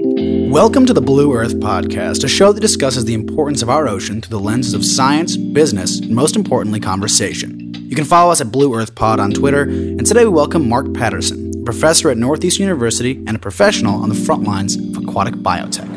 Welcome 0.00 0.86
to 0.86 0.92
the 0.92 1.00
Blue 1.00 1.32
Earth 1.34 1.54
Podcast, 1.54 2.24
a 2.24 2.28
show 2.28 2.52
that 2.52 2.60
discusses 2.60 3.04
the 3.04 3.14
importance 3.14 3.62
of 3.62 3.70
our 3.70 3.86
ocean 3.86 4.20
through 4.20 4.36
the 4.36 4.44
lenses 4.44 4.74
of 4.74 4.84
science, 4.84 5.36
business, 5.36 6.00
and 6.00 6.10
most 6.10 6.34
importantly, 6.34 6.80
conversation. 6.80 7.72
You 7.88 7.94
can 7.94 8.04
follow 8.04 8.32
us 8.32 8.40
at 8.40 8.50
Blue 8.50 8.74
Earth 8.74 8.96
Pod 8.96 9.20
on 9.20 9.30
Twitter, 9.30 9.62
and 9.62 10.04
today 10.04 10.24
we 10.24 10.30
welcome 10.30 10.68
Mark 10.68 10.92
Patterson, 10.94 11.52
a 11.60 11.64
professor 11.64 12.10
at 12.10 12.16
Northeast 12.16 12.58
University 12.58 13.22
and 13.28 13.36
a 13.36 13.38
professional 13.38 14.02
on 14.02 14.08
the 14.08 14.16
front 14.16 14.42
lines 14.42 14.74
of 14.74 14.96
aquatic 14.96 15.34
biotech. 15.34 15.88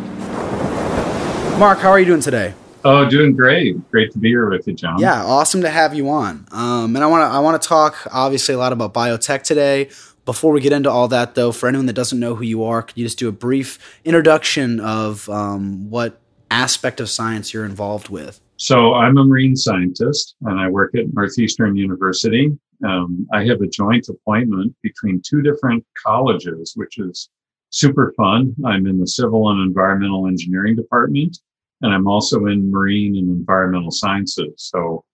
Mark, 1.57 1.79
how 1.79 1.89
are 1.89 1.99
you 1.99 2.05
doing 2.05 2.21
today? 2.21 2.53
Oh, 2.85 3.09
doing 3.09 3.35
great. 3.35 3.89
Great 3.89 4.11
to 4.11 4.19
be 4.19 4.29
here 4.29 4.47
with 4.47 4.67
you, 4.67 4.73
John. 4.73 4.99
Yeah, 4.99 5.25
awesome 5.25 5.61
to 5.61 5.69
have 5.69 5.95
you 5.95 6.09
on. 6.09 6.47
Um, 6.51 6.95
and 6.95 7.03
I 7.03 7.07
want 7.07 7.23
to 7.23 7.35
I 7.35 7.39
want 7.39 7.59
to 7.59 7.67
talk 7.67 8.07
obviously 8.11 8.53
a 8.53 8.59
lot 8.59 8.73
about 8.73 8.93
biotech 8.93 9.41
today. 9.41 9.89
Before 10.27 10.51
we 10.51 10.59
get 10.59 10.73
into 10.73 10.91
all 10.91 11.07
that, 11.07 11.35
though, 11.35 11.53
for 11.53 11.69
anyone 11.69 11.85
that 11.85 11.93
doesn't 11.93 12.19
know 12.19 12.35
who 12.35 12.43
you 12.43 12.65
are, 12.65 12.81
could 12.81 12.97
you 12.97 13.05
just 13.05 13.17
do 13.17 13.29
a 13.29 13.31
brief 13.31 13.79
introduction 14.03 14.81
of 14.81 15.29
um, 15.29 15.89
what 15.89 16.19
aspect 16.51 16.99
of 16.99 17.09
science 17.09 17.53
you're 17.53 17.63
involved 17.63 18.09
with? 18.09 18.41
So, 18.57 18.93
I'm 18.95 19.17
a 19.17 19.23
marine 19.23 19.55
scientist 19.55 20.35
and 20.41 20.59
I 20.59 20.67
work 20.67 20.95
at 20.95 21.13
Northeastern 21.13 21.77
University. 21.77 22.51
Um, 22.85 23.25
I 23.31 23.45
have 23.45 23.61
a 23.61 23.67
joint 23.67 24.09
appointment 24.09 24.75
between 24.83 25.21
two 25.25 25.41
different 25.41 25.85
colleges, 26.05 26.73
which 26.75 26.97
is 26.97 27.29
super 27.69 28.13
fun. 28.17 28.53
I'm 28.65 28.85
in 28.85 28.99
the 28.99 29.07
Civil 29.07 29.49
and 29.49 29.61
Environmental 29.61 30.27
Engineering 30.27 30.75
Department, 30.75 31.37
and 31.83 31.93
I'm 31.93 32.05
also 32.05 32.47
in 32.47 32.69
Marine 32.69 33.15
and 33.15 33.29
Environmental 33.29 33.91
Sciences. 33.91 34.55
So, 34.57 35.05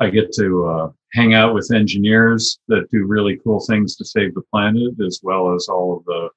I 0.00 0.10
get 0.10 0.32
to 0.32 0.66
uh, 0.66 0.90
hang 1.16 1.32
out 1.32 1.54
with 1.54 1.72
engineers 1.72 2.58
that 2.68 2.90
do 2.90 3.06
really 3.06 3.40
cool 3.42 3.60
things 3.60 3.96
to 3.96 4.04
save 4.04 4.34
the 4.34 4.42
planet, 4.52 4.94
as 5.04 5.20
well 5.22 5.54
as 5.54 5.66
all 5.66 5.96
of 5.96 6.04
the 6.04 6.28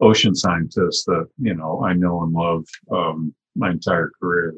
ocean 0.00 0.34
scientists 0.34 1.04
that 1.04 1.26
you 1.40 1.54
know 1.54 1.82
I 1.82 1.94
know 1.94 2.22
and 2.22 2.32
love 2.32 2.64
um, 2.92 3.34
my 3.56 3.70
entire 3.70 4.10
career. 4.20 4.54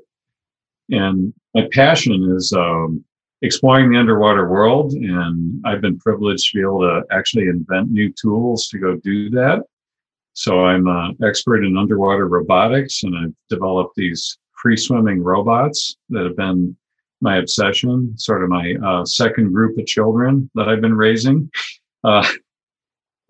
And 0.91 1.33
my 1.55 1.69
passion 1.70 2.35
is 2.37 2.53
um, 2.53 3.05
exploring 3.43 3.91
the 3.91 3.98
underwater 3.98 4.48
world, 4.48 4.93
and 4.95 5.62
I've 5.65 5.81
been 5.81 5.98
privileged 5.98 6.51
to 6.51 6.59
be 6.59 6.63
able 6.63 6.81
to 6.81 7.03
actually 7.13 7.47
invent 7.47 7.91
new 7.91 8.13
tools 8.20 8.67
to 8.69 8.79
go 8.79 8.97
do 8.97 9.31
that. 9.31 9.63
So 10.33 10.65
I'm 10.65 10.89
an 10.89 11.17
expert 11.23 11.65
in 11.65 11.77
underwater 11.77 12.27
robotics, 12.27 13.05
and 13.05 13.17
I've 13.17 13.35
developed 13.48 13.95
these 13.97 14.39
free 14.61 14.77
swimming 14.77 15.23
robots 15.23 15.97
that 16.11 16.25
have 16.25 16.37
been 16.37 16.77
my 17.20 17.38
obsession, 17.38 18.16
sort 18.16 18.42
of 18.42 18.48
my 18.48 18.74
uh, 18.84 19.05
second 19.05 19.52
group 19.52 19.78
of 19.78 19.86
children 19.86 20.50
that 20.55 20.69
I've 20.69 20.80
been 20.80 20.97
raising. 20.97 21.50
Uh, 22.05 22.27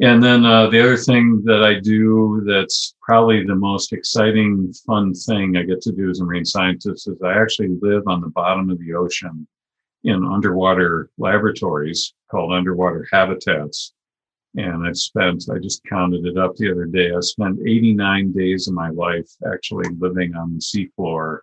and 0.01 0.23
then 0.23 0.45
uh, 0.45 0.69
the 0.69 0.81
other 0.81 0.97
thing 0.97 1.43
that 1.45 1.65
I 1.65 1.81
do 1.81 2.45
that's 2.47 2.95
probably 3.03 3.45
the 3.45 3.55
most 3.55 3.93
exciting, 3.93 4.73
fun 4.87 5.13
thing 5.13 5.57
I 5.57 5.63
get 5.63 5.81
to 5.83 5.93
do 5.93 6.09
as 6.09 6.21
a 6.21 6.25
marine 6.25 6.45
scientist 6.45 7.09
is 7.09 7.21
I 7.23 7.41
actually 7.41 7.77
live 7.81 8.05
on 8.07 8.21
the 8.21 8.29
bottom 8.29 8.71
of 8.71 8.79
the 8.79 8.95
ocean 8.95 9.47
in 10.05 10.25
underwater 10.25 11.11
laboratories 11.19 12.15
called 12.31 12.53
underwater 12.53 13.09
habitats. 13.11 13.93
And 14.57 14.87
I've 14.87 14.97
spent, 14.97 15.45
I 15.53 15.59
just 15.59 15.85
counted 15.85 16.25
it 16.27 16.39
up 16.39 16.55
the 16.57 16.71
other 16.71 16.87
day, 16.87 17.13
I 17.13 17.21
spent 17.21 17.59
89 17.67 18.33
days 18.33 18.69
of 18.69 18.75
my 18.75 18.91
life 18.91 19.29
actually 19.53 19.89
living 19.99 20.37
on 20.37 20.55
the 20.55 20.61
seafloor 20.61 21.41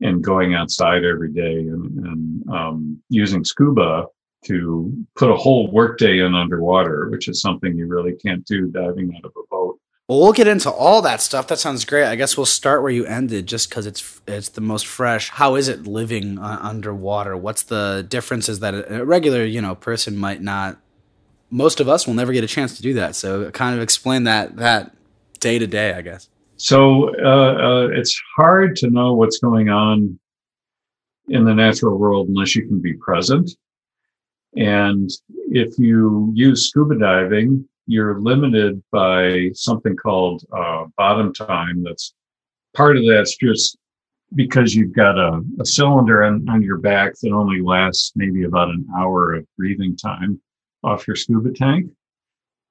and 0.00 0.22
going 0.22 0.54
outside 0.54 1.04
every 1.04 1.32
day 1.32 1.54
and, 1.54 2.06
and 2.06 2.48
um, 2.50 3.02
using 3.08 3.44
scuba 3.44 4.06
to 4.44 4.92
put 5.16 5.30
a 5.30 5.36
whole 5.36 5.70
workday 5.70 6.20
in 6.20 6.34
underwater, 6.34 7.08
which 7.10 7.28
is 7.28 7.40
something 7.40 7.76
you 7.76 7.86
really 7.86 8.14
can't 8.14 8.44
do 8.44 8.68
diving 8.68 9.12
out 9.16 9.24
of 9.24 9.32
a 9.36 9.46
boat. 9.50 9.78
Well, 10.06 10.20
we'll 10.20 10.32
get 10.32 10.46
into 10.46 10.70
all 10.70 11.02
that 11.02 11.20
stuff. 11.20 11.48
That 11.48 11.58
sounds 11.58 11.84
great. 11.84 12.06
I 12.06 12.16
guess 12.16 12.34
we'll 12.36 12.46
start 12.46 12.80
where 12.80 12.90
you 12.90 13.04
ended, 13.04 13.46
just 13.46 13.68
because 13.68 13.84
it's 13.84 14.22
it's 14.26 14.48
the 14.48 14.62
most 14.62 14.86
fresh. 14.86 15.28
How 15.28 15.54
is 15.56 15.68
it 15.68 15.86
living 15.86 16.38
uh, 16.38 16.58
underwater? 16.62 17.36
What's 17.36 17.64
the 17.64 18.06
differences 18.08 18.60
that 18.60 18.90
a 18.90 19.04
regular 19.04 19.44
you 19.44 19.60
know 19.60 19.74
person 19.74 20.16
might 20.16 20.40
not? 20.40 20.78
Most 21.50 21.78
of 21.78 21.90
us 21.90 22.06
will 22.06 22.14
never 22.14 22.32
get 22.32 22.42
a 22.42 22.46
chance 22.46 22.74
to 22.76 22.82
do 22.82 22.94
that. 22.94 23.16
So, 23.16 23.50
kind 23.50 23.76
of 23.76 23.82
explain 23.82 24.24
that 24.24 24.56
that 24.56 24.94
day 25.40 25.58
to 25.58 25.66
day, 25.66 25.92
I 25.92 26.00
guess. 26.00 26.30
So 26.58 27.14
uh, 27.24 27.54
uh, 27.54 27.88
it's 27.92 28.20
hard 28.36 28.74
to 28.76 28.90
know 28.90 29.14
what's 29.14 29.38
going 29.38 29.68
on 29.68 30.18
in 31.28 31.44
the 31.44 31.54
natural 31.54 31.96
world 31.96 32.28
unless 32.28 32.56
you 32.56 32.66
can 32.66 32.80
be 32.80 32.94
present. 32.94 33.50
And 34.56 35.08
if 35.50 35.78
you 35.78 36.32
use 36.34 36.68
scuba 36.68 36.98
diving, 36.98 37.68
you're 37.86 38.20
limited 38.20 38.82
by 38.90 39.50
something 39.54 39.94
called 39.94 40.44
uh, 40.52 40.86
bottom 40.96 41.32
time. 41.32 41.84
That's 41.84 42.12
part 42.74 42.96
of 42.96 43.04
that's 43.08 43.36
just 43.36 43.78
because 44.34 44.74
you've 44.74 44.94
got 44.94 45.16
a, 45.16 45.40
a 45.60 45.64
cylinder 45.64 46.24
on, 46.24 46.46
on 46.48 46.62
your 46.62 46.78
back 46.78 47.14
that 47.22 47.32
only 47.32 47.62
lasts 47.62 48.12
maybe 48.16 48.44
about 48.44 48.68
an 48.68 48.84
hour 48.98 49.34
of 49.34 49.46
breathing 49.56 49.96
time 49.96 50.40
off 50.82 51.06
your 51.06 51.16
scuba 51.16 51.52
tank. 51.52 51.90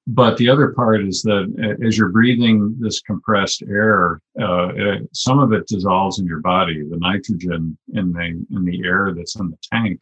But 0.09 0.37
the 0.37 0.49
other 0.49 0.69
part 0.69 1.05
is 1.05 1.21
that 1.23 1.77
as 1.85 1.97
you're 1.97 2.09
breathing 2.09 2.77
this 2.79 3.01
compressed 3.01 3.61
air, 3.63 4.21
uh, 4.39 4.69
it, 4.73 5.09
some 5.13 5.37
of 5.37 5.51
it 5.51 5.67
dissolves 5.67 6.19
in 6.19 6.25
your 6.25 6.39
body. 6.39 6.81
The 6.81 6.97
nitrogen 6.97 7.77
in 7.93 8.13
the 8.13 8.45
in 8.55 8.63
the 8.63 8.83
air 8.85 9.13
that's 9.13 9.35
in 9.35 9.49
the 9.49 9.57
tank 9.69 9.99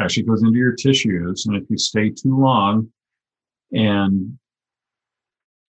actually 0.00 0.22
goes 0.22 0.42
into 0.42 0.56
your 0.56 0.72
tissues, 0.72 1.44
and 1.44 1.54
if 1.56 1.68
you 1.68 1.76
stay 1.76 2.08
too 2.08 2.38
long 2.38 2.90
and 3.72 4.38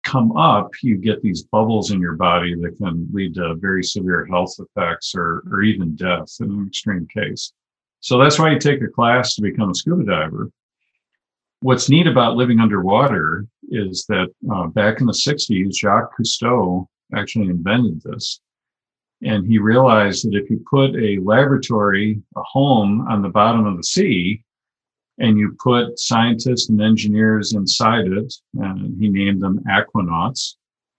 come 0.05 0.35
up, 0.37 0.71
you 0.81 0.97
get 0.97 1.21
these 1.21 1.43
bubbles 1.43 1.91
in 1.91 1.99
your 1.99 2.15
body 2.15 2.55
that 2.55 2.77
can 2.77 3.07
lead 3.11 3.35
to 3.35 3.55
very 3.55 3.83
severe 3.83 4.25
health 4.25 4.53
effects 4.59 5.13
or, 5.15 5.43
or 5.51 5.61
even 5.61 5.95
death 5.95 6.29
in 6.39 6.51
an 6.51 6.67
extreme 6.67 7.07
case. 7.07 7.51
So 7.99 8.17
that's 8.17 8.37
why 8.37 8.51
you 8.51 8.59
take 8.59 8.81
a 8.81 8.87
class 8.87 9.35
to 9.35 9.41
become 9.41 9.71
a 9.71 9.75
scuba 9.75 10.03
diver 10.03 10.51
what's 11.63 11.89
neat 11.89 12.07
about 12.07 12.35
living 12.35 12.59
underwater 12.59 13.47
is 13.73 14.05
that 14.07 14.27
uh, 14.53 14.67
back 14.67 15.01
in 15.01 15.07
the 15.07 15.13
60s, 15.13 15.73
Jacques 15.73 16.17
Cousteau 16.17 16.87
actually 17.15 17.49
invented 17.49 18.01
this. 18.03 18.39
And 19.21 19.45
he 19.47 19.57
realized 19.57 20.25
that 20.25 20.37
if 20.37 20.49
you 20.49 20.63
put 20.69 20.95
a 20.95 21.19
laboratory, 21.21 22.21
a 22.35 22.43
home 22.43 23.07
on 23.07 23.21
the 23.21 23.29
bottom 23.29 23.65
of 23.65 23.77
the 23.77 23.83
sea, 23.83 24.43
and 25.19 25.37
you 25.37 25.55
put 25.63 25.99
scientists 25.99 26.69
and 26.69 26.81
engineers 26.81 27.53
inside 27.53 28.07
it, 28.07 28.33
and 28.55 28.99
he 28.99 29.09
named 29.09 29.41
them 29.41 29.63
aquanauts, 29.69 30.55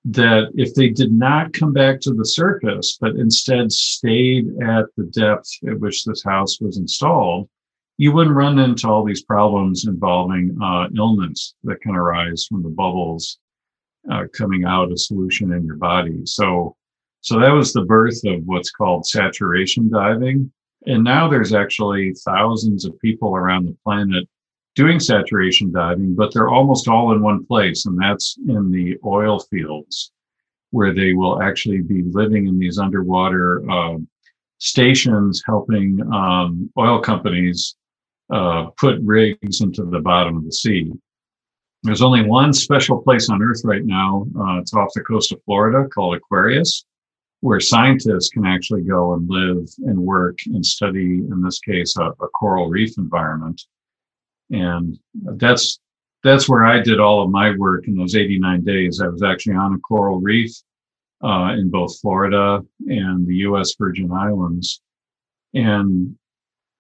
that 0.07 0.51
if 0.55 0.75
they 0.75 0.89
did 0.89 1.13
not 1.13 1.53
come 1.53 1.73
back 1.73 2.01
to 2.01 2.13
the 2.13 2.25
surface, 2.25 2.97
but 3.01 3.17
instead 3.17 3.73
stayed 3.73 4.47
at 4.63 4.87
the 4.97 5.05
depth 5.05 5.51
at 5.69 5.79
which 5.81 6.05
this 6.05 6.23
house 6.23 6.61
was 6.61 6.77
installed, 6.77 7.49
you 7.97 8.13
wouldn't 8.13 8.35
run 8.35 8.59
into 8.59 8.89
all 8.89 9.05
these 9.05 9.23
problems 9.23 9.87
involving 9.87 10.57
uh, 10.63 10.89
illness 10.97 11.55
that 11.65 11.81
can 11.81 11.95
arise 11.95 12.47
from 12.49 12.63
the 12.63 12.69
bubbles 12.69 13.39
uh, 14.11 14.25
coming 14.37 14.65
out 14.65 14.91
of 14.91 15.01
solution 15.01 15.53
in 15.53 15.65
your 15.65 15.77
body. 15.77 16.23
So, 16.25 16.77
so 17.21 17.39
that 17.39 17.53
was 17.53 17.73
the 17.73 17.85
birth 17.85 18.21
of 18.27 18.43
what's 18.45 18.71
called 18.71 19.07
saturation 19.07 19.89
diving. 19.89 20.53
And 20.87 21.05
now 21.05 21.29
there's 21.29 21.55
actually 21.55 22.15
thousands 22.25 22.85
of 22.85 22.99
people 22.99 23.35
around 23.37 23.67
the 23.67 23.77
planet 23.85 24.29
doing 24.75 24.99
saturation 24.99 25.73
diving, 25.73 26.15
but 26.15 26.35
they're 26.35 26.51
almost 26.51 26.89
all 26.89 27.13
in 27.13 27.23
one 27.23 27.47
place, 27.47 27.87
and 27.87 27.97
that's 27.97 28.37
in 28.49 28.73
the 28.73 28.99
oil 29.05 29.39
fields, 29.39 30.11
where 30.73 30.93
they 30.93 31.13
will 31.13 31.41
actually 31.41 31.81
be 31.81 32.03
living 32.03 32.49
in 32.49 32.59
these 32.59 32.79
underwater 32.79 33.63
uh, 33.71 33.97
stations, 34.59 35.43
helping 35.47 36.01
um, 36.13 36.71
oil 36.77 36.99
companies 37.01 37.77
uh, 38.33 38.67
put 38.79 38.99
rigs 39.03 39.61
into 39.61 39.85
the 39.85 40.01
bottom 40.01 40.37
of 40.37 40.45
the 40.45 40.53
sea. 40.53 40.93
There's 41.83 42.03
only 42.03 42.23
one 42.23 42.53
special 42.53 43.03
place 43.03 43.29
on 43.29 43.43
Earth 43.43 43.61
right 43.65 43.85
now. 43.85 44.27
Uh, 44.39 44.59
it's 44.59 44.73
off 44.73 44.91
the 44.95 45.03
coast 45.03 45.33
of 45.33 45.43
Florida 45.45 45.87
called 45.89 46.17
Aquarius, 46.17 46.85
where 47.41 47.61
scientists 47.61 48.31
can 48.31 48.47
actually 48.47 48.83
go 48.83 49.13
and 49.13 49.29
live 49.29 49.69
and 49.85 49.99
work 49.99 50.39
and 50.47 50.65
study, 50.65 51.19
in 51.19 51.43
this 51.43 51.61
case, 51.61 51.97
a, 51.99 52.05
a 52.05 52.29
coral 52.29 52.71
reef 52.71 52.97
environment. 52.97 53.61
And 54.51 54.99
that's 55.23 55.79
that's 56.23 56.49
where 56.49 56.65
I 56.65 56.81
did 56.81 57.01
all 57.01 57.23
of 57.23 57.31
my 57.31 57.55
work 57.55 57.87
in 57.87 57.97
those 57.97 58.17
89 58.17 58.65
days. 58.65 59.01
I 59.01 59.09
was 59.09 59.23
actually 59.23 59.57
on 59.57 59.75
a 59.75 59.79
coral 59.79 60.21
reef 60.21 60.53
uh, 61.23 61.53
in 61.53 61.69
both 61.69 62.01
Florida 62.01 62.65
and 62.87 63.27
the 63.27 63.37
U.S. 63.49 63.75
Virgin 63.79 64.11
Islands, 64.11 64.81
and 65.53 66.17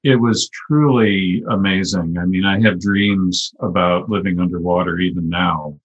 it 0.04 0.16
was 0.16 0.50
truly 0.50 1.42
amazing. 1.50 2.18
I 2.18 2.26
mean, 2.26 2.44
I 2.44 2.60
have 2.60 2.78
dreams 2.78 3.52
about 3.60 4.10
living 4.10 4.38
underwater 4.38 4.98
even 4.98 5.30
now. 5.30 5.80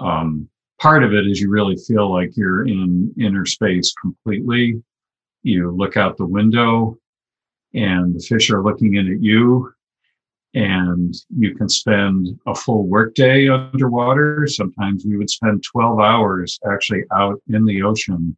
Um, 0.00 0.48
part 0.80 1.04
of 1.04 1.14
it 1.14 1.24
is 1.28 1.40
you 1.40 1.48
really 1.48 1.76
feel 1.76 2.12
like 2.12 2.36
you're 2.36 2.66
in 2.66 3.14
inner 3.16 3.46
space 3.46 3.94
completely. 4.02 4.82
You 5.44 5.70
look 5.70 5.96
out 5.96 6.16
the 6.16 6.26
window 6.26 6.98
and 7.74 8.16
the 8.16 8.24
fish 8.28 8.50
are 8.50 8.62
looking 8.62 8.96
in 8.96 9.12
at 9.12 9.22
you 9.22 9.72
and 10.54 11.14
you 11.36 11.54
can 11.54 11.68
spend 11.68 12.36
a 12.46 12.56
full 12.56 12.88
workday 12.88 13.48
underwater. 13.48 14.48
Sometimes 14.48 15.04
we 15.04 15.16
would 15.16 15.30
spend 15.30 15.62
12 15.62 16.00
hours 16.00 16.58
actually 16.68 17.04
out 17.12 17.40
in 17.48 17.64
the 17.64 17.82
ocean 17.82 18.36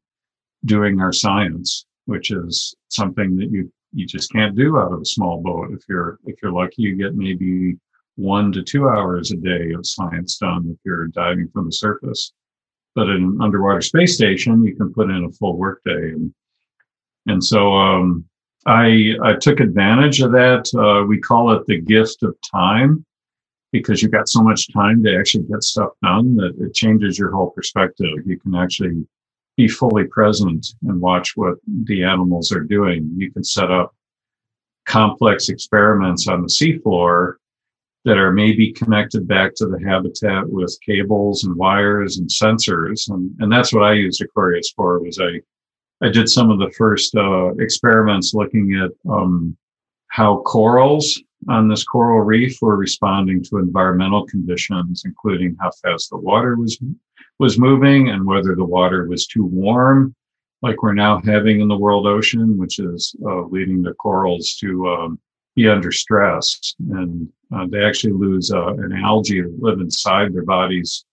doing 0.66 1.00
our 1.00 1.12
science, 1.12 1.86
which 2.04 2.30
is 2.30 2.74
something 2.88 3.36
that 3.36 3.50
you 3.50 3.72
you 3.96 4.06
just 4.06 4.31
can't 4.31 4.54
do 4.54 4.78
out 4.78 4.93
of 4.93 5.00
a 5.00 5.06
small 5.06 5.40
boat. 5.40 5.72
If 5.72 5.84
you're 5.88 6.19
if 6.26 6.37
you're 6.43 6.52
lucky, 6.52 6.82
you 6.82 6.96
get 6.96 7.14
maybe 7.14 7.76
one 8.16 8.52
to 8.52 8.62
two 8.62 8.88
hours 8.88 9.31
a 9.31 9.37
day 9.37 9.72
of 9.72 9.87
science 9.87 10.37
done 10.37 10.69
if 10.70 10.78
you're 10.84 11.06
diving 11.08 11.48
from 11.48 11.66
the 11.66 11.72
surface. 11.72 12.32
But 12.94 13.08
in 13.08 13.22
an 13.22 13.38
underwater 13.40 13.81
space 13.81 14.14
station, 14.14 14.64
you 14.64 14.76
can 14.76 14.93
put 14.93 15.10
in 15.10 15.25
a 15.25 15.32
full 15.32 15.56
workday, 15.56 16.10
and 16.12 16.32
and 17.26 17.43
so 17.43 17.72
um, 17.72 18.26
I, 18.66 19.14
I 19.22 19.34
took 19.34 19.60
advantage 19.60 20.20
of 20.20 20.32
that. 20.32 20.69
Uh, 20.75 21.06
we 21.06 21.19
call 21.19 21.52
it 21.52 21.66
the 21.66 21.81
gift 21.81 22.22
of 22.22 22.37
time 22.42 23.04
because 23.72 24.02
you've 24.02 24.12
got 24.12 24.28
so 24.28 24.42
much 24.42 24.72
time 24.72 25.02
to 25.04 25.16
actually 25.16 25.44
get 25.44 25.62
stuff 25.62 25.90
done 26.02 26.37
that 26.37 26.54
it 26.60 26.75
changes 26.75 27.19
your 27.19 27.31
whole 27.32 27.50
perspective. 27.50 28.26
You 28.26 28.38
can 28.38 28.54
actually 28.54 29.06
be 29.56 29.68
fully 29.68 30.04
present 30.04 30.66
and 30.82 31.00
watch 31.00 31.36
what 31.36 31.56
the 31.84 32.02
animals 32.02 32.52
are 32.52 32.60
doing. 32.60 33.10
You 33.16 33.30
can 33.32 33.44
set 33.44 33.70
up 33.70 33.94
complex 34.86 35.48
experiments 35.48 36.28
on 36.28 36.42
the 36.42 36.48
seafloor 36.48 37.34
that 38.04 38.18
are 38.18 38.32
maybe 38.32 38.72
connected 38.72 39.26
back 39.26 39.54
to 39.56 39.66
the 39.66 39.80
habitat 39.84 40.48
with 40.48 40.78
cables 40.84 41.44
and 41.44 41.56
wires 41.56 42.18
and 42.18 42.28
sensors. 42.28 43.10
And, 43.10 43.34
and 43.40 43.50
that's 43.50 43.72
what 43.72 43.82
I 43.82 43.94
used 43.94 44.22
Aquarius 44.22 44.72
for 44.76 45.00
was 45.00 45.18
I 45.20 45.40
I 46.02 46.10
did 46.10 46.28
some 46.28 46.50
of 46.50 46.58
the 46.58 46.70
first 46.76 47.14
uh, 47.16 47.54
experiments 47.54 48.34
looking 48.34 48.74
at 48.74 48.90
um, 49.10 49.56
how 50.08 50.42
corals 50.42 51.18
on 51.48 51.68
this 51.68 51.84
coral 51.84 52.20
reef 52.20 52.58
were 52.60 52.76
responding 52.76 53.42
to 53.44 53.58
environmental 53.58 54.26
conditions, 54.26 55.04
including 55.06 55.56
how 55.58 55.70
fast 55.82 56.10
the 56.10 56.18
water 56.18 56.56
was 56.56 56.78
was 57.38 57.58
moving 57.58 58.08
and 58.08 58.24
whether 58.24 58.54
the 58.54 58.64
water 58.64 59.06
was 59.06 59.26
too 59.26 59.44
warm, 59.44 60.14
like 60.62 60.82
we're 60.82 60.94
now 60.94 61.20
having 61.20 61.60
in 61.60 61.68
the 61.68 61.76
world 61.76 62.06
ocean, 62.06 62.56
which 62.56 62.78
is 62.78 63.14
uh, 63.26 63.42
leading 63.42 63.82
the 63.82 63.94
corals 63.94 64.56
to 64.60 64.88
um, 64.88 65.20
be 65.54 65.68
under 65.68 65.92
stress, 65.92 66.74
and 66.90 67.28
uh, 67.54 67.66
they 67.70 67.82
actually 67.84 68.12
lose 68.12 68.50
uh, 68.50 68.74
an 68.74 68.92
algae 68.92 69.40
that 69.40 69.62
live 69.62 69.80
inside 69.80 70.32
their 70.32 70.44
bodies 70.44 71.04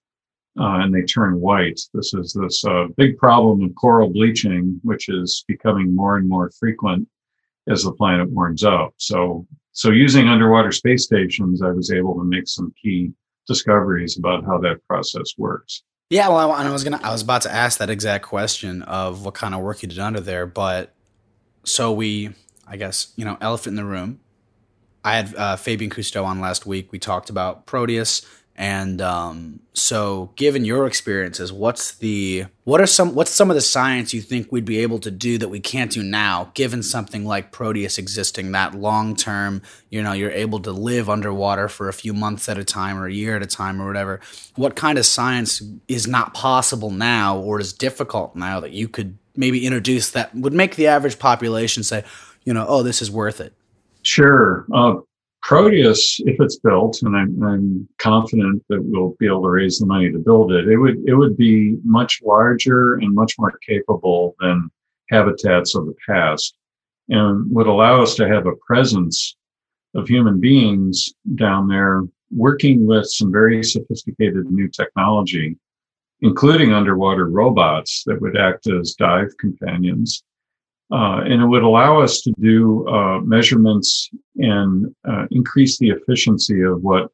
uh, 0.60 0.80
and 0.82 0.94
they 0.94 1.02
turn 1.02 1.40
white. 1.40 1.80
This 1.94 2.14
is 2.14 2.34
this 2.34 2.64
uh, 2.66 2.86
big 2.98 3.18
problem 3.18 3.64
of 3.64 3.76
coral 3.76 4.10
bleaching, 4.10 4.80
which 4.84 5.10
is 5.10 5.44
becoming 5.48 5.96
more 5.96 6.18
and 6.18 6.30
more 6.30 6.52
frequent 6.52 7.08
as 7.68 7.84
the 7.84 7.92
planet 7.92 8.30
warms 8.30 8.64
up. 8.64 8.94
So, 8.98 9.48
so 9.72 9.90
using 9.90 10.28
underwater 10.28 10.72
space 10.72 11.06
stations, 11.06 11.62
I 11.62 11.72
was 11.72 11.92
able 11.92 12.16
to 12.16 12.24
make 12.24 12.48
some 12.48 12.74
key 12.82 13.12
discoveries 13.48 14.18
about 14.18 14.46
how 14.46 14.60
that 14.60 14.86
process 14.88 15.34
works. 15.38 15.84
Yeah, 16.14 16.28
well, 16.30 16.52
I, 16.52 16.64
I 16.64 16.70
was 16.70 16.84
gonna, 16.84 17.00
I 17.02 17.12
was 17.12 17.24
about 17.24 17.42
to 17.42 17.52
ask 17.52 17.80
that 17.80 17.90
exact 17.90 18.24
question 18.24 18.84
of 18.84 19.26
what 19.26 19.34
kind 19.34 19.56
of 19.56 19.62
work 19.62 19.82
you 19.82 19.90
did 19.90 19.98
under 19.98 20.20
there, 20.20 20.46
but 20.46 20.94
so 21.64 21.92
we, 21.92 22.36
I 22.68 22.78
guess, 22.78 23.12
you 23.16 23.26
know, 23.26 23.36
elephant 23.42 23.72
in 23.72 23.84
the 23.84 23.90
room. 23.90 24.20
I 25.04 25.16
had 25.16 25.36
uh, 25.36 25.56
Fabien 25.56 25.90
Cousteau 25.90 26.24
on 26.24 26.40
last 26.40 26.68
week. 26.68 26.92
We 26.92 27.00
talked 27.00 27.32
about 27.32 27.66
Proteus 27.66 28.24
and 28.56 29.02
um, 29.02 29.62
so, 29.74 30.32
given 30.36 30.64
your 30.64 30.86
experiences, 30.86 31.52
what's 31.52 31.96
the 31.96 32.46
what 32.66 32.80
are 32.80 32.86
some 32.86 33.16
what's 33.16 33.32
some 33.32 33.50
of 33.50 33.56
the 33.56 33.62
science 33.62 34.14
you 34.14 34.22
think 34.22 34.52
we'd 34.52 34.64
be 34.64 34.78
able 34.80 35.00
to 35.00 35.10
do 35.10 35.40
that 35.40 35.50
we 35.50 35.60
can't 35.60 35.92
do 35.92 36.04
now? 36.04 36.52
Given 36.54 36.84
something 36.84 37.26
like 37.26 37.52
Proteus 37.52 37.98
existing, 37.98 38.52
that 38.52 38.76
long 38.76 39.16
term, 39.16 39.64
you 39.90 40.04
know, 40.04 40.14
you're 40.14 40.30
able 40.30 40.60
to 40.60 40.72
live 40.72 41.10
underwater 41.10 41.68
for 41.68 41.90
a 41.90 41.94
few 41.94 42.14
months 42.14 42.48
at 42.48 42.60
a 42.60 42.64
time 42.64 43.00
or 43.00 43.08
a 43.08 43.14
year 43.14 43.36
at 43.36 43.42
a 43.42 43.48
time 43.48 43.82
or 43.82 43.88
whatever. 43.88 44.20
What 44.56 44.76
kind 44.76 45.00
of 45.00 45.06
science 45.08 45.64
is 45.88 46.06
not 46.06 46.36
possible 46.36 46.92
now 46.92 47.40
or 47.40 47.60
is 47.60 47.74
difficult 47.74 48.36
now 48.36 48.60
that 48.60 48.72
you 48.72 48.88
could 48.88 49.18
maybe 49.36 49.66
introduce 49.66 50.12
that 50.12 50.36
would 50.36 50.54
make 50.54 50.76
the 50.76 50.86
average 50.86 51.18
population 51.18 51.82
say, 51.82 52.04
you 52.44 52.54
know, 52.54 52.68
oh, 52.68 52.84
this 52.84 53.02
is 53.02 53.10
worth 53.10 53.42
it? 53.42 53.54
Sure. 54.04 54.68
Uh, 54.72 54.98
Proteus, 55.44 56.22
if 56.26 56.40
it's 56.40 56.58
built, 56.58 57.02
and 57.02 57.18
I'm, 57.18 57.44
I'm, 57.44 57.90
confident 57.98 58.64
that 58.70 58.82
we'll 58.82 59.16
be 59.20 59.28
able 59.28 59.44
to 59.44 59.50
raise 59.50 59.78
the 59.78 59.86
money 59.86 60.10
to 60.10 60.18
build 60.18 60.54
it, 60.54 60.68
it 60.70 60.78
would 60.78 60.98
it 61.06 61.14
would 61.16 61.38
be 61.38 61.78
much 61.84 62.22
larger 62.24 62.96
and 62.96 63.14
much 63.14 63.36
more 63.38 63.52
capable 63.68 64.36
than 64.40 64.70
habitats 65.10 65.76
of 65.76 65.86
the 65.86 65.96
past, 66.08 66.56
and 67.10 67.50
would 67.54 67.68
allow 67.68 68.02
us 68.02 68.16
to 68.16 68.28
have 68.28 68.48
a 68.48 68.56
presence 68.66 69.36
of 69.96 70.08
human 70.08 70.40
beings 70.40 71.14
down 71.36 71.68
there 71.68 72.04
working 72.32 72.86
with 72.86 73.06
some 73.06 73.32
very 73.32 73.64
sophisticated 73.64 74.50
new 74.50 74.70
technology, 74.70 75.58
including 76.22 76.74
underwater 76.74 77.28
robots 77.30 78.04
that 78.06 78.20
would 78.22 78.38
act 78.38 78.68
as 78.68 78.94
dive 78.94 79.30
companions 79.40 80.24
uh, 80.94 81.22
and 81.26 81.42
it 81.42 81.46
would 81.48 81.64
allow 81.64 82.00
us 82.00 82.22
to 82.22 82.32
do 82.40 82.88
uh, 82.88 83.20
measurements 83.22 84.12
and 84.38 84.94
uh, 85.10 85.26
increase 85.32 85.80
the 85.80 85.90
efficiency 85.90 86.62
of 86.62 86.84
what 86.84 87.10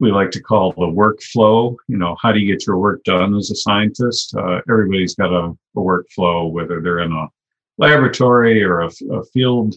we 0.00 0.10
like 0.10 0.30
to 0.30 0.42
call 0.42 0.72
the 0.72 0.86
workflow. 0.86 1.76
You 1.86 1.98
know, 1.98 2.16
how 2.22 2.32
do 2.32 2.38
you 2.38 2.50
get 2.50 2.66
your 2.66 2.78
work 2.78 3.04
done 3.04 3.34
as 3.34 3.50
a 3.50 3.56
scientist? 3.56 4.34
Uh, 4.34 4.62
everybody's 4.70 5.14
got 5.14 5.30
a, 5.32 5.50
a, 5.50 5.78
workflow, 5.78 6.50
whether 6.50 6.80
they're 6.80 7.00
in 7.00 7.12
a 7.12 7.28
laboratory 7.76 8.62
or 8.62 8.80
a, 8.80 8.90
a, 9.12 9.24
field 9.34 9.76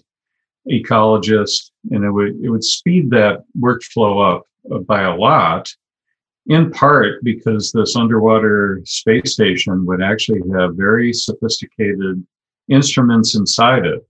ecologist, 0.71 1.71
and 1.91 2.05
it 2.05 2.11
would 2.11 2.37
it 2.41 2.49
would 2.49 2.63
speed 2.63 3.09
that 3.09 3.43
workflow 3.59 4.37
up 4.37 4.43
uh, 4.71 4.79
by 4.79 5.01
a 5.01 5.15
lot. 5.15 5.69
In 6.45 6.71
part 6.71 7.21
because 7.25 7.73
this 7.73 7.97
underwater 7.97 8.79
space 8.85 9.33
station 9.33 9.85
would 9.85 10.01
actually 10.01 10.41
have 10.53 10.75
very 10.75 11.11
sophisticated 11.11 12.25
instruments 12.69 13.35
inside 13.35 13.85
it. 13.85 14.07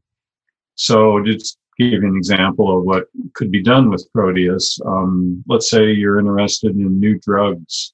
So 0.76 1.24
just 1.24 1.58
give 1.78 2.02
you 2.02 2.08
an 2.08 2.18
example 2.18 2.78
of 2.78 2.86
what 2.86 3.06
could 3.34 3.52
be 3.52 3.62
done 3.62 3.90
with 3.90 4.12
Proteus. 4.14 4.80
Um, 4.86 5.44
let's 5.48 5.70
say 5.70 5.92
you're 5.92 6.20
interested 6.20 6.76
in 6.76 7.00
new 7.00 7.20
drugs 7.20 7.94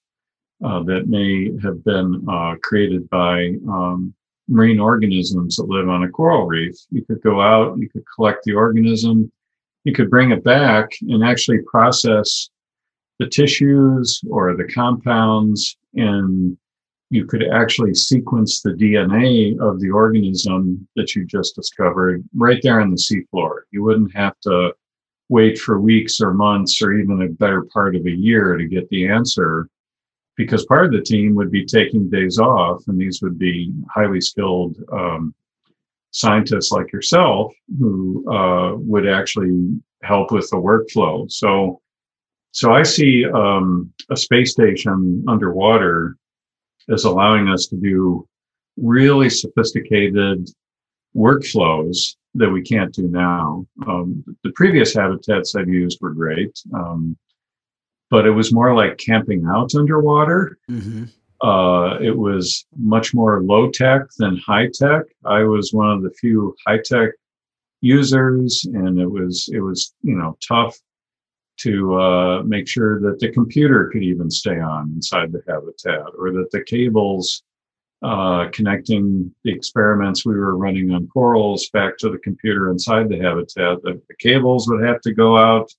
uh, 0.64 0.84
that 0.84 1.08
may 1.08 1.52
have 1.62 1.84
been 1.84 2.26
uh, 2.30 2.56
created 2.62 3.10
by 3.10 3.54
um, 3.68 4.14
marine 4.48 4.80
organisms 4.80 5.58
that 5.58 5.68
live 5.68 5.90
on 5.90 6.04
a 6.04 6.10
coral 6.10 6.46
reef. 6.46 6.76
You 6.92 7.04
could 7.06 7.22
go 7.22 7.42
out, 7.42 7.78
you 7.78 7.90
could 7.90 8.04
collect 8.16 8.44
the 8.44 8.54
organism, 8.54 9.32
you 9.84 9.94
could 9.94 10.10
bring 10.10 10.32
it 10.32 10.44
back 10.44 10.90
and 11.02 11.24
actually 11.24 11.60
process 11.66 12.50
the 13.20 13.28
tissues 13.28 14.22
or 14.30 14.56
the 14.56 14.68
compounds 14.74 15.78
and 15.94 16.58
you 17.14 17.28
could 17.28 17.44
actually 17.54 17.94
sequence 17.94 18.62
the 18.62 18.72
DNA 18.72 19.60
of 19.60 19.80
the 19.80 19.92
organism 19.92 20.88
that 20.96 21.16
you 21.16 21.24
just 21.26 21.56
discovered 21.56 22.24
right 22.34 22.60
there 22.64 22.82
on 22.82 22.90
the 22.90 22.98
seafloor. 22.98 23.62
You 23.70 23.84
wouldn't 23.84 24.16
have 24.16 24.34
to 24.42 24.74
wait 25.30 25.60
for 25.60 25.80
weeks 25.80 26.20
or 26.20 26.34
months 26.34 26.82
or 26.82 26.94
even 26.94 27.22
a 27.22 27.30
better 27.30 27.68
part 27.72 27.96
of 27.96 28.08
a 28.08 28.12
year 28.12 28.58
to 28.58 28.66
get 28.66 28.90
the 28.90 29.08
answer 29.08 29.70
because 30.38 30.66
part 30.66 30.88
of 30.88 30.92
the 30.92 31.02
team 31.02 31.36
would 31.36 31.52
be 31.52 31.64
taking 31.64 32.10
days 32.10 32.40
off 32.40 32.82
and 32.88 33.00
these 33.00 33.22
would 33.22 33.38
be 33.38 33.72
highly 33.94 34.20
skilled 34.20 34.76
um, 34.92 35.36
scientists 36.10 36.72
like 36.72 36.92
yourself 36.92 37.54
who 37.80 38.26
uh, 38.34 38.76
would 38.76 39.08
actually 39.08 39.70
help 40.02 40.32
with 40.32 40.50
the 40.50 40.58
workflow 40.58 41.32
so 41.32 41.80
so 42.52 42.74
i 42.74 42.84
see 42.84 43.24
um, 43.26 43.94
a 44.10 44.18
space 44.18 44.52
station 44.52 45.24
underwater 45.28 46.18
is 46.90 47.06
allowing 47.06 47.48
us 47.50 47.68
to 47.68 47.76
do 47.76 48.28
really 48.78 49.30
sophisticated 49.30 50.50
workflows 51.16 52.16
that 52.36 52.50
we 52.50 52.62
can't 52.62 52.94
do 52.94 53.08
now. 53.08 53.66
Um, 53.88 54.24
the 54.44 54.52
previous 54.52 54.94
habitats 54.94 55.56
I've 55.56 55.70
used 55.70 56.00
were 56.02 56.14
great, 56.14 56.60
um, 56.74 57.18
but 58.10 58.26
it 58.26 58.32
was 58.32 58.54
more 58.54 58.74
like 58.76 58.98
camping 58.98 59.46
out 59.46 59.76
underwater. 59.76 60.58
Mm-hmm. 60.70 61.06
Uh, 61.48 62.00
it 62.00 62.18
was 62.18 62.66
much 62.78 63.14
more 63.14 63.42
low 63.44 63.70
tech 63.70 64.04
than 64.18 64.38
high 64.38 64.70
tech. 64.74 65.04
I 65.26 65.44
was 65.44 65.74
one 65.74 65.90
of 65.90 66.02
the 66.02 66.12
few 66.12 66.56
high 66.66 66.80
tech 66.84 67.12
users, 67.82 68.66
and 68.74 69.00
it 69.00 69.10
was 69.10 69.50
it 69.52 69.60
was 69.60 69.94
you 70.02 70.16
know 70.16 70.38
tough 70.48 70.80
to 71.64 72.00
uh, 72.00 72.44
make 72.44 72.68
sure 72.68 73.00
that 73.02 73.20
the 73.20 73.32
computer 73.32 73.90
could 73.92 74.04
even 74.04 74.30
stay 74.30 74.60
on 74.60 74.92
inside 74.96 75.32
the 75.32 75.42
habitat 75.48 76.08
or 76.18 76.32
that 76.32 76.50
the 76.52 76.64
cables 76.64 77.44
uh, 78.04 78.50
connecting 78.52 79.34
the 79.46 79.52
experiments 79.52 80.26
we 80.26 80.36
were 80.36 80.58
running 80.58 80.92
on 80.92 81.08
corals 81.08 81.70
back 81.70 81.98
to 81.98 82.10
the 82.10 82.18
computer 82.18 82.70
inside 82.70 83.08
the 83.08 83.18
habitat, 83.18 83.82
the, 83.82 84.02
the 84.10 84.16
cables 84.20 84.68
would 84.68 84.84
have 84.84 85.00
to 85.00 85.14
go 85.14 85.38
out 85.38 85.72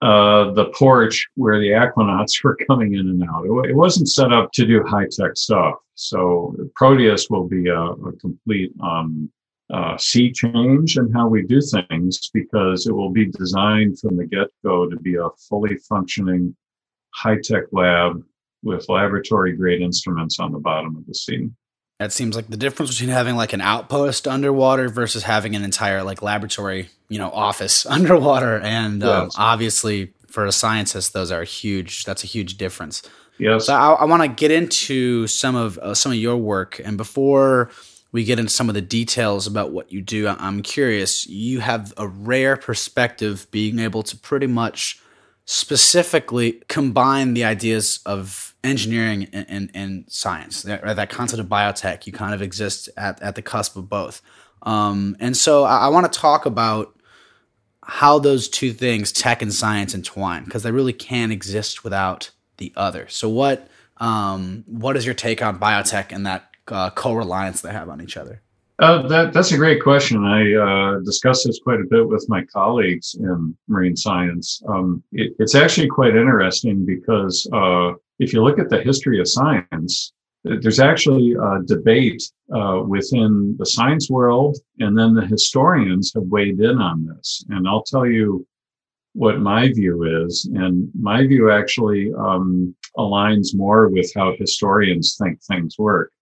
uh, 0.00 0.50
the 0.52 0.70
porch 0.70 1.28
where 1.34 1.60
the 1.60 1.68
aquanauts 1.68 2.32
were 2.44 2.56
coming 2.66 2.94
in 2.94 3.00
and 3.00 3.22
out. 3.24 3.44
It, 3.44 3.70
it 3.70 3.76
wasn't 3.76 4.08
set 4.08 4.32
up 4.32 4.50
to 4.52 4.66
do 4.66 4.82
high 4.84 5.06
tech 5.10 5.36
stuff. 5.36 5.74
So 5.94 6.56
Proteus 6.74 7.28
will 7.28 7.46
be 7.46 7.68
a, 7.68 7.78
a 7.78 8.12
complete 8.12 8.72
um, 8.82 9.30
uh, 9.72 9.96
sea 9.98 10.32
change 10.32 10.96
in 10.96 11.12
how 11.12 11.28
we 11.28 11.42
do 11.42 11.60
things 11.60 12.30
because 12.32 12.86
it 12.86 12.92
will 12.92 13.10
be 13.10 13.26
designed 13.26 13.98
from 13.98 14.16
the 14.16 14.26
get 14.26 14.48
go 14.64 14.88
to 14.88 14.96
be 14.96 15.16
a 15.16 15.28
fully 15.48 15.76
functioning 15.88 16.54
high 17.14 17.38
tech 17.42 17.64
lab 17.72 18.22
with 18.62 18.88
laboratory 18.88 19.56
grade 19.56 19.80
instruments 19.80 20.38
on 20.38 20.52
the 20.52 20.58
bottom 20.58 20.96
of 20.96 21.06
the 21.06 21.14
sea. 21.14 21.48
That 21.98 22.12
seems 22.12 22.34
like 22.34 22.48
the 22.48 22.56
difference 22.56 22.92
between 22.92 23.10
having 23.10 23.36
like 23.36 23.52
an 23.52 23.60
outpost 23.60 24.26
underwater 24.26 24.88
versus 24.88 25.22
having 25.22 25.54
an 25.54 25.62
entire 25.62 26.02
like 26.02 26.22
laboratory, 26.22 26.88
you 27.08 27.18
know, 27.18 27.30
office 27.30 27.84
underwater. 27.86 28.58
And 28.58 29.04
um, 29.04 29.30
obviously, 29.36 30.12
for 30.26 30.46
a 30.46 30.52
scientist, 30.52 31.12
those 31.12 31.30
are 31.30 31.44
huge. 31.44 32.04
That's 32.04 32.24
a 32.24 32.26
huge 32.26 32.56
difference. 32.56 33.02
Yes. 33.38 33.66
So 33.66 33.74
I, 33.74 33.92
I 33.92 34.04
want 34.04 34.22
to 34.22 34.28
get 34.28 34.50
into 34.50 35.26
some 35.26 35.56
of 35.56 35.78
uh, 35.78 35.94
some 35.94 36.12
of 36.12 36.18
your 36.18 36.36
work, 36.36 36.80
and 36.82 36.96
before 36.96 37.70
we 38.12 38.24
get 38.24 38.38
into 38.38 38.50
some 38.50 38.68
of 38.68 38.74
the 38.74 38.80
details 38.80 39.46
about 39.46 39.70
what 39.70 39.92
you 39.92 40.02
do, 40.02 40.28
I'm 40.28 40.62
curious. 40.62 41.26
You 41.26 41.60
have 41.60 41.94
a 41.96 42.08
rare 42.08 42.56
perspective, 42.56 43.46
being 43.50 43.78
able 43.78 44.02
to 44.04 44.16
pretty 44.16 44.46
much 44.46 45.00
specifically 45.44 46.62
combine 46.68 47.34
the 47.34 47.44
ideas 47.44 48.00
of 48.06 48.54
engineering 48.62 49.28
and, 49.32 49.46
and, 49.48 49.70
and 49.74 50.04
science. 50.08 50.62
That, 50.62 50.96
that, 50.96 51.10
concept 51.10 51.40
of 51.40 51.46
biotech, 51.46 52.06
you 52.06 52.12
kind 52.12 52.34
of 52.34 52.42
exist 52.42 52.88
at, 52.96 53.20
at 53.22 53.34
the 53.34 53.42
cusp 53.42 53.76
of 53.76 53.88
both. 53.88 54.22
Um, 54.62 55.16
and 55.18 55.36
so 55.36 55.64
I, 55.64 55.78
I 55.78 55.88
want 55.88 56.12
to 56.12 56.18
talk 56.18 56.46
about 56.46 56.96
how 57.82 58.18
those 58.18 58.48
two 58.48 58.72
things, 58.72 59.10
tech 59.10 59.42
and 59.42 59.52
science, 59.52 59.94
entwine 59.94 60.44
because 60.44 60.62
they 60.62 60.70
really 60.70 60.92
can't 60.92 61.32
exist 61.32 61.82
without 61.82 62.30
the 62.58 62.72
other. 62.76 63.08
So 63.08 63.28
what 63.28 63.68
um, 63.96 64.64
what 64.66 64.96
is 64.96 65.04
your 65.04 65.14
take 65.14 65.42
on 65.42 65.58
biotech 65.58 66.12
and 66.12 66.26
that 66.26 66.49
uh, 66.70 66.90
co-reliance 66.90 67.60
they 67.60 67.72
have 67.72 67.88
on 67.88 68.00
each 68.00 68.16
other? 68.16 68.42
Uh, 68.80 69.06
that 69.08 69.34
that's 69.34 69.52
a 69.52 69.58
great 69.58 69.82
question. 69.82 70.24
I 70.24 70.54
uh, 70.54 71.00
discuss 71.00 71.44
this 71.44 71.60
quite 71.62 71.80
a 71.80 71.86
bit 71.90 72.08
with 72.08 72.24
my 72.30 72.42
colleagues 72.46 73.14
in 73.20 73.54
marine 73.68 73.96
science. 73.96 74.62
Um, 74.66 75.02
it, 75.12 75.34
it's 75.38 75.54
actually 75.54 75.88
quite 75.88 76.16
interesting 76.16 76.86
because 76.86 77.46
uh, 77.52 77.92
if 78.18 78.32
you 78.32 78.42
look 78.42 78.58
at 78.58 78.70
the 78.70 78.80
history 78.80 79.20
of 79.20 79.28
science, 79.28 80.14
there's 80.44 80.80
actually 80.80 81.34
a 81.34 81.60
debate 81.66 82.22
uh, 82.54 82.80
within 82.86 83.54
the 83.58 83.66
science 83.66 84.08
world, 84.08 84.56
and 84.78 84.96
then 84.96 85.12
the 85.12 85.26
historians 85.26 86.12
have 86.14 86.24
weighed 86.24 86.60
in 86.60 86.78
on 86.78 87.04
this. 87.04 87.44
And 87.50 87.68
I'll 87.68 87.82
tell 87.82 88.06
you 88.06 88.46
what 89.12 89.40
my 89.40 89.68
view 89.68 90.24
is, 90.24 90.48
and 90.54 90.88
my 90.98 91.26
view 91.26 91.50
actually 91.50 92.12
um, 92.18 92.74
aligns 92.96 93.54
more 93.54 93.88
with 93.88 94.10
how 94.16 94.34
historians 94.38 95.16
think 95.20 95.42
things 95.42 95.76
work. 95.78 96.12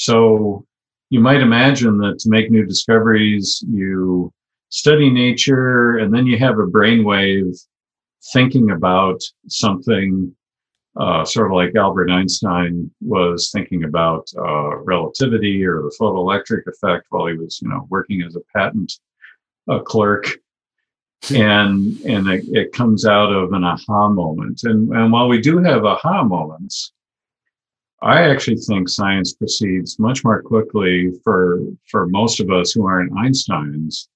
So 0.00 0.64
you 1.10 1.20
might 1.20 1.42
imagine 1.42 1.98
that 1.98 2.18
to 2.20 2.30
make 2.30 2.50
new 2.50 2.64
discoveries, 2.64 3.62
you 3.68 4.32
study 4.70 5.10
nature 5.10 5.98
and 5.98 6.14
then 6.14 6.26
you 6.26 6.38
have 6.38 6.58
a 6.58 6.66
brainwave 6.66 7.54
thinking 8.32 8.70
about 8.70 9.20
something 9.48 10.34
uh, 10.98 11.22
sort 11.26 11.48
of 11.48 11.52
like 11.52 11.76
Albert 11.76 12.10
Einstein 12.10 12.90
was 13.02 13.50
thinking 13.50 13.84
about 13.84 14.26
uh, 14.38 14.76
relativity 14.78 15.62
or 15.66 15.82
the 15.82 15.94
photoelectric 16.00 16.66
effect 16.66 17.04
while 17.10 17.26
he 17.26 17.34
was, 17.34 17.60
you 17.60 17.68
know, 17.68 17.86
working 17.90 18.22
as 18.22 18.36
a 18.36 18.40
patent 18.56 18.90
uh, 19.68 19.80
clerk. 19.80 20.24
And 21.34 22.00
and 22.06 22.26
it, 22.28 22.44
it, 22.48 22.72
comes 22.72 23.04
out 23.04 23.30
of 23.30 23.52
an 23.52 23.62
aha 23.62 24.08
moment. 24.08 24.62
And, 24.64 24.90
and 24.96 25.12
while 25.12 25.28
we 25.28 25.42
do 25.42 25.58
have 25.58 25.84
aha 25.84 26.24
moments, 26.24 26.92
I 28.02 28.22
actually 28.22 28.56
think 28.56 28.88
science 28.88 29.34
proceeds 29.34 29.98
much 29.98 30.24
more 30.24 30.42
quickly 30.42 31.12
for 31.22 31.60
for 31.86 32.06
most 32.06 32.40
of 32.40 32.50
us 32.50 32.72
who 32.72 32.86
aren't 32.86 33.12
Einsteins 33.12 34.08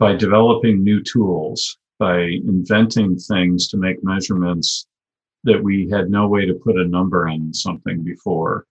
by 0.00 0.16
developing 0.16 0.82
new 0.82 1.00
tools, 1.00 1.78
by 1.98 2.22
inventing 2.22 3.16
things 3.16 3.68
to 3.68 3.76
make 3.76 4.02
measurements 4.02 4.86
that 5.44 5.62
we 5.62 5.88
had 5.88 6.10
no 6.10 6.26
way 6.26 6.44
to 6.44 6.54
put 6.54 6.76
a 6.76 6.88
number 6.88 7.28
on 7.28 7.54
something 7.54 8.02
before. 8.02 8.66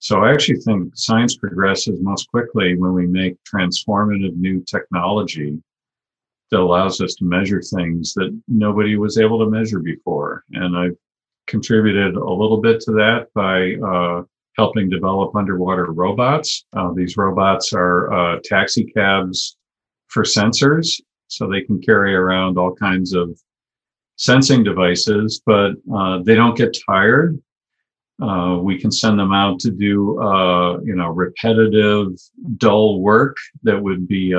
So 0.00 0.22
I 0.22 0.32
actually 0.32 0.60
think 0.60 0.92
science 0.94 1.36
progresses 1.36 1.98
most 2.02 2.28
quickly 2.28 2.76
when 2.76 2.92
we 2.92 3.06
make 3.06 3.36
transformative 3.44 4.36
new 4.36 4.62
technology 4.62 5.62
that 6.50 6.60
allows 6.60 7.00
us 7.00 7.14
to 7.14 7.24
measure 7.24 7.62
things 7.62 8.12
that 8.14 8.38
nobody 8.46 8.96
was 8.96 9.18
able 9.18 9.38
to 9.38 9.50
measure 9.50 9.80
before. 9.80 10.44
And 10.52 10.76
I've 10.76 10.96
contributed 11.46 12.16
a 12.16 12.30
little 12.30 12.60
bit 12.60 12.80
to 12.80 12.92
that 12.92 13.28
by 13.34 13.74
uh, 13.86 14.22
helping 14.56 14.88
develop 14.88 15.34
underwater 15.34 15.92
robots. 15.92 16.64
Uh, 16.76 16.92
these 16.94 17.16
robots 17.16 17.72
are 17.72 18.12
uh, 18.12 18.40
taxi 18.44 18.84
cabs 18.84 19.56
for 20.08 20.22
sensors, 20.22 21.00
so 21.28 21.48
they 21.48 21.62
can 21.62 21.80
carry 21.80 22.14
around 22.14 22.58
all 22.58 22.74
kinds 22.74 23.12
of 23.12 23.38
sensing 24.16 24.64
devices, 24.64 25.42
but 25.44 25.72
uh, 25.94 26.22
they 26.22 26.34
don't 26.34 26.56
get 26.56 26.76
tired. 26.88 27.40
Uh, 28.22 28.58
we 28.62 28.78
can 28.78 28.90
send 28.90 29.18
them 29.18 29.32
out 29.32 29.60
to 29.60 29.70
do, 29.70 30.18
uh, 30.22 30.78
you 30.80 30.96
know, 30.96 31.08
repetitive, 31.08 32.08
dull 32.56 33.00
work 33.00 33.36
that 33.62 33.80
would 33.80 34.08
be 34.08 34.34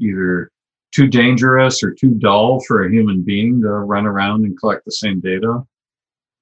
either 0.00 0.50
too 0.92 1.06
dangerous 1.06 1.82
or 1.82 1.92
too 1.92 2.10
dull 2.10 2.60
for 2.60 2.84
a 2.84 2.90
human 2.90 3.22
being 3.22 3.62
to 3.62 3.70
run 3.70 4.04
around 4.04 4.44
and 4.44 4.58
collect 4.58 4.84
the 4.84 4.92
same 4.92 5.20
data. 5.20 5.62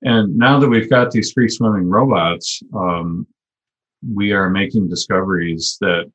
And 0.02 0.37
now 0.37 0.59
that 0.59 0.69
we've 0.69 0.90
got 0.90 1.11
these 1.11 1.33
free 1.33 1.49
swimming 1.49 1.88
robots, 1.88 2.62
um, 2.75 3.26
we 4.14 4.33
are 4.33 4.49
making 4.49 4.88
discoveries 4.88 5.76
that 5.80 6.11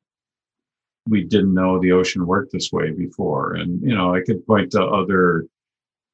we 1.08 1.22
didn't 1.22 1.54
know 1.54 1.78
the 1.78 1.92
ocean 1.92 2.26
worked 2.26 2.52
this 2.52 2.72
way 2.72 2.90
before. 2.90 3.54
And, 3.54 3.80
you 3.80 3.94
know, 3.94 4.14
I 4.14 4.22
could 4.22 4.44
point 4.46 4.72
to 4.72 4.82
other 4.82 5.46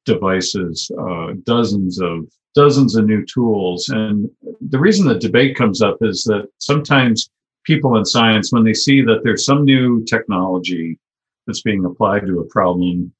devices, 0.05 0.91
uh, 0.99 1.33
dozens 1.43 1.99
of 1.99 2.27
dozens 2.55 2.95
of 2.95 3.05
new 3.05 3.25
tools. 3.25 3.89
And 3.89 4.29
the 4.61 4.77
reason 4.77 5.07
the 5.07 5.17
debate 5.17 5.55
comes 5.55 5.81
up 5.81 5.97
is 6.01 6.23
that 6.25 6.47
sometimes 6.59 7.29
people 7.63 7.97
in 7.97 8.05
science, 8.05 8.51
when 8.51 8.63
they 8.63 8.73
see 8.75 9.01
that 9.01 9.21
there's 9.23 9.45
some 9.45 9.65
new 9.65 10.03
technology 10.05 10.99
that's 11.47 11.61
being 11.61 11.85
applied 11.85 12.27
to 12.27 12.41
a 12.41 12.45
problem, 12.45 13.11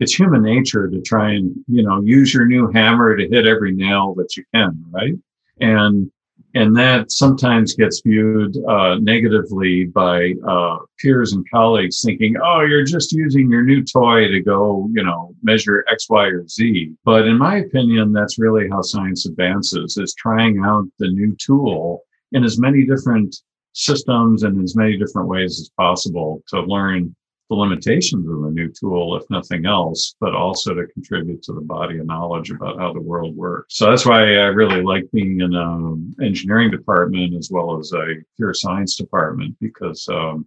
it's 0.00 0.18
human 0.18 0.42
nature 0.42 0.88
to 0.88 1.00
try 1.00 1.32
and 1.32 1.54
you 1.68 1.82
know 1.82 2.00
use 2.02 2.34
your 2.34 2.46
new 2.46 2.70
hammer 2.72 3.16
to 3.16 3.28
hit 3.28 3.46
every 3.46 3.72
nail 3.72 4.14
that 4.14 4.36
you 4.36 4.44
can 4.54 4.84
right? 4.90 5.14
And 5.60 6.10
and 6.56 6.76
that 6.76 7.10
sometimes 7.10 7.74
gets 7.74 8.00
viewed 8.00 8.56
uh, 8.68 8.96
negatively 9.00 9.86
by 9.86 10.34
uh, 10.46 10.78
peers 11.00 11.32
and 11.32 11.48
colleagues 11.50 12.00
thinking 12.02 12.36
oh 12.42 12.60
you're 12.62 12.84
just 12.84 13.12
using 13.12 13.50
your 13.50 13.62
new 13.62 13.84
toy 13.84 14.28
to 14.28 14.40
go 14.40 14.88
you 14.92 15.02
know 15.02 15.34
measure 15.42 15.84
x 15.90 16.08
y 16.08 16.26
or 16.26 16.46
z. 16.48 16.92
But 17.04 17.26
in 17.26 17.38
my 17.38 17.56
opinion 17.58 18.12
that's 18.12 18.38
really 18.38 18.68
how 18.68 18.82
science 18.82 19.26
advances 19.26 19.96
is 19.96 20.14
trying 20.14 20.62
out 20.64 20.86
the 20.98 21.08
new 21.08 21.36
tool 21.36 22.02
in 22.32 22.44
as 22.44 22.58
many 22.58 22.84
different 22.84 23.36
systems 23.74 24.44
and 24.44 24.62
as 24.62 24.76
many 24.76 24.96
different 24.96 25.28
ways 25.28 25.60
as 25.60 25.68
possible 25.76 26.42
to 26.48 26.60
learn 26.62 27.14
the 27.50 27.56
limitations 27.56 28.26
of 28.28 28.42
the 28.42 28.50
new 28.50 28.70
tool, 28.70 29.16
if 29.16 29.28
nothing 29.28 29.66
else, 29.66 30.14
but 30.20 30.34
also 30.34 30.74
to 30.74 30.86
contribute 30.86 31.42
to 31.42 31.52
the 31.52 31.60
body 31.60 31.98
of 31.98 32.06
knowledge 32.06 32.50
about 32.50 32.78
how 32.78 32.92
the 32.92 33.00
world 33.00 33.36
works. 33.36 33.76
So 33.76 33.90
that's 33.90 34.06
why 34.06 34.20
I 34.22 34.46
really 34.46 34.82
like 34.82 35.10
being 35.12 35.40
in 35.40 35.54
an 35.54 36.14
engineering 36.22 36.70
department 36.70 37.34
as 37.34 37.50
well 37.50 37.78
as 37.78 37.92
a 37.92 38.14
pure 38.36 38.54
science 38.54 38.96
department 38.96 39.56
because 39.60 40.08
um, 40.08 40.46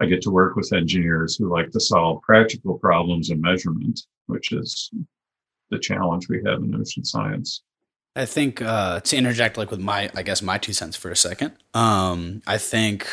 I 0.00 0.06
get 0.06 0.22
to 0.22 0.30
work 0.30 0.56
with 0.56 0.72
engineers 0.72 1.36
who 1.36 1.52
like 1.52 1.70
to 1.72 1.80
solve 1.80 2.22
practical 2.22 2.78
problems 2.78 3.28
in 3.28 3.40
measurement, 3.40 4.00
which 4.26 4.52
is 4.52 4.90
the 5.70 5.78
challenge 5.78 6.28
we 6.28 6.42
have 6.46 6.62
in 6.62 6.74
ocean 6.74 7.04
science. 7.04 7.62
I 8.16 8.24
think 8.24 8.60
uh, 8.60 9.00
to 9.00 9.16
interject, 9.16 9.56
like 9.56 9.70
with 9.70 9.80
my, 9.80 10.10
I 10.16 10.22
guess 10.22 10.42
my 10.42 10.58
two 10.58 10.72
cents 10.72 10.96
for 10.96 11.10
a 11.10 11.16
second. 11.16 11.52
Um, 11.74 12.42
I 12.46 12.58
think 12.58 13.06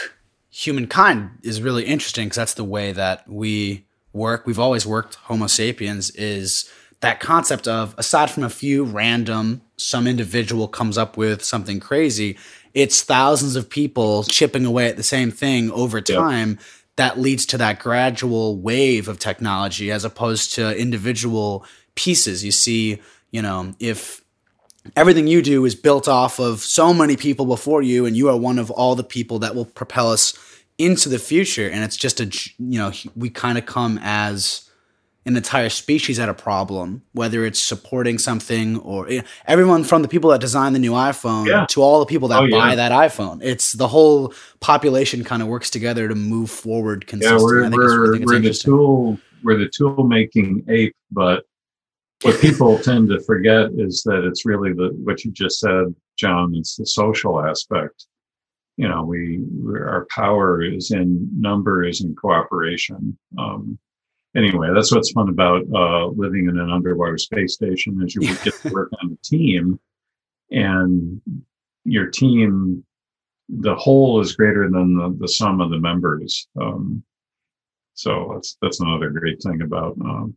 humankind 0.50 1.40
is 1.44 1.62
really 1.62 1.86
interesting 1.86 2.28
because 2.28 2.38
that's 2.38 2.54
the 2.54 2.64
way 2.64 2.92
that 2.92 3.28
we 3.30 3.86
work. 4.14 4.46
We've 4.46 4.60
always 4.60 4.86
worked. 4.86 5.16
Homo 5.16 5.48
sapiens 5.48 6.10
is 6.12 6.72
that 7.02 7.20
concept 7.20 7.68
of 7.68 7.94
aside 7.98 8.30
from 8.30 8.44
a 8.44 8.50
few 8.50 8.84
random, 8.84 9.62
some 9.78 10.08
individual 10.08 10.68
comes 10.68 10.98
up 10.98 11.18
with 11.18 11.44
something 11.44 11.80
crazy. 11.80 12.38
It's 12.74 13.02
thousands 13.02 13.56
of 13.56 13.70
people 13.70 14.24
chipping 14.24 14.66
away 14.66 14.88
at 14.88 14.98
the 14.98 15.04
same 15.04 15.32
thing 15.32 15.72
over 15.72 16.02
time. 16.02 16.50
Yep. 16.50 16.60
That 16.96 17.20
leads 17.20 17.46
to 17.48 17.60
that 17.60 17.78
gradual 17.80 18.58
wave 18.58 19.08
of 19.08 19.20
technology 19.20 19.92
as 19.92 20.04
opposed 20.04 20.54
to 20.56 20.76
individual 20.76 21.64
pieces. 21.94 22.44
You 22.44 22.52
see, 22.52 23.00
you 23.30 23.44
know, 23.44 23.76
if 23.80 24.24
everything 24.96 25.28
you 25.28 25.42
do 25.42 25.66
is 25.66 25.76
built 25.76 26.08
off 26.08 26.40
of 26.40 26.60
so 26.62 26.94
many 26.94 27.16
people 27.18 27.46
before 27.46 27.82
you 27.82 28.06
and 28.06 28.16
you 28.16 28.30
are 28.30 28.38
one 28.38 28.60
of 28.60 28.72
all 28.72 28.96
the 28.96 29.04
people 29.04 29.40
that 29.40 29.56
will 29.56 29.66
propel 29.66 30.12
us 30.12 30.34
into 30.78 31.10
the 31.10 31.20
future 31.20 31.68
and 31.70 31.84
it's 31.84 31.98
just 31.98 32.20
a 32.20 32.26
you 32.60 32.78
know 32.80 32.92
we 33.16 33.30
kind 33.30 33.58
of 33.58 33.66
come 33.66 34.00
as 34.04 34.64
an 35.26 35.36
entire 35.36 35.68
species 35.68 36.20
at 36.20 36.30
a 36.30 36.34
problem, 36.34 37.02
whether 37.12 37.46
it's 37.46 37.60
supporting 37.60 38.18
something 38.18 38.78
or 38.78 39.10
you 39.10 39.18
know, 39.18 39.28
everyone 39.46 39.84
from 39.84 40.02
the 40.02 40.08
people 40.08 40.30
that 40.30 40.40
design 40.40 40.72
the 40.72 40.80
new 40.80 40.94
iPhone 40.94 41.48
Yeah. 41.48 41.66
to 41.72 41.82
all 41.82 42.00
the 42.00 42.06
people 42.06 42.30
that 42.30 42.40
Oh, 42.40 42.46
yeah. 42.46 42.58
buy 42.58 42.76
that 42.76 42.94
iPhone. 42.94 43.42
It's 43.44 43.74
the 43.74 43.90
whole 43.90 44.34
population 44.62 45.26
kind 45.26 45.42
of 45.42 45.50
works 45.50 45.70
together 45.70 46.08
to 46.08 46.16
move 46.16 46.50
forward 46.50 47.04
Yeah, 47.06 47.10
consistently. 47.10 47.44
we're 47.44 47.66
I 47.66 47.70
think 47.70 47.82
it's, 47.84 47.92
I 47.92 47.98
we're, 47.98 48.16
it's 48.16 48.26
we're 48.26 48.40
the 48.40 48.54
tool 48.54 49.20
we're 49.44 49.58
the 49.58 49.68
tool 49.70 50.04
making 50.08 50.64
ape, 50.70 50.96
but 51.12 51.44
what 52.24 52.42
people 52.42 52.80
tend 52.80 53.10
to 53.10 53.20
forget 53.22 53.70
is 53.78 54.04
that 54.04 54.26
it's 54.26 54.46
really 54.46 54.74
the 54.74 54.90
what 55.04 55.24
you 55.24 55.32
just 55.32 55.60
said, 55.60 55.94
John. 56.18 56.56
It's 56.56 56.76
the 56.76 56.86
social 56.86 57.46
aspect. 57.46 58.06
You 58.78 58.88
know, 58.88 59.04
we 59.04 59.44
our 59.70 60.08
power 60.14 60.62
is 60.62 60.92
in 60.92 61.30
numbers 61.40 62.02
and 62.02 62.18
cooperation. 62.18 63.18
Um, 63.38 63.78
anyway, 64.36 64.70
that's 64.74 64.94
what's 64.94 65.12
fun 65.12 65.30
about 65.30 65.64
uh, 65.74 66.08
living 66.08 66.48
in 66.50 66.60
an 66.60 66.72
underwater 66.72 67.18
space 67.18 67.54
station 67.54 68.02
is 68.04 68.16
you 68.16 68.22
get 68.22 68.54
to 68.62 68.70
work 68.70 68.92
on 69.02 69.12
a 69.12 69.24
team, 69.24 69.80
and 70.52 71.22
your 71.86 72.08
team, 72.08 72.84
the 73.50 73.76
whole 73.76 74.20
is 74.22 74.36
greater 74.36 74.70
than 74.70 74.98
the, 74.98 75.16
the 75.20 75.28
sum 75.28 75.62
of 75.62 75.70
the 75.70 75.80
members. 75.80 76.48
Um, 76.60 77.04
so 77.94 78.32
that's 78.34 78.58
that's 78.62 78.80
another 78.80 79.10
great 79.10 79.42
thing 79.42 79.62
about 79.62 79.96
um, 80.02 80.36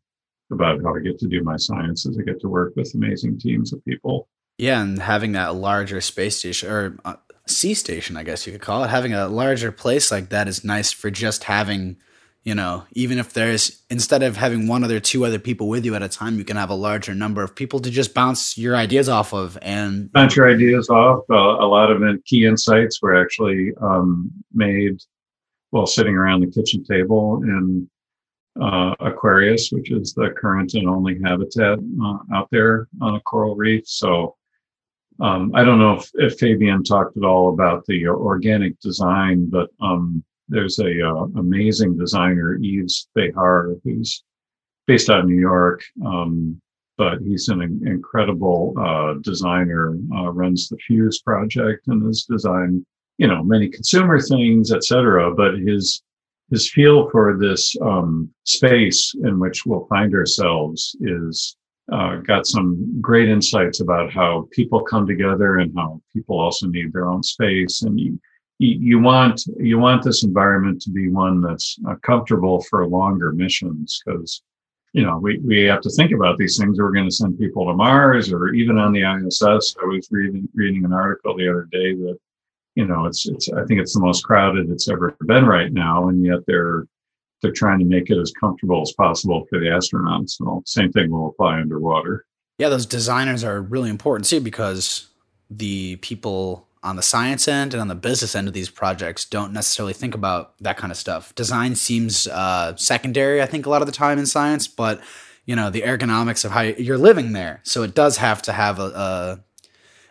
about 0.50 0.82
how 0.82 0.94
I 0.94 1.00
get 1.00 1.18
to 1.20 1.28
do 1.28 1.42
my 1.42 1.56
science 1.56 2.06
is 2.06 2.18
I 2.18 2.22
get 2.22 2.40
to 2.40 2.48
work 2.48 2.74
with 2.76 2.94
amazing 2.94 3.38
teams 3.38 3.72
of 3.72 3.84
people. 3.84 4.28
Yeah, 4.58 4.82
and 4.82 5.00
having 5.00 5.32
that 5.32 5.54
larger 5.54 6.00
space 6.00 6.36
station 6.36 6.70
or 6.70 6.98
uh, 7.04 7.16
sea 7.46 7.74
station, 7.74 8.16
I 8.16 8.22
guess 8.22 8.46
you 8.46 8.52
could 8.52 8.60
call 8.60 8.84
it, 8.84 8.90
having 8.90 9.12
a 9.12 9.28
larger 9.28 9.72
place 9.72 10.10
like 10.10 10.30
that 10.30 10.48
is 10.48 10.64
nice 10.64 10.92
for 10.92 11.10
just 11.10 11.44
having, 11.44 11.96
you 12.42 12.54
know, 12.54 12.84
even 12.92 13.18
if 13.18 13.32
there's 13.32 13.82
instead 13.88 14.22
of 14.22 14.36
having 14.36 14.66
one 14.66 14.84
other 14.84 15.00
two 15.00 15.24
other 15.24 15.38
people 15.38 15.68
with 15.68 15.84
you 15.84 15.94
at 15.94 16.02
a 16.02 16.08
time, 16.08 16.36
you 16.36 16.44
can 16.44 16.56
have 16.56 16.70
a 16.70 16.74
larger 16.74 17.14
number 17.14 17.42
of 17.42 17.54
people 17.54 17.80
to 17.80 17.90
just 17.90 18.12
bounce 18.12 18.58
your 18.58 18.76
ideas 18.76 19.08
off 19.08 19.32
of 19.32 19.56
and 19.62 20.12
Bounce 20.12 20.36
your 20.36 20.50
ideas 20.50 20.90
off. 20.90 21.24
Uh, 21.30 21.34
a 21.34 21.66
lot 21.66 21.90
of 21.90 22.02
key 22.24 22.44
insights 22.44 23.00
were 23.00 23.16
actually 23.16 23.72
um, 23.80 24.30
made 24.52 24.98
while 25.70 25.86
sitting 25.86 26.16
around 26.16 26.40
the 26.40 26.50
kitchen 26.50 26.84
table 26.84 27.40
in 27.44 27.88
uh, 28.60 28.94
Aquarius, 29.00 29.70
which 29.70 29.90
is 29.90 30.12
the 30.12 30.30
current 30.30 30.74
and 30.74 30.88
only 30.88 31.20
habitat 31.22 31.78
uh, 32.02 32.18
out 32.34 32.48
there 32.50 32.88
on 33.00 33.16
a 33.16 33.20
coral 33.20 33.54
reef. 33.54 33.86
So 33.86 34.36
um, 35.20 35.52
I 35.54 35.64
don't 35.64 35.78
know 35.78 35.94
if, 35.94 36.10
if 36.14 36.38
Fabien 36.38 36.82
talked 36.82 37.16
at 37.16 37.24
all 37.24 37.50
about 37.50 37.84
the 37.86 38.08
organic 38.08 38.78
design, 38.80 39.50
but 39.50 39.68
um, 39.80 40.24
there's 40.48 40.78
a 40.78 41.06
uh, 41.06 41.26
amazing 41.36 41.96
designer, 41.96 42.58
Yves 42.60 43.08
Behar, 43.14 43.76
who's 43.84 44.24
based 44.86 45.10
out 45.10 45.20
of 45.20 45.26
New 45.26 45.38
York. 45.38 45.82
Um, 46.04 46.60
but 46.96 47.18
he's 47.22 47.48
an 47.48 47.62
incredible 47.86 48.74
uh, 48.76 49.14
designer, 49.22 49.96
uh, 50.14 50.30
runs 50.32 50.68
the 50.68 50.76
Fuse 50.86 51.22
project 51.22 51.86
and 51.86 52.04
has 52.04 52.24
designed, 52.24 52.84
you 53.16 53.26
know, 53.26 53.42
many 53.42 53.68
consumer 53.68 54.20
things, 54.20 54.70
et 54.70 54.84
cetera. 54.84 55.34
But 55.34 55.54
his 55.54 56.02
his 56.50 56.70
feel 56.70 57.08
for 57.10 57.36
this 57.38 57.76
um, 57.80 58.28
space 58.44 59.14
in 59.24 59.38
which 59.38 59.64
we'll 59.64 59.86
find 59.86 60.14
ourselves 60.14 60.96
is 61.00 61.56
uh, 61.92 62.16
got 62.16 62.46
some 62.46 63.00
great 63.00 63.28
insights 63.28 63.80
about 63.80 64.12
how 64.12 64.48
people 64.52 64.82
come 64.82 65.06
together 65.06 65.58
and 65.58 65.72
how 65.76 66.00
people 66.12 66.38
also 66.38 66.66
need 66.66 66.92
their 66.92 67.08
own 67.08 67.22
space. 67.22 67.82
And 67.82 67.98
you 67.98 68.20
you, 68.62 69.00
want 69.00 69.42
you 69.58 69.78
want 69.78 70.02
this 70.02 70.22
environment 70.22 70.82
to 70.82 70.90
be 70.90 71.08
one 71.08 71.40
that's 71.40 71.78
uh, 71.88 71.94
comfortable 72.02 72.62
for 72.68 72.86
longer 72.86 73.32
missions 73.32 74.02
because 74.04 74.42
you 74.92 75.04
know, 75.04 75.18
we, 75.18 75.38
we 75.38 75.62
have 75.64 75.80
to 75.82 75.90
think 75.90 76.12
about 76.12 76.36
these 76.36 76.58
things. 76.58 76.78
We're 76.78 76.90
going 76.90 77.08
to 77.08 77.14
send 77.14 77.38
people 77.38 77.66
to 77.66 77.74
Mars 77.74 78.32
or 78.32 78.48
even 78.48 78.76
on 78.76 78.92
the 78.92 79.02
ISS. 79.02 79.76
I 79.80 79.84
was 79.84 80.08
reading, 80.10 80.48
reading 80.54 80.84
an 80.84 80.92
article 80.92 81.36
the 81.36 81.48
other 81.48 81.68
day 81.70 81.94
that, 81.94 82.18
you 82.74 82.86
know, 82.86 83.06
it's, 83.06 83.26
it's, 83.28 83.52
I 83.52 83.64
think 83.64 83.80
it's 83.80 83.94
the 83.94 84.00
most 84.00 84.24
crowded 84.24 84.70
it's 84.70 84.88
ever 84.88 85.16
been 85.20 85.44
right 85.44 85.72
now. 85.72 86.08
And 86.08 86.24
yet 86.24 86.38
they're, 86.46 86.86
they're 87.42 87.52
trying 87.52 87.78
to 87.78 87.84
make 87.84 88.10
it 88.10 88.18
as 88.18 88.32
comfortable 88.38 88.82
as 88.82 88.92
possible 88.92 89.46
for 89.48 89.58
the 89.58 89.66
astronauts. 89.66 90.36
Well, 90.40 90.62
same 90.66 90.92
thing 90.92 91.10
will 91.10 91.28
apply 91.28 91.60
underwater. 91.60 92.26
yeah, 92.58 92.68
those 92.68 92.86
designers 92.86 93.42
are 93.42 93.62
really 93.62 93.88
important 93.88 94.28
too 94.28 94.40
because 94.40 95.08
the 95.48 95.96
people 95.96 96.68
on 96.82 96.96
the 96.96 97.02
science 97.02 97.48
end 97.48 97.74
and 97.74 97.80
on 97.80 97.88
the 97.88 97.94
business 97.94 98.34
end 98.34 98.48
of 98.48 98.54
these 98.54 98.70
projects 98.70 99.24
don't 99.24 99.52
necessarily 99.52 99.92
think 99.92 100.14
about 100.14 100.54
that 100.60 100.76
kind 100.76 100.90
of 100.90 100.96
stuff. 100.96 101.34
Design 101.34 101.74
seems 101.74 102.26
uh, 102.28 102.76
secondary, 102.76 103.42
I 103.42 103.46
think, 103.46 103.66
a 103.66 103.70
lot 103.70 103.82
of 103.82 103.86
the 103.86 103.92
time 103.92 104.18
in 104.18 104.26
science, 104.26 104.68
but 104.68 105.00
you 105.46 105.56
know 105.56 105.70
the 105.70 105.82
ergonomics 105.82 106.44
of 106.44 106.52
how 106.52 106.60
you're 106.60 106.98
living 106.98 107.32
there, 107.32 107.60
so 107.64 107.82
it 107.82 107.94
does 107.94 108.18
have 108.18 108.42
to 108.42 108.52
have 108.52 108.78
a, 108.78 108.82
a 108.82 109.40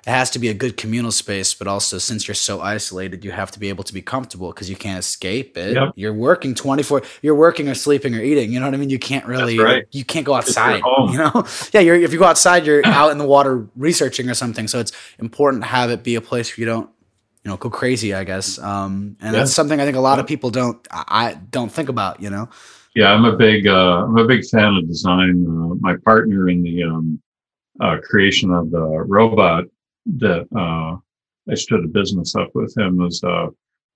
it 0.09 0.13
has 0.13 0.31
to 0.31 0.39
be 0.39 0.47
a 0.49 0.55
good 0.55 0.75
communal 0.75 1.11
space, 1.11 1.53
but 1.53 1.67
also 1.67 1.99
since 1.99 2.27
you're 2.27 2.33
so 2.33 2.61
isolated, 2.61 3.23
you 3.23 3.29
have 3.29 3.51
to 3.51 3.59
be 3.59 3.69
able 3.69 3.83
to 3.83 3.93
be 3.93 4.01
comfortable 4.01 4.49
because 4.51 4.67
you 4.67 4.75
can't 4.75 4.97
escape 4.97 5.55
it. 5.55 5.75
Yep. 5.75 5.93
You're 5.95 6.15
working 6.15 6.55
24, 6.55 7.03
you're 7.21 7.35
working 7.35 7.69
or 7.69 7.75
sleeping 7.75 8.15
or 8.15 8.19
eating. 8.19 8.51
You 8.51 8.59
know 8.59 8.65
what 8.65 8.73
I 8.73 8.77
mean? 8.77 8.89
You 8.89 8.97
can't 8.97 9.23
really, 9.27 9.59
right. 9.59 9.85
you 9.91 10.03
can't 10.03 10.25
go 10.25 10.33
outside. 10.33 10.81
You 11.11 11.17
know? 11.19 11.45
yeah. 11.73 11.81
You're, 11.81 11.95
if 11.95 12.11
you 12.11 12.17
go 12.17 12.25
outside, 12.25 12.65
you're 12.65 12.83
out 12.87 13.11
in 13.11 13.19
the 13.19 13.25
water 13.25 13.67
researching 13.75 14.27
or 14.31 14.33
something. 14.33 14.67
So 14.67 14.79
it's 14.79 14.91
important 15.19 15.61
to 15.61 15.69
have 15.69 15.91
it 15.91 16.03
be 16.03 16.15
a 16.15 16.21
place 16.21 16.57
where 16.57 16.61
you 16.61 16.65
don't, 16.65 16.89
you 17.43 17.51
know, 17.51 17.57
go 17.57 17.69
crazy, 17.69 18.11
I 18.15 18.23
guess. 18.23 18.57
Um, 18.57 19.15
and 19.21 19.33
Yeah. 19.33 19.41
that's 19.41 19.53
something 19.53 19.79
I 19.79 19.85
think 19.85 19.95
a 19.95 20.01
lot 20.01 20.17
of 20.17 20.25
people 20.25 20.49
don't, 20.49 20.75
I 20.89 21.03
I 21.09 21.33
don't 21.51 21.71
think 21.71 21.87
about, 21.87 22.19
you 22.19 22.31
know? 22.31 22.49
Yeah, 22.95 23.13
I'm 23.13 23.25
a 23.25 23.37
big 23.37 23.67
uh, 23.67 24.05
I'm 24.05 24.17
a 24.17 24.25
big 24.25 24.43
fan 24.43 24.73
of 24.73 24.87
design. 24.87 25.45
Uh, 25.47 25.75
my 25.79 25.95
partner 26.03 26.49
in 26.49 26.63
the 26.63 26.83
um, 26.83 27.21
uh, 27.79 27.97
creation 28.03 28.51
of 28.51 28.71
the 28.71 28.81
robot 28.81 29.65
that 30.05 30.47
uh, 30.55 30.97
I 31.51 31.55
stood 31.55 31.83
a 31.83 31.87
business 31.87 32.35
up 32.35 32.49
with 32.53 32.75
him 32.77 32.97
was 32.97 33.23
uh, 33.23 33.47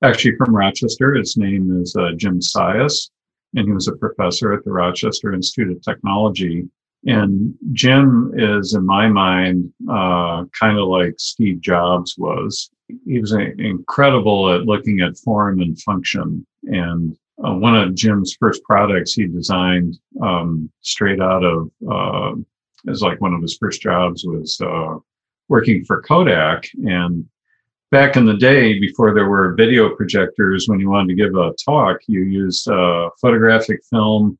actually 0.03 0.35
from 0.37 0.55
Rochester. 0.55 1.15
His 1.15 1.37
name 1.37 1.81
is 1.81 1.95
uh, 1.95 2.11
Jim 2.15 2.39
Sias, 2.39 3.09
and 3.55 3.67
he 3.67 3.73
was 3.73 3.87
a 3.87 3.95
professor 3.95 4.53
at 4.53 4.63
the 4.63 4.71
Rochester 4.71 5.33
Institute 5.33 5.71
of 5.75 5.81
Technology. 5.81 6.67
And 7.05 7.53
Jim 7.73 8.31
is, 8.35 8.75
in 8.75 8.85
my 8.85 9.07
mind, 9.07 9.73
uh, 9.89 10.45
kind 10.57 10.77
of 10.77 10.87
like 10.87 11.15
Steve 11.17 11.59
Jobs 11.59 12.15
was. 12.17 12.69
He 13.05 13.19
was 13.19 13.33
a- 13.33 13.59
incredible 13.59 14.53
at 14.53 14.65
looking 14.65 15.01
at 15.01 15.17
form 15.17 15.61
and 15.61 15.79
function 15.81 16.45
and 16.65 17.17
uh, 17.43 17.53
one 17.53 17.75
of 17.75 17.95
Jim's 17.95 18.35
first 18.39 18.63
products 18.63 19.13
he 19.13 19.25
designed 19.25 19.99
um, 20.21 20.71
straight 20.81 21.21
out 21.21 21.43
of 21.43 21.71
uh, 21.89 22.33
is 22.85 23.01
like 23.01 23.21
one 23.21 23.33
of 23.33 23.41
his 23.41 23.57
first 23.57 23.81
jobs 23.81 24.23
was 24.23 24.59
uh, 24.61 24.95
working 25.53 25.85
for 25.85 26.01
Kodak. 26.01 26.67
And 26.87 27.25
back 27.91 28.17
in 28.17 28.25
the 28.25 28.33
day, 28.33 28.79
before 28.79 29.13
there 29.13 29.29
were 29.29 29.53
video 29.53 29.95
projectors, 29.95 30.67
when 30.67 30.79
you 30.79 30.89
wanted 30.89 31.09
to 31.09 31.21
give 31.23 31.35
a 31.35 31.53
talk, 31.63 31.99
you 32.07 32.21
used 32.21 32.65
photographic 33.21 33.81
film 33.87 34.35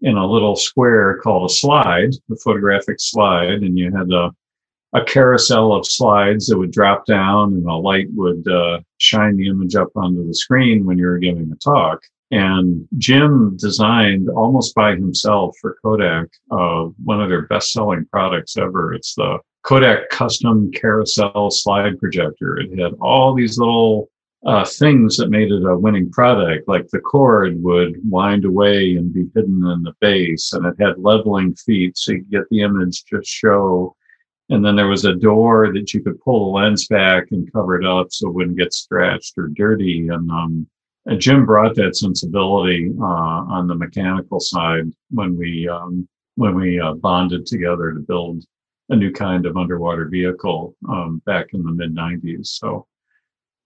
in 0.00 0.16
a 0.16 0.26
little 0.26 0.56
square 0.56 1.18
called 1.22 1.48
a 1.48 1.54
slide, 1.54 2.10
the 2.28 2.40
photographic 2.44 2.96
slide, 2.98 3.62
and 3.62 3.78
you 3.78 3.92
had 3.96 4.10
a 4.10 4.32
a 4.92 5.04
carousel 5.04 5.74
of 5.74 5.84
slides 5.84 6.46
that 6.46 6.56
would 6.56 6.70
drop 6.70 7.04
down 7.04 7.52
and 7.52 7.66
a 7.66 7.74
light 7.74 8.08
would 8.14 8.46
uh, 8.48 8.78
shine 8.98 9.36
the 9.36 9.48
image 9.48 9.74
up 9.74 9.90
onto 9.94 10.26
the 10.26 10.34
screen 10.34 10.86
when 10.86 10.96
you 10.96 11.06
were 11.06 11.18
giving 11.18 11.52
a 11.52 11.56
talk. 11.56 12.00
And 12.30 12.88
Jim 12.96 13.56
designed 13.58 14.28
almost 14.30 14.74
by 14.74 14.92
himself 14.92 15.54
for 15.60 15.76
Kodak 15.82 16.28
uh, 16.50 16.84
one 17.04 17.20
of 17.20 17.28
their 17.28 17.46
best 17.46 17.72
selling 17.72 18.06
products 18.10 18.56
ever. 18.56 18.94
It's 18.94 19.14
the 19.16 19.38
Kodak 19.66 20.08
custom 20.10 20.70
carousel 20.72 21.50
slide 21.50 21.98
projector. 21.98 22.58
It 22.58 22.78
had 22.78 22.92
all 23.00 23.34
these 23.34 23.58
little 23.58 24.08
uh, 24.44 24.64
things 24.64 25.16
that 25.16 25.30
made 25.30 25.50
it 25.50 25.64
a 25.64 25.76
winning 25.76 26.10
product, 26.10 26.68
like 26.68 26.86
the 26.88 27.00
cord 27.00 27.60
would 27.62 27.96
wind 28.08 28.44
away 28.44 28.94
and 28.94 29.12
be 29.12 29.26
hidden 29.34 29.66
in 29.66 29.82
the 29.82 29.94
base, 30.00 30.52
and 30.52 30.64
it 30.66 30.76
had 30.78 30.98
leveling 30.98 31.54
feet 31.54 31.96
so 31.96 32.12
you 32.12 32.18
could 32.18 32.30
get 32.30 32.48
the 32.50 32.60
image 32.60 33.04
just 33.06 33.28
show 33.28 33.96
and 34.48 34.64
then 34.64 34.76
there 34.76 34.88
was 34.88 35.04
a 35.04 35.14
door 35.14 35.72
that 35.72 35.92
you 35.92 36.00
could 36.02 36.20
pull 36.20 36.46
the 36.46 36.58
lens 36.58 36.86
back 36.86 37.26
and 37.32 37.52
cover 37.52 37.80
it 37.80 37.86
up 37.86 38.12
so 38.12 38.28
it 38.28 38.34
wouldn't 38.34 38.58
get 38.58 38.72
scratched 38.72 39.34
or 39.36 39.48
dirty. 39.48 40.08
And, 40.08 40.30
um, 40.30 40.66
Jim 41.18 41.46
brought 41.46 41.76
that 41.76 41.96
sensibility 41.96 42.92
uh, 43.00 43.04
on 43.04 43.68
the 43.68 43.74
mechanical 43.76 44.40
side 44.40 44.90
when 45.10 45.36
we 45.36 45.68
um, 45.68 46.08
when 46.34 46.56
we 46.56 46.80
uh, 46.80 46.94
bonded 46.94 47.46
together 47.46 47.92
to 47.92 48.00
build 48.00 48.44
a 48.88 48.96
new 48.96 49.12
kind 49.12 49.46
of 49.46 49.56
underwater 49.56 50.06
vehicle 50.06 50.74
um, 50.88 51.22
back 51.26 51.46
in 51.52 51.62
the 51.62 51.72
mid 51.72 51.94
'90s. 51.94 52.46
So 52.46 52.86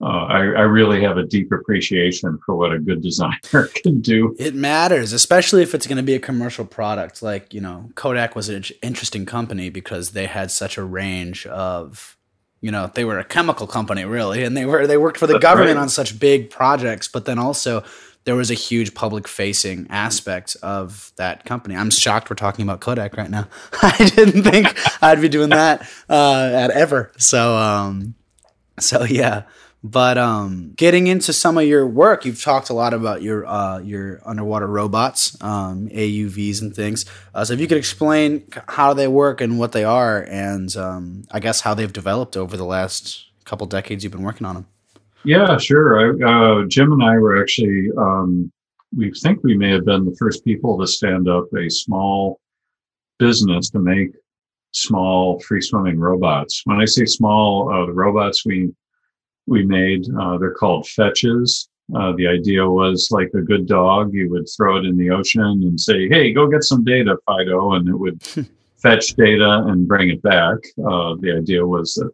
uh, 0.03 0.07
I, 0.07 0.39
I 0.39 0.63
really 0.63 1.03
have 1.03 1.19
a 1.19 1.25
deep 1.25 1.53
appreciation 1.53 2.39
for 2.47 2.57
what 2.57 2.73
a 2.73 2.79
good 2.79 3.03
designer 3.03 3.69
can 3.75 4.01
do. 4.01 4.35
It 4.39 4.55
matters, 4.55 5.13
especially 5.13 5.63
if 5.63 5.75
it's 5.75 5.87
going 5.87 5.99
to 5.99 6.03
be 6.03 6.15
a 6.15 6.21
commercial 6.21 6.65
product. 6.65 7.23
Like, 7.23 7.53
you 7.53 7.61
know, 7.61 7.91
Kodak 7.97 8.35
was 8.35 8.49
an 8.49 8.65
interesting 8.83 9.27
company 9.27 9.69
because 9.69 10.11
they 10.11 10.27
had 10.27 10.51
such 10.51 10.79
a 10.79 10.85
range 10.85 11.47
of, 11.47 12.17
you 12.63 12.71
know, 12.71 12.91
they 12.95 13.05
were 13.05 13.19
a 13.19 13.25
chemical 13.25 13.67
company 13.67 14.05
really, 14.05 14.43
and 14.43 14.57
they 14.57 14.65
were 14.65 14.87
they 14.87 14.97
worked 14.97 15.19
for 15.19 15.27
the 15.27 15.35
That's 15.35 15.43
government 15.43 15.77
right. 15.77 15.83
on 15.83 15.89
such 15.89 16.19
big 16.19 16.51
projects, 16.51 17.09
but 17.09 17.25
then 17.27 17.39
also 17.39 17.85
there 18.25 18.37
was 18.37 18.51
a 18.51 18.55
huge 18.55 18.95
public 18.95 19.27
facing 19.27 19.87
aspect 19.89 20.57
of 20.63 21.13
that 21.17 21.45
company. 21.45 21.75
I'm 21.75 21.91
shocked 21.91 22.29
we're 22.29 22.37
talking 22.37 22.63
about 22.63 22.81
Kodak 22.81 23.17
right 23.17 23.31
now. 23.31 23.49
I 23.83 24.11
didn't 24.15 24.43
think 24.43 24.75
I'd 25.03 25.21
be 25.21 25.29
doing 25.29 25.51
that 25.51 25.89
uh, 26.09 26.51
at 26.53 26.71
ever. 26.71 27.13
So, 27.17 27.57
um, 27.57 28.15
so 28.79 29.05
yeah. 29.05 29.45
But 29.83 30.19
um, 30.19 30.75
getting 30.77 31.07
into 31.07 31.33
some 31.33 31.57
of 31.57 31.65
your 31.65 31.87
work, 31.87 32.27
you've 32.27 32.43
talked 32.43 32.69
a 32.69 32.75
lot 32.75 32.93
about 32.93 33.23
your 33.23 33.47
uh, 33.47 33.79
your 33.79 34.21
underwater 34.27 34.67
robots, 34.67 35.43
um, 35.43 35.89
AUVs, 35.89 36.61
and 36.61 36.77
things. 36.77 37.07
Uh, 37.35 37.47
so 37.47 37.55
if 37.55 37.61
you 37.61 37.67
could 37.67 37.79
explain 37.79 38.45
how 38.69 38.93
they 38.93 39.09
work 39.09 39.41
and 39.41 39.59
what 39.59 39.73
they 39.73 39.85
are, 39.85 40.23
and 40.29 40.77
um, 40.77 41.25
I 41.31 41.41
guess 41.41 41.63
how 41.63 41.73
they've 41.73 41.91
developed 41.91 42.37
over 42.37 42.59
the 42.59 42.67
last 42.67 43.25
couple 43.47 43.67
decades 43.67 44.05
you've 44.05 44.13
been 44.13 44.23
working 44.23 44.47
on 44.47 44.55
them. 44.55 44.67
Yeah, 45.25 45.59
sure. 45.59 46.25
I, 46.25 46.63
uh, 46.63 46.65
Jim 46.67 46.93
and 46.93 47.03
I 47.03 47.19
were 47.19 47.41
actually, 47.41 47.91
um, 47.99 48.51
we 48.97 49.13
think 49.13 49.43
we 49.43 49.57
may 49.57 49.71
have 49.71 49.85
been 49.85 50.05
the 50.05 50.17
first 50.19 50.45
people 50.45 50.79
to 50.79 50.87
stand 50.87 51.29
up 51.29 51.47
a 51.55 51.69
small 51.71 52.41
business 53.19 53.71
to 53.71 53.79
make 53.79 54.11
small 54.73 55.39
free 55.41 55.61
swimming 55.61 55.99
robots. 55.99 56.63
When 56.65 56.81
I 56.81 56.85
say 56.85 57.05
small, 57.05 57.73
uh, 57.73 57.87
the 57.87 57.93
robots 57.93 58.47
we 58.47 58.73
we 59.47 59.65
made, 59.65 60.05
uh, 60.19 60.39
they're 60.39 60.55
called 60.55 60.87
fetches. 60.89 61.69
Uh, 61.95 62.13
the 62.17 62.27
idea 62.27 62.65
was 62.65 63.09
like 63.11 63.31
a 63.35 63.41
good 63.41 63.67
dog, 63.67 64.15
you 64.15 64.31
would 64.31 64.47
throw 64.57 64.77
it 64.77 64.85
in 64.85 64.97
the 64.97 65.11
ocean 65.11 65.65
and 65.65 65.81
say, 65.81 66.09
"Hey, 66.09 66.33
go 66.33 66.47
get 66.47 66.63
some 66.63 66.85
data, 66.85 67.17
Fido," 67.27 67.73
and 67.73 67.89
it 67.89 67.97
would 67.97 68.23
fetch 68.77 69.15
data 69.15 69.65
and 69.67 69.89
bring 69.89 70.11
it 70.11 70.23
back. 70.23 70.59
Uh, 70.79 71.17
the 71.21 71.35
idea 71.37 71.67
was 71.67 71.95
that 71.95 72.13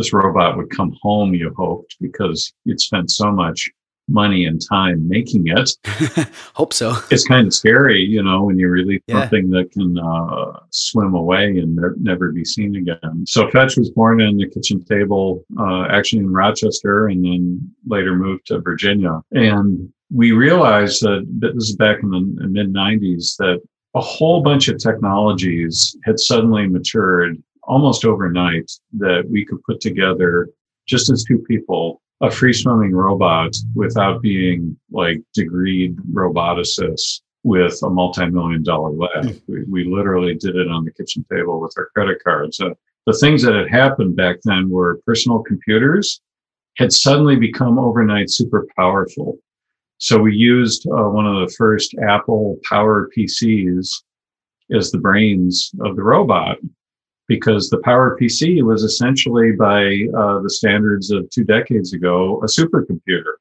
this 0.00 0.12
robot 0.14 0.56
would 0.56 0.70
come 0.70 0.96
home, 1.02 1.34
you 1.34 1.52
hoped, 1.56 1.96
because 2.00 2.52
you'd 2.64 2.80
spent 2.80 3.10
so 3.10 3.30
much 3.30 3.70
money 4.08 4.46
and 4.46 4.60
time 4.66 5.06
making 5.06 5.44
it. 5.46 5.70
Hope 6.54 6.72
so. 6.72 6.96
It's 7.10 7.26
kind 7.26 7.46
of 7.46 7.54
scary, 7.54 8.00
you 8.02 8.22
know, 8.22 8.44
when 8.44 8.58
you 8.58 8.68
release 8.68 9.02
yeah. 9.06 9.20
something 9.20 9.50
that 9.50 9.70
can 9.72 9.98
uh, 9.98 10.60
swim 10.70 11.14
away 11.14 11.58
and 11.58 11.76
ne- 11.76 12.00
never 12.00 12.32
be 12.32 12.44
seen 12.44 12.76
again. 12.76 13.24
So 13.26 13.48
Fetch 13.50 13.76
was 13.76 13.90
born 13.90 14.20
in 14.20 14.38
the 14.38 14.48
kitchen 14.48 14.82
table, 14.82 15.44
uh, 15.58 15.86
actually 15.90 16.20
in 16.20 16.32
Rochester, 16.32 17.08
and 17.08 17.24
then 17.24 17.74
later 17.86 18.16
moved 18.16 18.46
to 18.46 18.58
Virginia. 18.60 19.20
And 19.32 19.92
we 20.12 20.32
realized 20.32 21.02
that, 21.02 21.26
that 21.40 21.54
this 21.54 21.68
is 21.68 21.76
back 21.76 22.02
in 22.02 22.10
the 22.10 22.48
mid 22.48 22.72
90s 22.72 23.36
that 23.36 23.60
a 23.94 24.00
whole 24.00 24.42
bunch 24.42 24.68
of 24.68 24.78
technologies 24.78 25.96
had 26.04 26.18
suddenly 26.18 26.66
matured 26.66 27.42
almost 27.70 28.04
overnight 28.04 28.68
that 28.98 29.24
we 29.30 29.44
could 29.44 29.62
put 29.62 29.80
together 29.80 30.48
just 30.88 31.08
as 31.08 31.22
two 31.22 31.38
people 31.38 32.02
a 32.22 32.30
free 32.30 32.52
swimming 32.52 32.94
robot 32.94 33.56
without 33.74 34.20
being 34.20 34.76
like 34.90 35.22
degreed 35.38 35.94
roboticists 36.12 37.20
with 37.44 37.78
a 37.82 37.88
multi-million 37.88 38.62
dollar 38.62 38.90
lab. 38.90 39.24
Mm. 39.24 39.40
We, 39.46 39.64
we, 39.64 39.84
literally 39.84 40.34
did 40.34 40.56
it 40.56 40.68
on 40.68 40.84
the 40.84 40.90
kitchen 40.90 41.24
table 41.32 41.60
with 41.60 41.72
our 41.78 41.88
credit 41.94 42.22
cards. 42.22 42.60
Uh, 42.60 42.74
the 43.06 43.14
things 43.14 43.42
that 43.42 43.54
had 43.54 43.70
happened 43.70 44.16
back 44.16 44.36
then 44.44 44.68
were 44.68 45.00
personal 45.06 45.38
computers 45.42 46.20
had 46.76 46.92
suddenly 46.92 47.36
become 47.36 47.78
overnight 47.78 48.28
super 48.28 48.66
powerful. 48.76 49.38
So 49.96 50.18
we 50.18 50.34
used 50.34 50.86
uh, 50.86 51.08
one 51.08 51.26
of 51.26 51.40
the 51.40 51.54
first 51.56 51.94
Apple 52.06 52.58
Power 52.68 53.08
PCs 53.16 54.02
as 54.76 54.90
the 54.90 54.98
brains 54.98 55.70
of 55.80 55.96
the 55.96 56.02
robot 56.02 56.58
because 57.30 57.70
the 57.70 57.78
Power 57.84 58.18
PC 58.20 58.60
was 58.64 58.82
essentially, 58.82 59.52
by 59.52 59.84
uh, 60.18 60.40
the 60.40 60.50
standards 60.50 61.12
of 61.12 61.30
two 61.30 61.44
decades 61.44 61.92
ago, 61.92 62.42
a 62.42 62.46
supercomputer. 62.46 63.34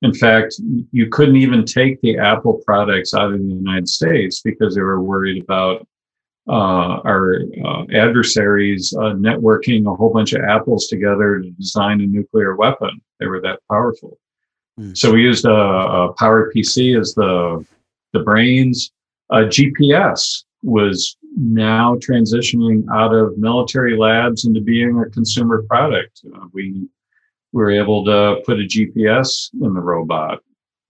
In 0.00 0.14
fact, 0.14 0.54
you 0.92 1.10
couldn't 1.10 1.36
even 1.36 1.66
take 1.66 2.00
the 2.00 2.16
Apple 2.16 2.62
products 2.64 3.12
out 3.12 3.34
of 3.34 3.38
the 3.38 3.44
United 3.44 3.86
States 3.86 4.40
because 4.40 4.74
they 4.74 4.80
were 4.80 5.02
worried 5.02 5.42
about 5.42 5.86
uh, 6.48 7.02
our 7.04 7.42
uh, 7.66 7.84
adversaries 7.92 8.94
uh, 8.96 9.12
networking 9.12 9.86
a 9.86 9.94
whole 9.94 10.10
bunch 10.10 10.32
of 10.32 10.42
apples 10.44 10.86
together 10.86 11.40
to 11.40 11.50
design 11.50 12.00
a 12.00 12.06
nuclear 12.06 12.56
weapon. 12.56 12.98
They 13.20 13.26
were 13.26 13.42
that 13.42 13.60
powerful. 13.70 14.16
Mm. 14.80 14.96
So 14.96 15.12
we 15.12 15.20
used 15.20 15.44
a, 15.44 15.52
a, 15.52 16.14
Power 16.14 16.50
PC 16.56 16.98
as 16.98 17.12
the 17.12 17.62
the 18.14 18.20
brains. 18.20 18.90
GPS 19.30 20.44
was 20.62 21.18
now 21.38 21.96
transitioning 21.96 22.84
out 22.92 23.14
of 23.14 23.38
military 23.38 23.96
labs 23.96 24.44
into 24.44 24.60
being 24.60 24.98
a 24.98 25.10
consumer 25.10 25.62
product. 25.68 26.20
Uh, 26.34 26.46
we 26.52 26.88
were 27.52 27.70
able 27.70 28.04
to 28.04 28.42
put 28.44 28.58
a 28.58 28.64
GPS 28.64 29.50
in 29.62 29.72
the 29.72 29.80
robot, 29.80 30.40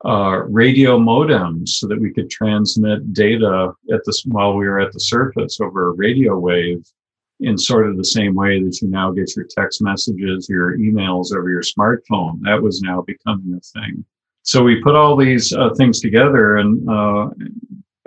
uh, 0.05 0.43
radio 0.49 0.99
modems 0.99 1.69
so 1.71 1.87
that 1.87 2.01
we 2.01 2.13
could 2.13 2.31
transmit 2.31 3.13
data 3.13 3.73
at 3.93 4.05
the 4.05 4.23
while 4.27 4.57
we 4.57 4.67
were 4.67 4.81
at 4.81 4.93
the 4.93 5.01
surface 5.01 5.61
over 5.61 5.89
a 5.89 5.93
radio 5.93 6.39
wave 6.39 6.85
in 7.41 7.57
sort 7.57 7.89
of 7.89 7.97
the 7.97 8.05
same 8.05 8.35
way 8.35 8.63
that 8.63 8.81
you 8.83 8.89
now 8.89 9.13
get 9.13 9.35
your 9.37 9.47
text 9.49 9.81
messages, 9.81 10.49
your 10.49 10.77
emails 10.79 11.33
over 11.33 11.49
your 11.49 11.63
smartphone. 11.63 12.41
That 12.43 12.61
was 12.61 12.83
now 12.83 13.03
becoming 13.03 13.55
a 13.55 13.81
thing. 13.81 14.05
So 14.43 14.63
we 14.63 14.83
put 14.83 14.97
all 14.97 15.17
these 15.17 15.53
uh, 15.53 15.75
things 15.75 16.01
together 16.01 16.57
and 16.57 16.89
uh, 16.89 17.29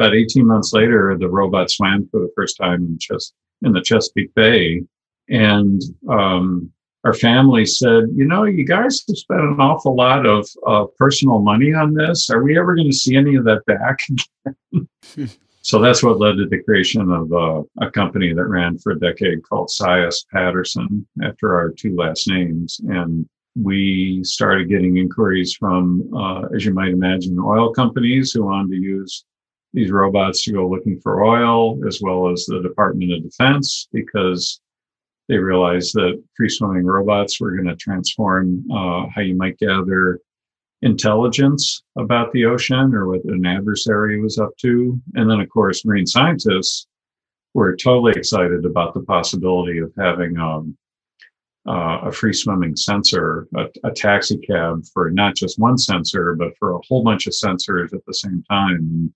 about 0.01 0.15
18 0.15 0.47
months 0.47 0.73
later, 0.73 1.15
the 1.17 1.29
robot 1.29 1.69
swam 1.69 2.07
for 2.09 2.21
the 2.21 2.31
first 2.35 2.57
time 2.57 2.83
in, 2.85 2.97
Ches- 2.99 3.33
in 3.61 3.71
the 3.71 3.81
Chesapeake 3.81 4.33
Bay. 4.33 4.81
And 5.29 5.81
um, 6.09 6.71
our 7.03 7.13
family 7.13 7.65
said, 7.65 8.05
you 8.15 8.25
know, 8.25 8.45
you 8.45 8.65
guys 8.65 9.03
have 9.07 9.17
spent 9.17 9.41
an 9.41 9.59
awful 9.59 9.95
lot 9.95 10.25
of 10.25 10.47
uh, 10.65 10.85
personal 10.97 11.39
money 11.39 11.73
on 11.73 11.93
this. 11.93 12.29
Are 12.31 12.43
we 12.43 12.57
ever 12.57 12.75
going 12.75 12.89
to 12.89 12.97
see 12.97 13.15
any 13.15 13.35
of 13.35 13.45
that 13.45 13.63
back? 13.67 13.99
so 15.61 15.79
that's 15.79 16.01
what 16.01 16.19
led 16.19 16.37
to 16.37 16.47
the 16.47 16.63
creation 16.63 17.11
of 17.11 17.31
uh, 17.31 17.61
a 17.79 17.91
company 17.91 18.33
that 18.33 18.45
ran 18.45 18.79
for 18.79 18.93
a 18.93 18.99
decade 18.99 19.47
called 19.47 19.69
Sias 19.69 20.25
Patterson 20.33 21.07
after 21.23 21.55
our 21.55 21.69
two 21.69 21.95
last 21.95 22.27
names. 22.27 22.81
And 22.87 23.27
we 23.55 24.23
started 24.23 24.69
getting 24.69 24.97
inquiries 24.97 25.55
from, 25.55 26.09
uh, 26.15 26.47
as 26.55 26.65
you 26.65 26.73
might 26.73 26.91
imagine, 26.91 27.37
oil 27.39 27.71
companies 27.71 28.31
who 28.31 28.45
wanted 28.45 28.71
to 28.71 28.77
use 28.77 29.25
these 29.73 29.91
robots 29.91 30.43
to 30.43 30.53
go 30.53 30.67
looking 30.67 30.99
for 30.99 31.23
oil, 31.23 31.79
as 31.87 32.01
well 32.01 32.29
as 32.29 32.45
the 32.45 32.61
Department 32.61 33.13
of 33.13 33.23
Defense, 33.23 33.87
because 33.93 34.59
they 35.29 35.37
realized 35.37 35.93
that 35.93 36.21
free 36.35 36.49
swimming 36.49 36.85
robots 36.85 37.39
were 37.39 37.55
going 37.55 37.67
to 37.67 37.75
transform 37.75 38.65
uh, 38.71 39.05
how 39.13 39.21
you 39.21 39.35
might 39.35 39.57
gather 39.59 40.19
intelligence 40.81 41.83
about 41.97 42.31
the 42.33 42.45
ocean 42.45 42.93
or 42.93 43.07
what 43.07 43.23
an 43.25 43.45
adversary 43.45 44.19
was 44.19 44.39
up 44.39 44.55
to. 44.57 44.99
And 45.15 45.29
then, 45.29 45.39
of 45.39 45.49
course, 45.49 45.85
marine 45.85 46.07
scientists 46.07 46.87
were 47.53 47.75
totally 47.75 48.13
excited 48.15 48.65
about 48.65 48.93
the 48.93 49.01
possibility 49.01 49.77
of 49.77 49.93
having 49.97 50.37
um, 50.37 50.77
uh, 51.67 51.99
a 52.05 52.11
free 52.11 52.33
swimming 52.33 52.75
sensor, 52.75 53.47
a, 53.55 53.65
a, 53.83 53.91
taxi 53.91 54.37
cab 54.37 54.83
for 54.93 55.11
not 55.11 55.35
just 55.35 55.59
one 55.59 55.77
sensor, 55.77 56.33
but 56.33 56.57
for 56.57 56.71
a 56.71 56.79
whole 56.87 57.03
bunch 57.03 57.27
of 57.27 57.33
sensors 57.33 57.93
at 57.93 58.03
the 58.07 58.13
same 58.13 58.43
time. 58.49 58.77
And 58.77 59.13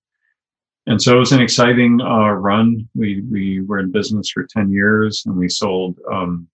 and 0.88 1.02
so 1.02 1.16
it 1.16 1.20
was 1.20 1.32
an 1.32 1.42
exciting 1.42 2.00
uh, 2.02 2.32
run. 2.32 2.88
We 2.94 3.22
we 3.22 3.62
were 3.62 3.80
in 3.80 3.92
business 3.92 4.30
for 4.30 4.44
ten 4.44 4.72
years, 4.72 5.24
and 5.26 5.36
we 5.36 5.50
sold 5.50 6.00
um, 6.12 6.48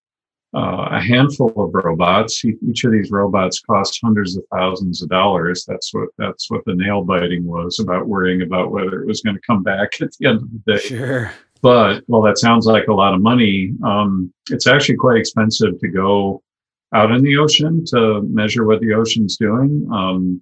uh, 0.53 0.89
a 0.91 1.01
handful 1.01 1.53
of 1.57 1.73
robots. 1.73 2.43
Each 2.43 2.83
of 2.83 2.91
these 2.91 3.11
robots 3.11 3.59
cost 3.59 3.99
hundreds 4.03 4.35
of 4.35 4.43
thousands 4.51 5.01
of 5.01 5.09
dollars. 5.09 5.65
That's 5.65 5.93
what 5.93 6.09
that's 6.17 6.49
what 6.49 6.63
the 6.65 6.75
nail 6.75 7.03
biting 7.03 7.45
was 7.45 7.79
about 7.79 8.07
worrying 8.07 8.41
about 8.41 8.71
whether 8.71 9.01
it 9.01 9.07
was 9.07 9.21
going 9.21 9.35
to 9.35 9.41
come 9.45 9.63
back 9.63 9.89
at 10.01 10.11
the 10.19 10.27
end 10.27 10.41
of 10.41 10.49
the 10.51 10.73
day. 10.73 10.79
Sure. 10.79 11.31
But 11.61 12.03
well, 12.07 12.23
that 12.23 12.39
sounds 12.39 12.65
like 12.65 12.87
a 12.87 12.93
lot 12.93 13.13
of 13.13 13.21
money. 13.21 13.73
Um, 13.83 14.33
it's 14.49 14.67
actually 14.67 14.95
quite 14.95 15.17
expensive 15.17 15.79
to 15.79 15.87
go 15.87 16.41
out 16.93 17.11
in 17.11 17.21
the 17.21 17.37
ocean 17.37 17.85
to 17.85 18.21
measure 18.23 18.65
what 18.65 18.81
the 18.81 18.93
ocean's 18.93 19.37
doing. 19.37 19.87
Um, 19.93 20.41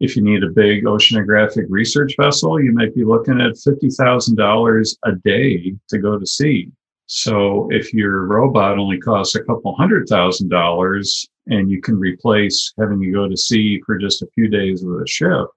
if 0.00 0.16
you 0.16 0.22
need 0.22 0.42
a 0.42 0.48
big 0.48 0.84
oceanographic 0.84 1.66
research 1.68 2.14
vessel, 2.18 2.60
you 2.60 2.72
might 2.72 2.94
be 2.94 3.04
looking 3.04 3.40
at 3.40 3.52
$50,000 3.52 4.96
a 5.04 5.12
day 5.24 5.74
to 5.88 5.98
go 5.98 6.18
to 6.18 6.26
sea. 6.26 6.70
So 7.06 7.68
if 7.70 7.92
your 7.92 8.24
robot 8.26 8.78
only 8.78 8.98
costs 8.98 9.34
a 9.34 9.44
couple 9.44 9.74
hundred 9.74 10.08
thousand 10.08 10.48
dollars 10.48 11.28
and 11.48 11.70
you 11.70 11.82
can 11.82 11.98
replace 11.98 12.72
having 12.78 13.00
to 13.00 13.10
go 13.10 13.28
to 13.28 13.36
sea 13.36 13.82
for 13.84 13.98
just 13.98 14.22
a 14.22 14.28
few 14.34 14.48
days 14.48 14.84
with 14.84 15.02
a 15.02 15.06
ship, 15.06 15.48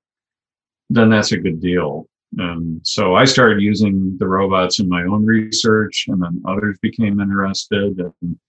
then 0.90 1.10
that's 1.10 1.32
a 1.32 1.38
good 1.38 1.62
deal. 1.62 2.08
And 2.38 2.82
so 2.84 3.16
I 3.16 3.26
started 3.26 3.62
using 3.62 4.18
the 4.18 4.28
robots 4.28 4.80
in 4.80 4.90
my 4.90 5.04
own 5.04 5.26
research 5.26 6.06
and 6.08 6.22
then 6.22 6.42
others 6.48 6.78
became 6.82 7.20
interested. 7.20 8.00
And 8.22 8.40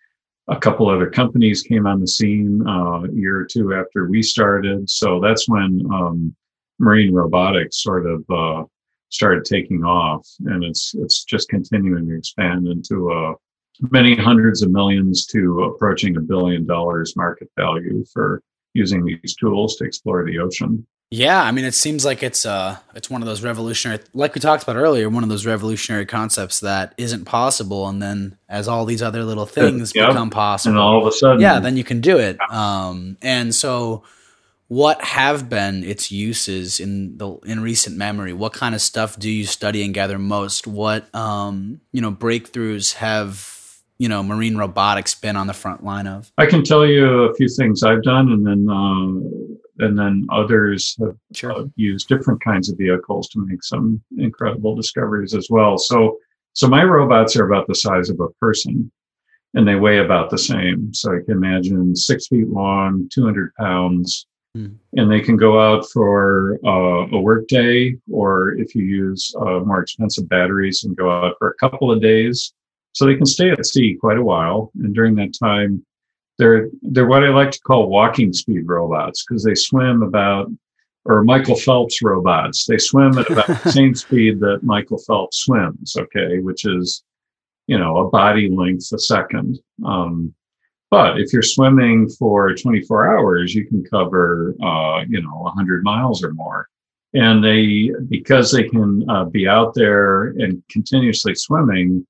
a 0.48 0.58
couple 0.58 0.88
other 0.88 1.08
companies 1.08 1.62
came 1.62 1.86
on 1.86 2.00
the 2.00 2.06
scene 2.06 2.62
uh, 2.66 3.02
a 3.02 3.12
year 3.12 3.40
or 3.40 3.44
two 3.44 3.74
after 3.74 4.08
we 4.08 4.22
started. 4.22 4.88
So 4.88 5.20
that's 5.20 5.48
when 5.48 5.82
um, 5.92 6.36
marine 6.78 7.14
robotics 7.14 7.82
sort 7.82 8.06
of 8.06 8.24
uh, 8.30 8.64
started 9.08 9.44
taking 9.44 9.84
off, 9.84 10.26
and 10.46 10.64
it's 10.64 10.94
it's 10.94 11.24
just 11.24 11.48
continuing 11.48 12.08
to 12.08 12.16
expand 12.16 12.66
into 12.66 13.10
uh, 13.10 13.34
many 13.90 14.14
hundreds 14.14 14.62
of 14.62 14.70
millions 14.70 15.26
to 15.26 15.64
approaching 15.64 16.16
a 16.16 16.20
billion 16.20 16.66
dollars 16.66 17.16
market 17.16 17.48
value 17.56 18.04
for 18.12 18.42
using 18.74 19.04
these 19.04 19.34
tools 19.36 19.76
to 19.76 19.84
explore 19.84 20.24
the 20.24 20.38
ocean. 20.38 20.86
Yeah, 21.14 21.40
I 21.40 21.52
mean, 21.52 21.64
it 21.64 21.74
seems 21.74 22.04
like 22.04 22.24
it's 22.24 22.44
uh, 22.44 22.76
it's 22.96 23.08
one 23.08 23.22
of 23.22 23.26
those 23.26 23.40
revolutionary, 23.40 24.00
like 24.14 24.34
we 24.34 24.40
talked 24.40 24.64
about 24.64 24.74
earlier, 24.74 25.08
one 25.08 25.22
of 25.22 25.28
those 25.28 25.46
revolutionary 25.46 26.06
concepts 26.06 26.58
that 26.60 26.92
isn't 26.98 27.24
possible, 27.24 27.86
and 27.86 28.02
then 28.02 28.36
as 28.48 28.66
all 28.66 28.84
these 28.84 29.00
other 29.00 29.22
little 29.22 29.46
things 29.46 29.92
yep. 29.94 30.08
become 30.08 30.30
possible, 30.30 30.72
and 30.72 30.80
all 30.80 31.00
of 31.00 31.06
a 31.06 31.12
sudden, 31.12 31.40
yeah, 31.40 31.60
then 31.60 31.76
you 31.76 31.84
can 31.84 32.00
do 32.00 32.18
it. 32.18 32.36
Um, 32.50 33.16
and 33.22 33.54
so, 33.54 34.02
what 34.66 35.04
have 35.04 35.48
been 35.48 35.84
its 35.84 36.10
uses 36.10 36.80
in 36.80 37.16
the 37.16 37.36
in 37.46 37.62
recent 37.62 37.96
memory? 37.96 38.32
What 38.32 38.52
kind 38.52 38.74
of 38.74 38.80
stuff 38.80 39.16
do 39.16 39.30
you 39.30 39.44
study 39.44 39.84
and 39.84 39.94
gather 39.94 40.18
most? 40.18 40.66
What 40.66 41.14
um, 41.14 41.80
you 41.92 42.00
know 42.00 42.10
breakthroughs 42.10 42.94
have 42.94 43.78
you 43.98 44.08
know 44.08 44.24
marine 44.24 44.56
robotics 44.56 45.14
been 45.14 45.36
on 45.36 45.46
the 45.46 45.54
front 45.54 45.84
line 45.84 46.08
of? 46.08 46.32
I 46.38 46.46
can 46.46 46.64
tell 46.64 46.84
you 46.84 47.06
a 47.22 47.34
few 47.34 47.46
things 47.48 47.84
I've 47.84 48.02
done, 48.02 48.32
and 48.32 48.44
then. 48.44 48.68
Uh, 48.68 49.43
and 49.78 49.98
then 49.98 50.26
others 50.30 50.96
have 51.00 51.16
sure. 51.32 51.52
uh, 51.52 51.64
used 51.76 52.08
different 52.08 52.42
kinds 52.42 52.70
of 52.70 52.78
vehicles 52.78 53.28
to 53.28 53.44
make 53.44 53.62
some 53.62 54.02
incredible 54.18 54.74
discoveries 54.74 55.34
as 55.34 55.48
well. 55.50 55.78
So, 55.78 56.18
so 56.52 56.68
my 56.68 56.84
robots 56.84 57.36
are 57.36 57.46
about 57.46 57.66
the 57.66 57.74
size 57.74 58.10
of 58.10 58.20
a 58.20 58.30
person, 58.40 58.90
and 59.54 59.66
they 59.66 59.74
weigh 59.74 59.98
about 59.98 60.30
the 60.30 60.38
same. 60.38 60.92
So 60.94 61.12
I 61.12 61.20
can 61.24 61.32
imagine 61.32 61.96
six 61.96 62.28
feet 62.28 62.48
long, 62.48 63.08
200 63.12 63.54
pounds, 63.54 64.26
mm. 64.56 64.74
and 64.96 65.10
they 65.10 65.20
can 65.20 65.36
go 65.36 65.60
out 65.60 65.86
for 65.90 66.58
uh, 66.64 67.08
a 67.12 67.20
work 67.20 67.48
day, 67.48 67.96
or 68.10 68.54
if 68.54 68.74
you 68.74 68.84
use 68.84 69.34
uh, 69.40 69.60
more 69.60 69.80
expensive 69.80 70.28
batteries, 70.28 70.84
and 70.84 70.96
go 70.96 71.10
out 71.10 71.34
for 71.38 71.50
a 71.50 71.54
couple 71.54 71.90
of 71.90 72.00
days. 72.00 72.52
So 72.92 73.06
they 73.06 73.16
can 73.16 73.26
stay 73.26 73.50
at 73.50 73.66
sea 73.66 73.96
quite 74.00 74.18
a 74.18 74.22
while, 74.22 74.70
and 74.76 74.94
during 74.94 75.16
that 75.16 75.36
time, 75.36 75.84
they're 76.38 76.68
they're 76.82 77.06
what 77.06 77.24
I 77.24 77.28
like 77.28 77.50
to 77.52 77.60
call 77.60 77.88
walking 77.88 78.32
speed 78.32 78.66
robots 78.66 79.24
because 79.24 79.44
they 79.44 79.54
swim 79.54 80.02
about 80.02 80.50
or 81.04 81.22
Michael 81.22 81.56
Phelps 81.56 82.02
robots. 82.02 82.64
They 82.66 82.78
swim 82.78 83.18
at 83.18 83.30
about 83.30 83.46
the 83.46 83.70
same 83.70 83.94
speed 83.94 84.40
that 84.40 84.62
Michael 84.62 84.98
Phelps 84.98 85.38
swims, 85.38 85.96
okay, 85.98 86.38
which 86.38 86.64
is, 86.64 87.02
you 87.66 87.78
know, 87.78 87.98
a 87.98 88.10
body 88.10 88.48
length 88.48 88.90
a 88.92 88.98
second. 88.98 89.58
Um, 89.84 90.34
but 90.90 91.18
if 91.18 91.32
you're 91.32 91.42
swimming 91.42 92.08
for 92.08 92.54
24 92.54 93.18
hours, 93.18 93.54
you 93.54 93.66
can 93.66 93.84
cover, 93.84 94.54
uh, 94.62 95.04
you 95.08 95.20
know, 95.20 95.36
100 95.40 95.82
miles 95.82 96.22
or 96.22 96.32
more. 96.32 96.68
And 97.14 97.44
they, 97.44 97.92
because 98.08 98.50
they 98.50 98.68
can 98.68 99.08
uh, 99.08 99.24
be 99.24 99.46
out 99.46 99.74
there 99.74 100.28
and 100.28 100.62
continuously 100.68 101.34
swimming, 101.34 102.06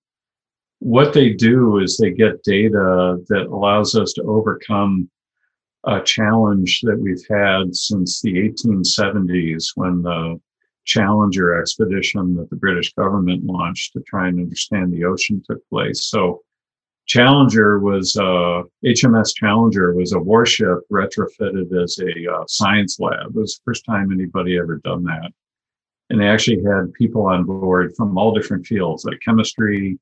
what 0.81 1.13
they 1.13 1.33
do 1.33 1.79
is 1.79 1.97
they 1.97 2.11
get 2.11 2.43
data 2.43 3.19
that 3.29 3.47
allows 3.51 3.95
us 3.95 4.13
to 4.15 4.23
overcome 4.23 5.09
a 5.87 6.01
challenge 6.01 6.81
that 6.83 6.99
we've 6.99 7.27
had 7.29 7.75
since 7.75 8.21
the 8.21 8.35
1870s 8.35 9.73
when 9.75 10.03
the 10.03 10.41
Challenger 10.85 11.59
expedition 11.59 12.37
that 12.37 12.51
the 12.51 12.57
British 12.57 12.93
government 12.93 13.45
launched 13.45 13.95
to 13.95 14.03
try 14.07 14.29
and 14.29 14.39
understand 14.39 14.93
the 14.93 15.05
ocean 15.05 15.43
took 15.47 15.67
place. 15.69 16.09
So 16.09 16.43
Challenger 17.07 17.81
was 17.81 18.17
uh, 18.17 18.63
HMS 18.85 19.35
Challenger 19.35 19.95
was 19.95 20.13
a 20.13 20.19
warship 20.19 20.79
retrofitted 20.91 21.83
as 21.83 21.99
a 21.99 22.33
uh, 22.33 22.45
science 22.49 22.99
lab. 22.99 23.29
It 23.29 23.35
was 23.35 23.57
the 23.57 23.63
first 23.65 23.85
time 23.85 24.13
anybody 24.13 24.59
ever 24.59 24.81
done 24.85 25.05
that, 25.05 25.31
and 26.11 26.21
they 26.21 26.29
actually 26.29 26.63
had 26.63 26.93
people 26.95 27.27
on 27.27 27.45
board 27.45 27.95
from 27.97 28.17
all 28.17 28.35
different 28.35 28.67
fields 28.67 29.05
like 29.05 29.21
chemistry, 29.25 29.99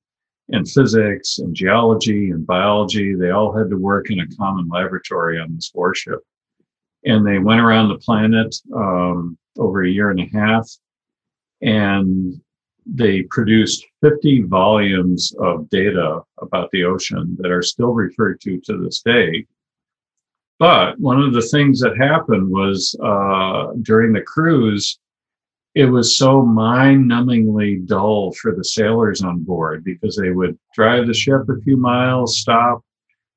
and 0.48 0.68
physics 0.68 1.38
and 1.38 1.54
geology 1.54 2.30
and 2.30 2.46
biology. 2.46 3.14
They 3.14 3.30
all 3.30 3.56
had 3.56 3.70
to 3.70 3.76
work 3.76 4.10
in 4.10 4.20
a 4.20 4.36
common 4.36 4.68
laboratory 4.68 5.38
on 5.40 5.54
this 5.54 5.70
warship. 5.74 6.20
And 7.04 7.26
they 7.26 7.38
went 7.38 7.60
around 7.60 7.88
the 7.88 7.98
planet 7.98 8.54
um, 8.74 9.36
over 9.58 9.84
a 9.84 9.90
year 9.90 10.10
and 10.10 10.20
a 10.20 10.28
half 10.32 10.68
and 11.62 12.40
they 12.84 13.22
produced 13.22 13.86
50 14.02 14.42
volumes 14.42 15.32
of 15.38 15.70
data 15.70 16.20
about 16.40 16.70
the 16.72 16.84
ocean 16.84 17.36
that 17.38 17.50
are 17.50 17.62
still 17.62 17.92
referred 17.92 18.40
to 18.40 18.60
to 18.62 18.78
this 18.78 19.00
day. 19.00 19.46
But 20.58 20.98
one 20.98 21.20
of 21.20 21.32
the 21.32 21.42
things 21.42 21.80
that 21.80 21.96
happened 21.96 22.50
was 22.50 22.96
uh, 23.02 23.72
during 23.82 24.12
the 24.12 24.22
cruise, 24.22 24.98
it 25.74 25.86
was 25.86 26.16
so 26.18 26.42
mind 26.42 27.10
numbingly 27.10 27.86
dull 27.86 28.32
for 28.32 28.54
the 28.54 28.64
sailors 28.64 29.22
on 29.22 29.42
board 29.42 29.84
because 29.84 30.16
they 30.16 30.30
would 30.30 30.58
drive 30.74 31.06
the 31.06 31.14
ship 31.14 31.48
a 31.48 31.60
few 31.62 31.78
miles, 31.78 32.38
stop, 32.38 32.84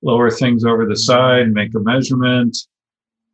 lower 0.01 0.29
things 0.29 0.65
over 0.65 0.85
the 0.85 0.97
side, 0.97 1.53
make 1.53 1.73
a 1.75 1.79
measurement, 1.79 2.57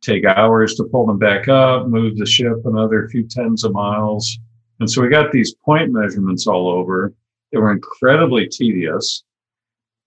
take 0.02 0.24
hours 0.24 0.74
to 0.76 0.84
pull 0.84 1.06
them 1.06 1.18
back 1.18 1.48
up, 1.48 1.88
move 1.88 2.16
the 2.16 2.26
ship 2.26 2.64
another 2.64 3.08
few 3.08 3.24
tens 3.24 3.64
of 3.64 3.72
miles. 3.72 4.38
And 4.78 4.88
so 4.88 5.02
we 5.02 5.08
got 5.08 5.32
these 5.32 5.54
point 5.54 5.92
measurements 5.92 6.46
all 6.46 6.68
over. 6.68 7.12
They 7.50 7.58
were 7.58 7.72
incredibly 7.72 8.48
tedious. 8.48 9.24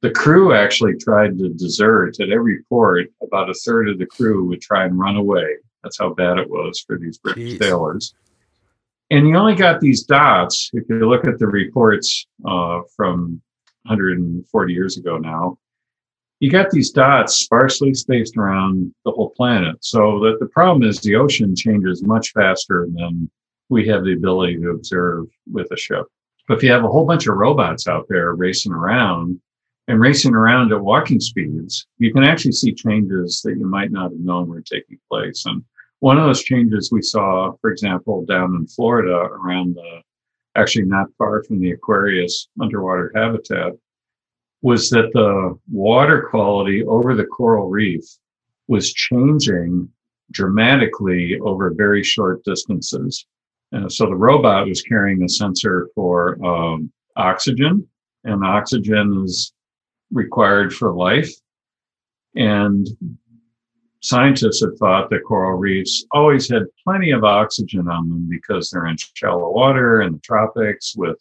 The 0.01 0.11
crew 0.11 0.53
actually 0.53 0.95
tried 0.97 1.37
to 1.37 1.49
desert 1.49 2.19
at 2.21 2.29
every 2.29 2.63
port. 2.69 3.07
About 3.21 3.49
a 3.49 3.53
third 3.53 3.89
of 3.89 3.99
the 3.99 4.05
crew 4.05 4.45
would 4.45 4.61
try 4.61 4.85
and 4.85 4.97
run 4.97 5.15
away. 5.15 5.55
That's 5.83 5.99
how 5.99 6.13
bad 6.13 6.37
it 6.37 6.49
was 6.49 6.79
for 6.79 6.97
these 6.97 7.17
British 7.17 7.53
Jeez. 7.53 7.59
sailors 7.59 8.13
and 9.11 9.27
you 9.27 9.35
only 9.35 9.55
got 9.55 9.79
these 9.79 10.03
dots 10.03 10.69
if 10.73 10.83
you 10.89 11.07
look 11.07 11.25
at 11.25 11.39
the 11.39 11.47
reports 11.47 12.25
uh, 12.47 12.81
from 12.95 13.41
140 13.83 14.73
years 14.73 14.97
ago 14.97 15.17
now 15.17 15.57
you 16.39 16.51
got 16.51 16.69
these 16.69 16.91
dots 16.91 17.35
sparsely 17.35 17.93
spaced 17.93 18.37
around 18.37 18.93
the 19.05 19.11
whole 19.11 19.29
planet. 19.31 19.77
So 19.81 20.19
that 20.19 20.37
the 20.39 20.47
problem 20.47 20.87
is 20.87 20.99
the 20.99 21.15
ocean 21.15 21.55
changes 21.55 22.03
much 22.03 22.31
faster 22.33 22.87
than 22.93 23.29
we 23.69 23.87
have 23.87 24.03
the 24.03 24.13
ability 24.13 24.57
to 24.57 24.69
observe 24.69 25.27
with 25.51 25.71
a 25.71 25.77
ship. 25.77 26.05
But 26.47 26.57
if 26.57 26.63
you 26.63 26.71
have 26.71 26.83
a 26.83 26.89
whole 26.89 27.05
bunch 27.05 27.27
of 27.27 27.35
robots 27.35 27.87
out 27.87 28.05
there 28.09 28.35
racing 28.35 28.73
around 28.73 29.39
and 29.87 29.99
racing 29.99 30.35
around 30.35 30.71
at 30.71 30.81
walking 30.81 31.19
speeds 31.19 31.87
you 31.99 32.11
can 32.11 32.23
actually 32.23 32.51
see 32.51 32.73
changes 32.73 33.41
that 33.43 33.57
you 33.57 33.67
might 33.67 33.91
not 33.91 34.11
have 34.11 34.19
known 34.19 34.47
were 34.47 34.61
taking 34.61 34.99
place. 35.09 35.45
And 35.45 35.63
one 35.99 36.17
of 36.17 36.25
those 36.25 36.43
changes 36.43 36.91
we 36.91 37.01
saw, 37.01 37.53
for 37.61 37.71
example, 37.71 38.25
down 38.25 38.55
in 38.55 38.67
Florida 38.67 39.15
around 39.15 39.75
the, 39.75 40.01
actually 40.55 40.85
not 40.85 41.07
far 41.17 41.43
from 41.43 41.59
the 41.59 41.71
Aquarius 41.71 42.47
underwater 42.61 43.11
habitat, 43.15 43.73
was 44.61 44.89
that 44.89 45.11
the 45.13 45.57
water 45.71 46.27
quality 46.29 46.83
over 46.85 47.15
the 47.15 47.25
coral 47.25 47.69
reef 47.69 48.03
was 48.67 48.93
changing 48.93 49.89
dramatically 50.31 51.39
over 51.41 51.71
very 51.73 52.03
short 52.03 52.43
distances. 52.43 53.25
And 53.71 53.91
so 53.91 54.05
the 54.05 54.15
robot 54.15 54.67
was 54.67 54.81
carrying 54.81 55.23
a 55.23 55.29
sensor 55.29 55.89
for 55.93 56.43
um, 56.45 56.91
oxygen, 57.15 57.87
and 58.23 58.43
oxygen 58.43 59.23
is 59.23 59.53
required 60.11 60.73
for 60.73 60.93
life. 60.93 61.31
And 62.35 62.87
scientists 64.05 64.61
had 64.61 64.77
thought 64.77 65.09
that 65.09 65.23
coral 65.23 65.57
reefs 65.57 66.05
always 66.11 66.47
had 66.47 66.63
plenty 66.83 67.09
of 67.09 67.23
oxygen 67.23 67.87
on 67.87 68.07
them 68.07 68.29
because 68.29 68.69
they're 68.69 68.85
in 68.85 68.95
shallow 69.15 69.49
water 69.51 70.03
in 70.03 70.13
the 70.13 70.19
tropics 70.19 70.93
with 70.95 71.17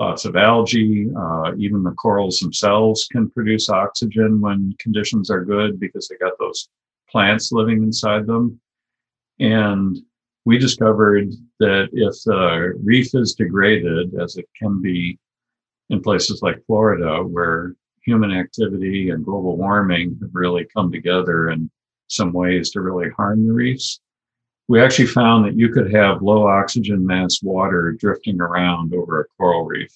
lots 0.00 0.24
of 0.24 0.34
algae. 0.34 1.08
Uh, 1.16 1.52
even 1.56 1.84
the 1.84 1.92
corals 1.92 2.40
themselves 2.40 3.06
can 3.12 3.30
produce 3.30 3.68
oxygen 3.68 4.40
when 4.40 4.74
conditions 4.80 5.30
are 5.30 5.44
good 5.44 5.78
because 5.78 6.08
they 6.08 6.16
got 6.16 6.32
those 6.40 6.68
plants 7.08 7.52
living 7.52 7.84
inside 7.84 8.26
them. 8.26 8.60
And 9.38 9.96
we 10.44 10.58
discovered 10.58 11.30
that 11.60 11.90
if 11.92 12.14
the 12.24 12.72
reef 12.82 13.14
is 13.14 13.34
degraded, 13.34 14.14
as 14.20 14.36
it 14.36 14.48
can 14.60 14.82
be 14.82 15.16
in 15.90 16.02
places 16.02 16.42
like 16.42 16.66
Florida, 16.66 17.22
where 17.22 17.76
human 18.02 18.32
activity 18.32 19.10
and 19.10 19.24
global 19.24 19.56
warming 19.56 20.18
have 20.20 20.30
really 20.32 20.66
come 20.74 20.90
together 20.90 21.50
and 21.50 21.70
some 22.10 22.32
ways 22.32 22.70
to 22.70 22.80
really 22.80 23.10
harm 23.10 23.46
the 23.46 23.52
reefs. 23.52 24.00
We 24.68 24.80
actually 24.80 25.06
found 25.06 25.44
that 25.44 25.56
you 25.56 25.70
could 25.70 25.92
have 25.92 26.22
low 26.22 26.46
oxygen 26.46 27.04
mass 27.04 27.40
water 27.42 27.96
drifting 27.98 28.40
around 28.40 28.94
over 28.94 29.20
a 29.20 29.24
coral 29.36 29.64
reef. 29.64 29.92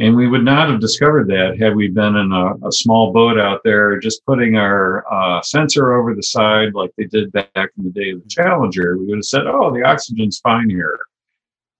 And 0.00 0.16
we 0.16 0.26
would 0.26 0.44
not 0.44 0.68
have 0.68 0.80
discovered 0.80 1.28
that 1.28 1.56
had 1.58 1.76
we 1.76 1.88
been 1.88 2.16
in 2.16 2.32
a, 2.32 2.66
a 2.66 2.72
small 2.72 3.12
boat 3.12 3.38
out 3.38 3.60
there, 3.64 3.98
just 4.00 4.26
putting 4.26 4.56
our 4.56 5.04
uh, 5.12 5.40
sensor 5.40 5.94
over 5.94 6.14
the 6.14 6.22
side 6.22 6.74
like 6.74 6.90
they 6.98 7.04
did 7.04 7.30
back 7.32 7.70
in 7.78 7.84
the 7.84 7.90
day 7.90 8.10
of 8.10 8.22
the 8.22 8.28
Challenger. 8.28 8.98
We 8.98 9.06
would 9.06 9.18
have 9.18 9.24
said, 9.24 9.46
oh, 9.46 9.72
the 9.72 9.84
oxygen's 9.84 10.40
fine 10.40 10.68
here. 10.68 10.98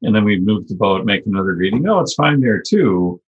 And 0.03 0.15
then 0.15 0.25
we'd 0.25 0.47
move 0.47 0.69
the 0.69 0.77
boat, 0.77 1.05
make 1.05 1.27
another 1.27 1.55
reading. 1.55 1.89
Oh, 1.89 2.01
it's 2.01 2.15
fine 2.15 2.41
there 2.41 2.63
too 2.63 3.21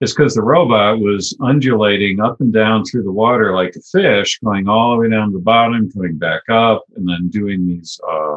is 0.00 0.14
because 0.14 0.34
the 0.34 0.42
robot 0.42 0.98
was 0.98 1.36
undulating 1.40 2.20
up 2.20 2.40
and 2.40 2.52
down 2.52 2.84
through 2.84 3.04
the 3.04 3.12
water 3.12 3.54
like 3.54 3.74
a 3.76 3.80
fish, 3.80 4.38
going 4.40 4.68
all 4.68 4.92
the 4.92 5.02
way 5.02 5.10
down 5.10 5.30
to 5.30 5.38
the 5.38 5.42
bottom, 5.42 5.90
coming 5.90 6.18
back 6.18 6.42
up, 6.48 6.84
and 6.96 7.08
then 7.08 7.28
doing 7.28 7.66
these 7.66 8.00
uh, 8.08 8.36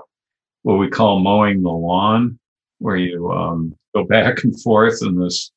what 0.63 0.76
we 0.76 0.89
call 0.89 1.20
mowing 1.20 1.62
the 1.62 1.70
lawn, 1.70 2.38
where 2.80 2.98
you 2.98 3.32
um, 3.32 3.76
go 3.96 4.04
back 4.04 4.43
and 4.43 4.60
forth 4.62 5.00
in 5.02 5.20
this 5.20 5.52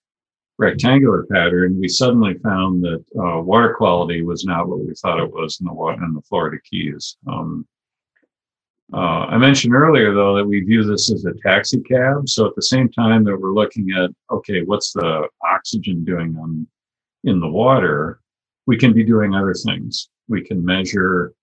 rectangular 0.59 1.27
pattern. 1.31 1.79
We 1.81 1.89
suddenly 1.89 2.35
found 2.39 2.83
that 2.85 3.05
uh, 3.19 3.41
water 3.41 3.75
quality 3.75 4.23
was 4.23 4.45
not 4.45 4.69
what 4.69 4.81
we 4.81 4.95
thought 4.95 5.21
it 5.21 5.33
was 5.33 5.59
in 5.61 5.67
the 5.67 5.73
water 5.73 6.05
in 6.05 6.15
the 6.15 6.23
Florida 6.23 6.59
Keys. 6.65 7.17
Um, 7.27 7.67
Uh, 8.93 9.27
I 9.29 9.39
mentioned 9.39 9.75
earlier, 9.75 10.13
though, 10.15 10.37
that 10.37 10.45
we 10.45 10.61
view 10.61 10.83
this 10.85 11.13
as 11.13 11.25
a 11.25 11.35
taxi 11.47 11.81
cab. 11.81 12.29
So 12.29 12.47
at 12.47 12.57
the 12.57 12.63
same 12.63 12.89
time 12.89 13.23
that 13.25 13.37
we're 13.37 13.55
looking 13.55 13.91
at, 13.93 14.11
okay, 14.31 14.63
what's 14.63 14.93
the 14.93 15.29
oxygen 15.45 16.05
doing 16.05 16.37
on 16.41 16.67
in 17.25 17.39
the 17.41 17.49
water, 17.49 18.21
we 18.67 18.77
can 18.77 18.93
be 18.93 19.05
doing 19.05 19.35
other 19.35 19.55
things. 19.55 20.09
We 20.29 20.43
can 20.43 20.65
measure 20.65 21.35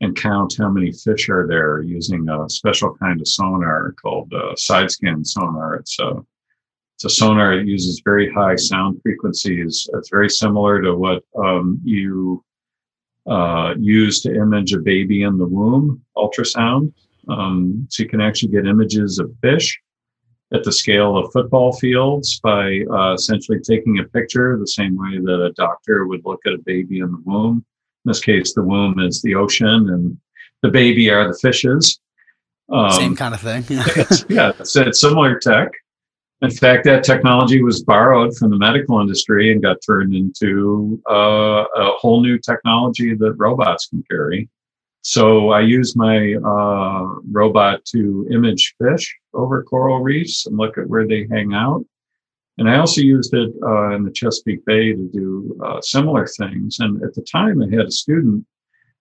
and 0.00 0.16
count 0.16 0.56
how 0.58 0.68
many 0.68 0.92
fish 0.92 1.28
are 1.28 1.46
there 1.46 1.80
using 1.80 2.28
a 2.28 2.48
special 2.50 2.96
kind 2.96 3.20
of 3.20 3.28
sonar 3.28 3.94
called 4.00 4.32
uh, 4.34 4.54
side 4.56 4.90
scan 4.90 5.24
sonar. 5.24 5.76
It's 5.76 5.98
a 6.00 6.24
it's 6.96 7.04
a 7.04 7.10
sonar 7.10 7.56
that 7.56 7.66
uses 7.66 8.02
very 8.04 8.32
high 8.32 8.54
sound 8.56 9.00
frequencies. 9.02 9.88
It's 9.94 10.10
very 10.10 10.30
similar 10.30 10.80
to 10.80 10.94
what 10.94 11.22
um, 11.36 11.80
you 11.84 12.44
uh, 13.26 13.74
use 13.78 14.20
to 14.22 14.34
image 14.34 14.72
a 14.74 14.78
baby 14.78 15.22
in 15.22 15.38
the 15.38 15.46
womb, 15.46 16.02
ultrasound. 16.16 16.92
Um, 17.28 17.86
so 17.90 18.02
you 18.02 18.08
can 18.08 18.20
actually 18.20 18.52
get 18.52 18.66
images 18.66 19.18
of 19.18 19.32
fish 19.40 19.80
at 20.52 20.62
the 20.62 20.72
scale 20.72 21.16
of 21.16 21.32
football 21.32 21.72
fields 21.72 22.38
by 22.40 22.84
uh, 22.92 23.14
essentially 23.14 23.58
taking 23.60 23.98
a 23.98 24.04
picture 24.04 24.56
the 24.58 24.66
same 24.66 24.96
way 24.96 25.18
that 25.18 25.42
a 25.42 25.52
doctor 25.52 26.06
would 26.06 26.24
look 26.24 26.40
at 26.46 26.52
a 26.52 26.58
baby 26.58 27.00
in 27.00 27.10
the 27.10 27.22
womb. 27.24 27.64
In 28.04 28.10
this 28.10 28.20
case, 28.20 28.52
the 28.52 28.62
womb 28.62 29.00
is 29.00 29.22
the 29.22 29.34
ocean 29.34 29.90
and 29.90 30.18
the 30.62 30.68
baby 30.68 31.10
are 31.10 31.26
the 31.26 31.38
fishes. 31.38 31.98
Um, 32.70 32.90
same 32.92 33.16
kind 33.16 33.34
of 33.34 33.40
thing. 33.40 33.64
yeah, 34.28 34.52
it's, 34.58 34.76
it's 34.76 35.00
similar 35.00 35.38
tech. 35.38 35.70
In 36.44 36.50
fact, 36.50 36.84
that 36.84 37.04
technology 37.04 37.62
was 37.62 37.82
borrowed 37.82 38.36
from 38.36 38.50
the 38.50 38.58
medical 38.58 39.00
industry 39.00 39.50
and 39.50 39.62
got 39.62 39.78
turned 39.84 40.14
into 40.14 41.00
uh, 41.10 41.64
a 41.74 41.92
whole 41.96 42.20
new 42.20 42.38
technology 42.38 43.14
that 43.14 43.32
robots 43.38 43.86
can 43.86 44.04
carry. 44.10 44.50
So 45.00 45.50
I 45.50 45.60
use 45.60 45.96
my 45.96 46.34
uh, 46.34 47.20
robot 47.32 47.82
to 47.86 48.28
image 48.30 48.74
fish 48.78 49.16
over 49.32 49.62
coral 49.62 50.00
reefs 50.00 50.44
and 50.44 50.58
look 50.58 50.76
at 50.76 50.86
where 50.86 51.08
they 51.08 51.26
hang 51.30 51.54
out. 51.54 51.82
And 52.58 52.68
I 52.68 52.76
also 52.76 53.00
used 53.00 53.32
it 53.32 53.50
uh, 53.62 53.94
in 53.94 54.04
the 54.04 54.12
Chesapeake 54.12 54.66
Bay 54.66 54.92
to 54.92 55.10
do 55.12 55.58
uh, 55.64 55.80
similar 55.80 56.26
things. 56.26 56.76
And 56.78 57.02
at 57.02 57.14
the 57.14 57.22
time, 57.22 57.62
I 57.62 57.74
had 57.74 57.86
a 57.86 57.90
student 57.90 58.44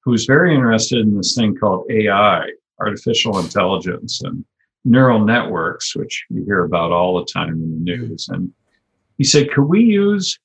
who 0.06 0.12
was 0.12 0.26
very 0.26 0.56
interested 0.56 1.00
in 1.00 1.18
this 1.18 1.36
thing 1.36 1.58
called 1.58 1.92
AI, 1.92 2.48
artificial 2.80 3.40
intelligence. 3.40 4.22
And 4.24 4.46
neural 4.86 5.24
networks, 5.24 5.96
which 5.96 6.26
you 6.30 6.44
hear 6.44 6.64
about 6.64 6.92
all 6.92 7.18
the 7.18 7.26
time 7.32 7.50
in 7.50 7.60
the 7.60 7.92
mm-hmm. 7.92 8.02
news. 8.04 8.30
And 8.30 8.52
he 9.18 9.24
said, 9.24 9.52
could 9.52 9.66
we 9.66 9.82
use 9.82 10.38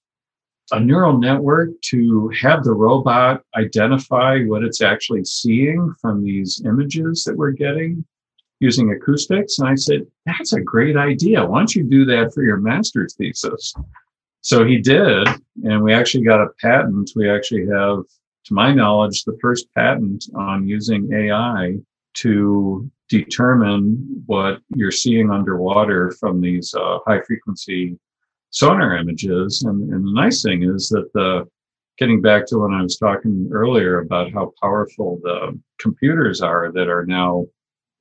a 0.71 0.79
neural 0.79 1.19
network 1.19 1.71
to 1.81 2.29
have 2.41 2.63
the 2.63 2.73
robot 2.73 3.43
identify 3.57 4.43
what 4.45 4.63
it's 4.63 4.83
actually 4.83 5.25
seeing 5.25 5.95
from 6.01 6.23
these 6.23 6.63
images 6.65 7.25
that 7.25 7.37
we're 7.37 7.53
getting 7.53 8.05
using 8.61 8.93
acoustics? 8.93 9.59
And 9.59 9.69
I 9.69 9.75
said, 9.75 10.07
that's 10.27 10.53
a 10.53 10.61
great 10.61 10.97
idea. 10.97 11.45
Why 11.45 11.59
don't 11.59 11.75
you 11.75 11.85
do 11.85 12.05
that 12.07 12.33
for 12.35 12.43
your 12.43 12.59
master's 12.59 13.15
thesis? 13.15 13.75
So 14.43 14.65
he 14.65 14.79
did, 14.79 15.27
and 15.65 15.83
we 15.83 15.93
actually 15.93 16.25
got 16.25 16.41
a 16.41 16.49
patent. 16.61 17.11
We 17.17 17.29
actually 17.29 17.67
have, 17.67 18.05
to 18.45 18.55
my 18.55 18.73
knowledge, 18.73 19.25
the 19.25 19.37
first 19.41 19.67
patent 19.75 20.27
on 20.35 20.69
using 20.69 21.13
AI 21.13 21.79
to 22.23 22.91
determine 23.09 24.23
what 24.27 24.61
you're 24.75 24.91
seeing 24.91 25.31
underwater 25.31 26.11
from 26.13 26.41
these 26.41 26.75
uh, 26.75 26.99
high 27.07 27.21
frequency 27.23 27.99
sonar 28.51 28.97
images. 28.97 29.63
And, 29.63 29.93
and, 29.93 30.07
the 30.07 30.13
nice 30.13 30.43
thing 30.43 30.63
is 30.63 30.89
that 30.89 31.11
the 31.15 31.49
getting 31.99 32.21
back 32.21 32.47
to 32.47 32.59
when 32.59 32.73
I 32.73 32.83
was 32.83 32.97
talking 32.97 33.49
earlier 33.53 34.01
about 34.01 34.33
how 34.33 34.53
powerful 34.63 35.21
the 35.23 35.59
computers 35.79 36.41
are 36.41 36.71
that 36.73 36.89
are 36.89 37.05
now 37.05 37.47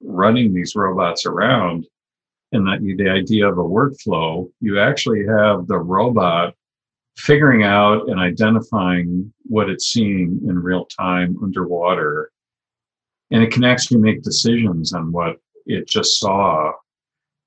running 0.02 0.54
these 0.54 0.76
robots 0.76 1.26
around, 1.26 1.86
and 2.52 2.66
that 2.68 2.82
you, 2.82 2.96
the 2.96 3.10
idea 3.10 3.50
of 3.50 3.58
a 3.58 3.64
workflow, 3.64 4.50
you 4.62 4.80
actually 4.80 5.26
have 5.26 5.68
the 5.68 5.78
robot 5.78 6.54
figuring 7.18 7.64
out 7.64 8.08
and 8.10 8.20
identifying 8.20 9.34
what 9.44 9.70
it's 9.70 9.92
seeing 9.92 10.40
in 10.48 10.60
real 10.60 10.86
time 10.86 11.36
underwater 11.44 12.32
and 13.32 13.44
it 13.44 13.52
can 13.52 13.64
actually 13.64 14.00
make 14.00 14.24
decisions 14.24 14.94
on 14.94 15.12
what 15.12 15.38
it 15.66 15.88
just 15.88 16.20
saw 16.20 16.72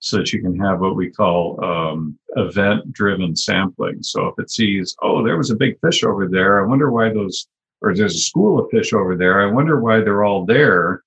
so 0.01 0.17
that 0.17 0.33
you 0.33 0.41
can 0.41 0.59
have 0.59 0.81
what 0.81 0.97
we 0.97 1.11
call 1.11 1.63
um, 1.63 2.19
event 2.37 2.91
driven 2.93 3.37
sampling. 3.37 4.03
So 4.03 4.29
if 4.29 4.39
it 4.39 4.51
sees, 4.51 4.97
oh, 5.03 5.23
there 5.23 5.37
was 5.37 5.51
a 5.51 5.57
big 5.57 5.79
fish 5.81 6.03
over 6.03 6.27
there, 6.27 6.63
I 6.63 6.67
wonder 6.67 6.91
why 6.91 7.11
those, 7.11 7.47
or 7.83 7.95
there's 7.95 8.15
a 8.15 8.19
school 8.19 8.59
of 8.59 8.71
fish 8.71 8.93
over 8.93 9.17
there, 9.17 9.47
I 9.47 9.53
wonder 9.53 9.81
why 9.81 10.01
they're 10.01 10.25
all 10.25 10.47
there. 10.47 11.03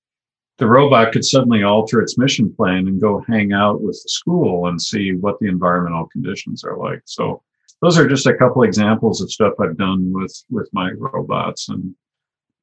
The 0.58 0.68
robot 0.68 1.12
could 1.12 1.24
suddenly 1.24 1.64
alter 1.64 2.00
its 2.00 2.16
mission 2.16 2.54
plan 2.54 2.86
and 2.86 3.00
go 3.00 3.24
hang 3.26 3.52
out 3.52 3.82
with 3.82 4.00
the 4.00 4.08
school 4.08 4.68
and 4.68 4.80
see 4.80 5.12
what 5.12 5.40
the 5.40 5.48
environmental 5.48 6.06
conditions 6.06 6.62
are 6.62 6.76
like. 6.76 7.02
So 7.04 7.42
those 7.82 7.98
are 7.98 8.08
just 8.08 8.28
a 8.28 8.36
couple 8.36 8.62
examples 8.62 9.20
of 9.20 9.32
stuff 9.32 9.54
I've 9.60 9.76
done 9.76 10.12
with 10.12 10.44
with 10.50 10.68
my 10.72 10.92
robots 10.92 11.68
and 11.68 11.94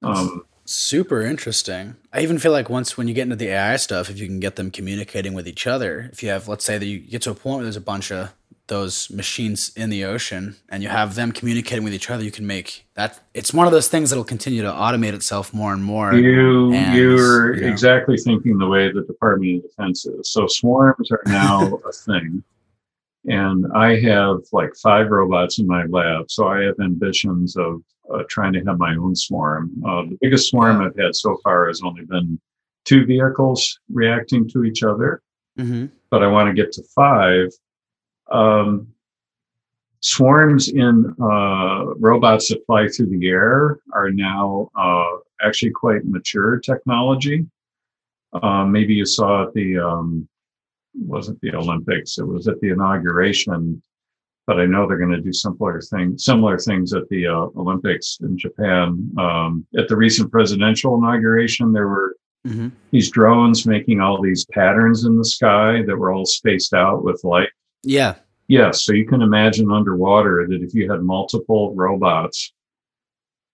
um, 0.04 0.46
super 0.74 1.22
interesting. 1.22 1.96
I 2.14 2.22
even 2.22 2.40
feel 2.40 2.52
like 2.52 2.70
once 2.70 2.98
when 2.98 3.08
you 3.08 3.14
get 3.14 3.24
into 3.24 3.36
the 3.36 3.50
AI 3.50 3.76
stuff, 3.78 4.10
if 4.10 4.20
you 4.20 4.28
can 4.28 4.40
get 4.40 4.56
them 4.56 4.72
communicating 4.72 5.34
with 5.34 5.48
each 5.48 5.68
other, 5.68 6.10
if 6.12 6.24
you 6.24 6.30
have, 6.30 6.48
let's 6.48 6.66
say 6.66 6.78
that 6.78 6.86
you 6.86 7.00
get 7.00 7.22
to 7.24 7.32
a 7.32 7.36
point 7.36 7.58
where 7.58 7.64
there's 7.64 7.76
a 7.76 7.82
bunch 7.82 8.12
of 8.12 8.34
those 8.68 9.10
machines 9.10 9.72
in 9.76 9.90
the 9.90 10.06
ocean 10.06 10.56
and 10.70 10.82
you 10.82 10.88
have 10.88 11.16
them 11.16 11.34
communicating 11.34 11.84
with 11.84 11.94
each 11.94 12.10
other, 12.10 12.24
you 12.24 12.32
can 12.32 12.48
make 12.48 12.86
that. 12.94 13.20
It's 13.34 13.54
one 13.54 13.68
of 13.68 13.74
those 13.74 13.90
things 13.90 14.10
that'll 14.10 14.24
continue 14.24 14.62
to 14.62 14.72
automate 14.72 15.14
itself 15.14 15.54
more 15.54 15.74
and 15.74 15.84
more. 15.84 16.14
You 16.14 16.72
and, 16.74 16.98
you're 16.98 17.56
you 17.56 17.62
know. 17.62 17.68
exactly 17.68 18.16
thinking 18.18 18.58
the 18.58 18.68
way 18.68 18.90
the 18.92 19.02
Department 19.02 19.58
of 19.58 19.70
Defense 19.70 20.06
is. 20.06 20.30
So 20.30 20.48
swarms 20.48 21.12
are 21.12 21.22
now 21.26 21.80
a 21.86 21.92
thing. 21.92 22.44
And 23.26 23.66
I 23.76 24.00
have 24.00 24.38
like 24.52 24.72
five 24.82 25.10
robots 25.10 25.60
in 25.60 25.68
my 25.68 25.86
lab. 25.86 26.32
So 26.32 26.48
I 26.48 26.62
have 26.64 26.80
ambitions 26.80 27.56
of 27.56 27.82
uh, 28.14 28.24
trying 28.30 28.54
to 28.54 28.64
have 28.66 28.80
my 28.80 28.96
own 28.96 29.16
swarm. 29.16 29.72
Uh, 29.86 30.04
the 30.04 30.18
biggest 30.22 30.50
swarm 30.50 30.82
I've 30.82 30.98
had 30.98 31.16
so 31.16 31.38
far 31.44 31.68
has 31.68 31.82
only 31.84 32.06
been 32.06 32.40
two 32.86 33.06
vehicles 33.06 33.80
reacting 33.92 34.50
to 34.50 34.64
each 34.64 34.84
other, 34.84 35.22
mm-hmm. 35.58 35.86
but 36.10 36.24
I 36.24 36.28
want 36.28 36.48
to 36.48 36.54
get 36.54 36.72
to 36.74 36.84
five. 36.96 37.50
Um, 38.32 38.88
swarms 40.02 40.70
in 40.70 41.16
uh, 41.22 41.94
robots 42.00 42.50
that 42.50 42.66
fly 42.66 42.88
through 42.88 43.08
the 43.08 43.28
air 43.28 43.80
are 43.94 44.10
now 44.10 44.70
uh, 44.76 45.18
actually 45.44 45.72
quite 45.72 46.06
mature 46.06 46.60
technology. 46.60 47.46
Uh, 48.34 48.66
maybe 48.66 48.94
you 48.94 49.06
saw 49.06 49.44
at 49.44 49.54
the 49.54 49.78
um, 49.78 50.28
wasn't 50.94 51.40
the 51.42 51.56
Olympics; 51.56 52.18
it 52.18 52.28
was 52.28 52.48
at 52.48 52.60
the 52.62 52.70
inauguration 52.70 53.82
but 54.48 54.60
I 54.60 54.66
know 54.66 54.88
they're 54.88 54.98
going 54.98 55.12
to 55.12 55.22
do 55.22 55.34
similar 55.34 55.82
things, 55.82 56.26
similar 56.26 56.58
things 56.58 56.94
at 56.94 57.08
the 57.10 57.28
uh, 57.28 57.48
Olympics 57.56 58.18
in 58.22 58.38
Japan. 58.38 59.12
Um, 59.18 59.66
at 59.78 59.88
the 59.88 59.96
recent 59.96 60.32
presidential 60.32 60.96
inauguration, 60.96 61.72
there 61.72 61.88
were 61.88 62.16
mm-hmm. 62.46 62.70
these 62.92 63.12
drones 63.12 63.66
making 63.66 64.02
all 64.02 64.22
these 64.22 64.46
patterns 64.46 65.06
in 65.06 65.18
the 65.18 65.26
sky 65.26 65.84
that 65.84 65.96
were 65.96 66.12
all 66.12 66.26
spaced 66.26 66.74
out 66.74 67.04
with 67.04 67.24
light. 67.24 67.50
Yeah. 67.84 68.16
Yes. 68.48 68.84
So 68.84 68.94
you 68.94 69.06
can 69.06 69.22
imagine 69.22 69.72
underwater 69.72 70.46
that 70.50 70.62
if 70.62 70.74
you 70.74 70.92
had 70.92 71.02
multiple 71.02 71.74
robots 71.74 72.52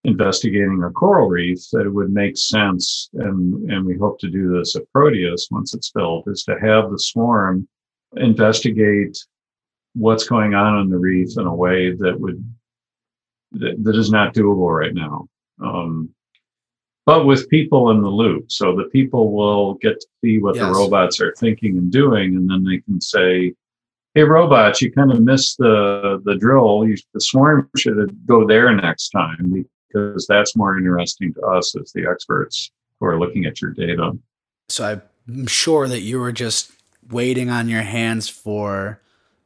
investigating 0.08 0.84
a 0.84 0.90
coral 0.90 1.28
reef, 1.28 1.60
that 1.74 1.86
it 1.86 1.94
would 1.94 2.12
make 2.12 2.38
sense. 2.38 3.10
And, 3.14 3.70
and 3.70 3.86
we 3.86 3.98
hope 3.98 4.20
to 4.20 4.30
do 4.30 4.58
this 4.58 4.76
at 4.76 4.92
Proteus 4.94 5.50
once 5.52 5.74
it's 5.74 5.92
built, 5.92 6.28
is 6.28 6.44
to 6.44 6.58
have 6.62 6.90
the 6.90 6.98
swarm 6.98 7.68
investigate 8.16 9.18
what's 9.94 10.26
going 10.26 10.54
on 10.54 10.80
in 10.80 10.90
the 10.90 10.98
reef 10.98 11.38
in 11.38 11.46
a 11.46 11.54
way 11.54 11.92
that 11.92 12.18
would 12.20 12.44
that, 13.52 13.84
that 13.84 13.96
is 13.96 14.10
not 14.10 14.34
doable 14.34 14.74
right 14.74 14.94
now. 14.94 15.28
Um, 15.62 16.10
but 17.06 17.26
with 17.26 17.50
people 17.50 17.92
in 17.92 18.02
the 18.02 18.10
loop, 18.10 18.52
so 18.52 18.76
the 18.76 18.86
people 18.86 19.32
will 19.32 19.76
get 19.76 20.00
to 20.00 20.08
see 20.24 20.38
what 20.38 20.56
yes. 20.56 20.66
the 20.66 20.72
robots 20.72 21.22
are 21.22 21.34
thinking 21.38 21.78
and 21.78 21.92
doing, 21.92 22.36
and 22.36 22.50
then 22.50 22.64
they 22.64 22.80
can 22.80 23.00
say, 23.02 23.54
"Hey, 24.14 24.24
robots, 24.24 24.82
you 24.82 24.92
kind 24.92 25.12
of 25.12 25.22
missed 25.22 25.58
the 25.58 26.22
the 26.24 26.36
drill. 26.36 26.88
You, 26.88 26.96
the 27.14 27.22
swarm 27.22 27.70
should 27.76 28.18
go 28.26 28.48
there 28.48 28.74
next 28.74 29.10
time 29.10 29.66
because 29.88 30.26
that's 30.28 30.56
more 30.56 30.78
interesting 30.78 31.34
to 31.34 31.42
us 31.42 31.76
as 31.76 31.92
the 31.94 32.06
experts 32.10 32.72
who 33.00 33.06
are 33.06 33.20
looking 33.20 33.46
at 33.46 33.62
your 33.62 33.72
data." 33.72 34.12
So 34.70 35.02
I'm 35.28 35.48
sure 35.48 35.88
that 35.88 36.02
you 36.02 36.20
were 36.20 36.32
just 36.32 36.72
waiting 37.10 37.50
on 37.50 37.70
your 37.70 37.82
hands 37.82 38.28
for 38.28 39.02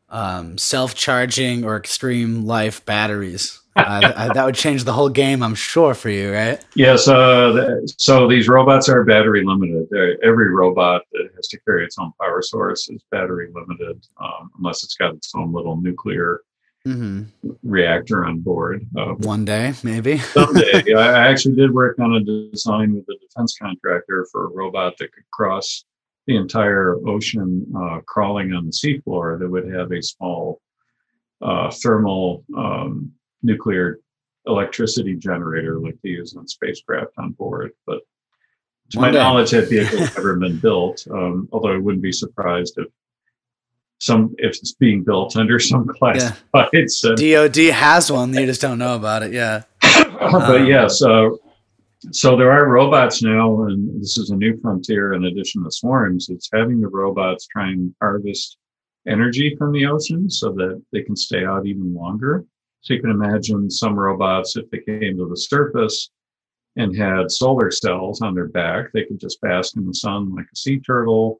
um, 0.09 0.57
self-charging 0.57 1.63
or 1.63 1.77
extreme 1.77 2.45
life 2.45 2.85
batteries. 2.85 3.59
Uh, 3.75 4.29
that 4.33 4.45
would 4.45 4.55
change 4.55 4.83
the 4.83 4.93
whole 4.93 5.09
game, 5.09 5.41
I'm 5.41 5.55
sure, 5.55 5.93
for 5.93 6.09
you, 6.09 6.33
right? 6.33 6.63
Yes. 6.75 7.07
Uh, 7.07 7.79
so 7.97 8.27
these 8.27 8.47
robots 8.47 8.89
are 8.89 9.03
battery 9.03 9.43
limited. 9.45 9.87
Every 10.23 10.49
robot 10.49 11.03
that 11.13 11.29
has 11.35 11.47
to 11.47 11.59
carry 11.61 11.85
its 11.85 11.97
own 11.97 12.11
power 12.19 12.41
source 12.41 12.89
is 12.89 13.01
battery 13.11 13.49
limited, 13.53 14.05
um, 14.19 14.51
unless 14.57 14.83
it's 14.83 14.95
got 14.95 15.15
its 15.15 15.31
own 15.35 15.53
little 15.53 15.77
nuclear 15.77 16.41
mm-hmm. 16.87 17.23
reactor 17.63 18.25
on 18.25 18.39
board. 18.39 18.85
Uh, 18.97 19.13
One 19.13 19.45
day, 19.45 19.73
maybe. 19.83 20.17
someday. 20.35 20.93
I 20.93 21.27
actually 21.27 21.55
did 21.55 21.73
work 21.73 21.99
on 21.99 22.15
a 22.15 22.23
design 22.23 22.93
with 22.93 23.05
a 23.09 23.17
defense 23.19 23.57
contractor 23.59 24.27
for 24.31 24.45
a 24.45 24.49
robot 24.49 24.97
that 24.97 25.11
could 25.13 25.29
cross 25.31 25.85
the 26.27 26.35
entire 26.35 26.95
ocean 27.07 27.65
uh, 27.75 27.99
crawling 28.05 28.53
on 28.53 28.65
the 28.65 28.71
seafloor 28.71 29.39
that 29.39 29.49
would 29.49 29.71
have 29.73 29.91
a 29.91 30.01
small 30.01 30.61
uh, 31.41 31.71
thermal 31.71 32.43
um, 32.55 33.11
nuclear 33.41 33.99
electricity 34.45 35.15
generator 35.15 35.79
like 35.79 35.97
they 36.03 36.11
use 36.11 36.35
on 36.35 36.47
spacecraft 36.47 37.11
on 37.17 37.31
board. 37.31 37.71
But 37.85 38.01
to 38.91 38.99
One 38.99 39.07
my 39.07 39.11
day. 39.11 39.19
knowledge, 39.19 39.51
that 39.51 39.69
vehicle 39.69 39.99
has 39.99 40.15
never 40.15 40.35
been 40.35 40.57
built. 40.57 41.05
Um, 41.09 41.49
although 41.51 41.73
I 41.73 41.77
wouldn't 41.77 42.03
be 42.03 42.11
surprised 42.11 42.77
if 42.77 42.87
some 44.01 44.33
if 44.39 44.57
it's 44.57 44.73
being 44.73 45.03
built 45.03 45.37
under 45.37 45.59
some 45.59 45.87
classified. 45.99 46.69
Yeah. 46.73 47.47
DoD 47.47 47.57
has 47.73 48.11
one. 48.11 48.33
You 48.33 48.47
just 48.47 48.59
don't 48.59 48.79
know 48.79 48.95
about 48.95 49.21
it. 49.23 49.31
Yeah. 49.31 49.63
but 49.81 50.61
um, 50.61 50.65
yes, 50.65 51.03
uh, 51.03 51.29
so 52.11 52.35
there 52.35 52.51
are 52.51 52.67
robots 52.67 53.21
now, 53.21 53.63
and 53.65 54.01
this 54.01 54.17
is 54.17 54.31
a 54.31 54.35
new 54.35 54.59
frontier 54.59 55.13
in 55.13 55.25
addition 55.25 55.63
to 55.63 55.71
swarms. 55.71 56.29
It's 56.29 56.49
having 56.51 56.81
the 56.81 56.87
robots 56.87 57.45
try 57.45 57.69
and 57.69 57.93
harvest 58.01 58.57
energy 59.07 59.55
from 59.55 59.71
the 59.71 59.85
ocean 59.85 60.29
so 60.29 60.51
that 60.53 60.81
they 60.91 61.03
can 61.03 61.15
stay 61.15 61.45
out 61.45 61.67
even 61.67 61.93
longer. 61.93 62.43
So 62.81 62.95
you 62.95 63.01
can 63.01 63.11
imagine 63.11 63.69
some 63.69 63.97
robots, 63.97 64.57
if 64.57 64.67
they 64.71 64.79
came 64.79 65.17
to 65.17 65.29
the 65.29 65.37
surface 65.37 66.09
and 66.75 66.95
had 66.95 67.29
solar 67.29 67.69
cells 67.69 68.21
on 68.21 68.33
their 68.33 68.47
back, 68.47 68.91
they 68.93 69.05
could 69.05 69.19
just 69.19 69.39
bask 69.41 69.77
in 69.77 69.85
the 69.85 69.93
sun 69.93 70.33
like 70.33 70.47
a 70.51 70.55
sea 70.55 70.79
turtle 70.79 71.39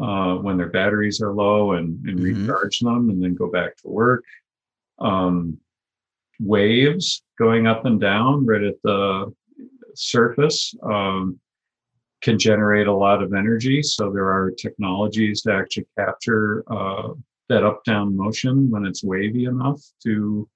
uh, 0.00 0.34
when 0.36 0.56
their 0.56 0.68
batteries 0.68 1.20
are 1.20 1.32
low 1.32 1.72
and, 1.72 2.04
and 2.06 2.18
mm-hmm. 2.18 2.46
recharge 2.46 2.80
them 2.80 3.10
and 3.10 3.22
then 3.22 3.34
go 3.34 3.50
back 3.50 3.76
to 3.76 3.88
work. 3.88 4.24
Um, 4.98 5.58
waves 6.40 7.22
going 7.38 7.66
up 7.66 7.84
and 7.84 8.00
down 8.00 8.44
right 8.46 8.62
at 8.62 8.80
the 8.82 9.32
surface 9.94 10.74
um, 10.82 11.38
can 12.22 12.38
generate 12.38 12.86
a 12.86 12.94
lot 12.94 13.22
of 13.22 13.32
energy. 13.32 13.82
So 13.82 14.10
there 14.10 14.30
are 14.30 14.50
technologies 14.50 15.42
to 15.42 15.52
actually 15.52 15.86
capture 15.98 16.64
uh, 16.70 17.10
that 17.48 17.64
up 17.64 17.84
down 17.84 18.16
motion 18.16 18.70
when 18.70 18.84
it's 18.84 19.04
wavy 19.04 19.44
enough 19.44 19.80
to 20.02 20.48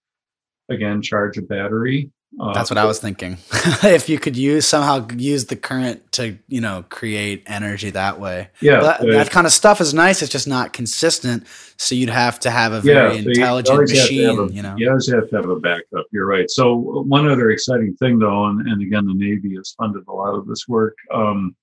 again 0.68 1.03
charge 1.03 1.38
a 1.38 1.43
battery. 1.43 2.11
Uh, 2.41 2.55
That's 2.55 2.70
what 2.70 2.78
I 2.78 2.86
was 2.86 2.99
thinking. 2.99 3.36
if 3.82 4.09
you 4.09 4.18
could 4.18 4.34
use 4.34 4.66
somehow 4.66 5.07
use 5.14 5.47
the 5.47 5.57
current 5.57 6.11
to 6.12 6.38
you 6.49 6.62
know 6.62 6.86
create 6.88 7.43
energy 7.47 7.91
that 7.91 8.18
way. 8.18 8.49
Yeah, 8.62 8.80
that, 8.80 9.03
that, 9.03 9.30
kind 9.30 9.47
of 9.47 9.53
stuff 9.53 9.78
is 9.80 9.93
nice. 9.93 10.22
It's 10.22 10.32
just 10.32 10.49
not 10.49 10.72
consistent. 10.72 11.47
So 11.76 11.95
you'd 11.95 12.09
have 12.09 12.41
to 12.41 12.51
have 12.51 12.72
a 12.72 12.80
very 12.80 13.16
yeah, 13.16 13.22
so 13.22 13.28
intelligent 13.28 13.80
machine. 13.80 14.38
A, 14.38 14.47
you 14.47 14.62
know, 14.62 14.74
you 14.78 14.88
always 14.88 15.11
have 15.12 15.28
to 15.28 15.36
have 15.36 15.51
a 15.51 15.61
backup. 15.61 16.07
You're 16.12 16.26
right. 16.26 16.51
So 16.51 16.76
one 16.76 17.28
other 17.28 17.51
exciting 17.51 17.95
thing 17.97 18.18
though, 18.18 18.47
and, 18.47 18.66
and 18.66 18.80
again, 18.80 19.07
the 19.07 19.14
Navy 19.14 19.57
has 19.57 19.74
funded 19.76 20.05
a 20.09 20.12
lot 20.12 20.34
of 20.34 20.47
this 20.47 20.66
work. 20.66 20.97
Um, 21.12 21.55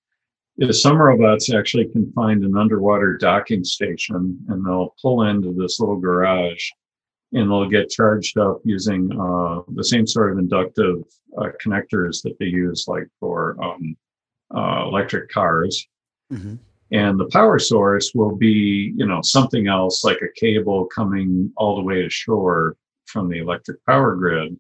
is 0.60 0.82
some 0.82 0.98
robots 0.98 1.54
actually 1.54 1.86
can 1.86 2.12
find 2.14 2.44
an 2.44 2.56
underwater 2.56 3.18
docking 3.18 3.64
station 3.64 4.40
and 4.50 4.66
they'll 4.66 4.96
pull 5.02 5.24
into 5.24 5.54
this 5.54 5.80
little 5.80 6.00
garage 6.00 6.70
and 7.34 7.50
they'll 7.50 7.70
get 7.70 7.90
charged 7.90 8.38
up 8.38 8.60
using 8.64 9.12
uh, 9.12 9.62
the 9.76 9.84
same 9.84 10.08
sort 10.08 10.32
of 10.32 10.40
inductive 10.40 11.04
uh, 11.38 11.50
connectors 11.64 12.22
that 12.24 12.36
they 12.40 12.46
use 12.46 12.86
like 12.88 13.08
for 13.20 13.58
um, 13.62 13.96
uh, 14.56 14.86
electric 14.86 15.30
cars. 15.30 15.88
Mm-hmm. 16.32 16.56
And 16.92 17.20
the 17.20 17.28
power 17.28 17.60
source 17.60 18.14
will 18.16 18.36
be, 18.36 18.94
you 18.96 19.06
know, 19.06 19.22
something 19.22 19.68
else 19.68 20.06
like 20.06 20.22
a 20.22 20.40
cable 20.40 20.86
coming 20.86 21.52
all 21.58 21.76
the 21.76 21.84
way 21.84 22.02
to 22.02 22.10
shore 22.10 22.78
from 23.08 23.30
the 23.30 23.40
electric 23.40 23.86
power 23.86 24.16
grid. 24.16 24.58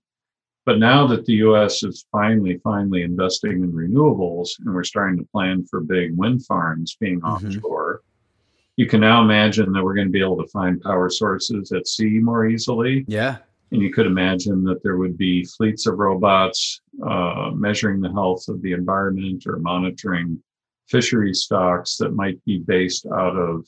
But 0.65 0.79
now 0.79 1.07
that 1.07 1.25
the 1.25 1.35
US 1.35 1.83
is 1.83 2.05
finally, 2.11 2.59
finally 2.61 3.03
investing 3.03 3.63
in 3.63 3.71
renewables 3.71 4.49
and 4.59 4.75
we're 4.75 4.83
starting 4.83 5.17
to 5.19 5.29
plan 5.31 5.65
for 5.69 5.79
big 5.79 6.17
wind 6.17 6.45
farms 6.45 6.97
being 6.99 7.21
mm-hmm. 7.21 7.47
offshore, 7.47 8.01
you 8.77 8.85
can 8.85 9.01
now 9.01 9.21
imagine 9.23 9.71
that 9.73 9.83
we're 9.83 9.95
going 9.95 10.07
to 10.07 10.11
be 10.11 10.21
able 10.21 10.37
to 10.37 10.47
find 10.49 10.81
power 10.81 11.09
sources 11.09 11.71
at 11.71 11.87
sea 11.87 12.19
more 12.19 12.45
easily. 12.45 13.03
Yeah. 13.07 13.37
And 13.71 13.81
you 13.81 13.91
could 13.91 14.05
imagine 14.05 14.63
that 14.63 14.81
there 14.83 14.97
would 14.97 15.17
be 15.17 15.43
fleets 15.43 15.87
of 15.87 15.97
robots 15.97 16.79
uh, 17.05 17.51
measuring 17.53 17.99
the 17.99 18.11
health 18.11 18.47
of 18.47 18.61
the 18.61 18.71
environment 18.71 19.45
or 19.45 19.57
monitoring 19.57 20.41
fishery 20.87 21.33
stocks 21.33 21.97
that 21.97 22.13
might 22.13 22.43
be 22.45 22.59
based 22.59 23.07
out 23.07 23.35
of 23.35 23.67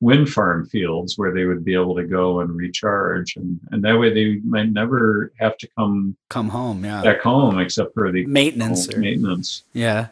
wind 0.00 0.28
farm 0.30 0.66
fields 0.66 1.18
where 1.18 1.32
they 1.32 1.44
would 1.44 1.64
be 1.64 1.74
able 1.74 1.94
to 1.94 2.04
go 2.04 2.40
and 2.40 2.56
recharge 2.56 3.36
and, 3.36 3.60
and 3.70 3.84
that 3.84 3.98
way 3.98 4.12
they 4.12 4.40
might 4.44 4.72
never 4.72 5.30
have 5.38 5.58
to 5.58 5.68
come 5.76 6.16
come 6.30 6.48
home 6.48 6.82
yeah 6.82 7.02
back 7.02 7.20
home 7.20 7.58
except 7.58 7.92
for 7.92 8.10
the 8.10 8.24
maintenance 8.24 8.88
or, 8.88 8.98
maintenance 8.98 9.64
yeah 9.74 10.06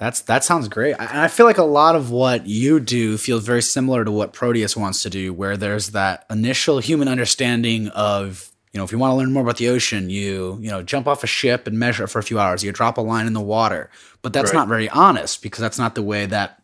that's 0.00 0.22
that 0.22 0.42
sounds 0.42 0.66
great. 0.68 0.94
I, 0.94 1.24
I 1.24 1.28
feel 1.28 1.44
like 1.44 1.58
a 1.58 1.62
lot 1.62 1.94
of 1.94 2.10
what 2.10 2.46
you 2.46 2.80
do 2.80 3.18
feels 3.18 3.44
very 3.44 3.60
similar 3.60 4.02
to 4.02 4.10
what 4.10 4.32
Proteus 4.32 4.74
wants 4.74 5.02
to 5.02 5.10
do, 5.10 5.34
where 5.34 5.58
there's 5.58 5.88
that 5.88 6.24
initial 6.30 6.78
human 6.78 7.06
understanding 7.06 7.88
of 7.88 8.50
you 8.72 8.78
know 8.78 8.84
if 8.84 8.92
you 8.92 8.98
want 8.98 9.12
to 9.12 9.16
learn 9.16 9.30
more 9.30 9.42
about 9.42 9.58
the 9.58 9.68
ocean, 9.68 10.08
you 10.08 10.58
you 10.62 10.70
know 10.70 10.82
jump 10.82 11.06
off 11.06 11.22
a 11.22 11.26
ship 11.26 11.66
and 11.66 11.78
measure 11.78 12.04
it 12.04 12.08
for 12.08 12.18
a 12.18 12.22
few 12.22 12.38
hours. 12.38 12.64
You 12.64 12.72
drop 12.72 12.96
a 12.96 13.02
line 13.02 13.26
in 13.26 13.34
the 13.34 13.42
water, 13.42 13.90
but 14.22 14.32
that's 14.32 14.54
right. 14.54 14.60
not 14.60 14.68
very 14.68 14.88
honest 14.88 15.42
because 15.42 15.60
that's 15.60 15.78
not 15.78 15.94
the 15.94 16.02
way 16.02 16.24
that 16.24 16.59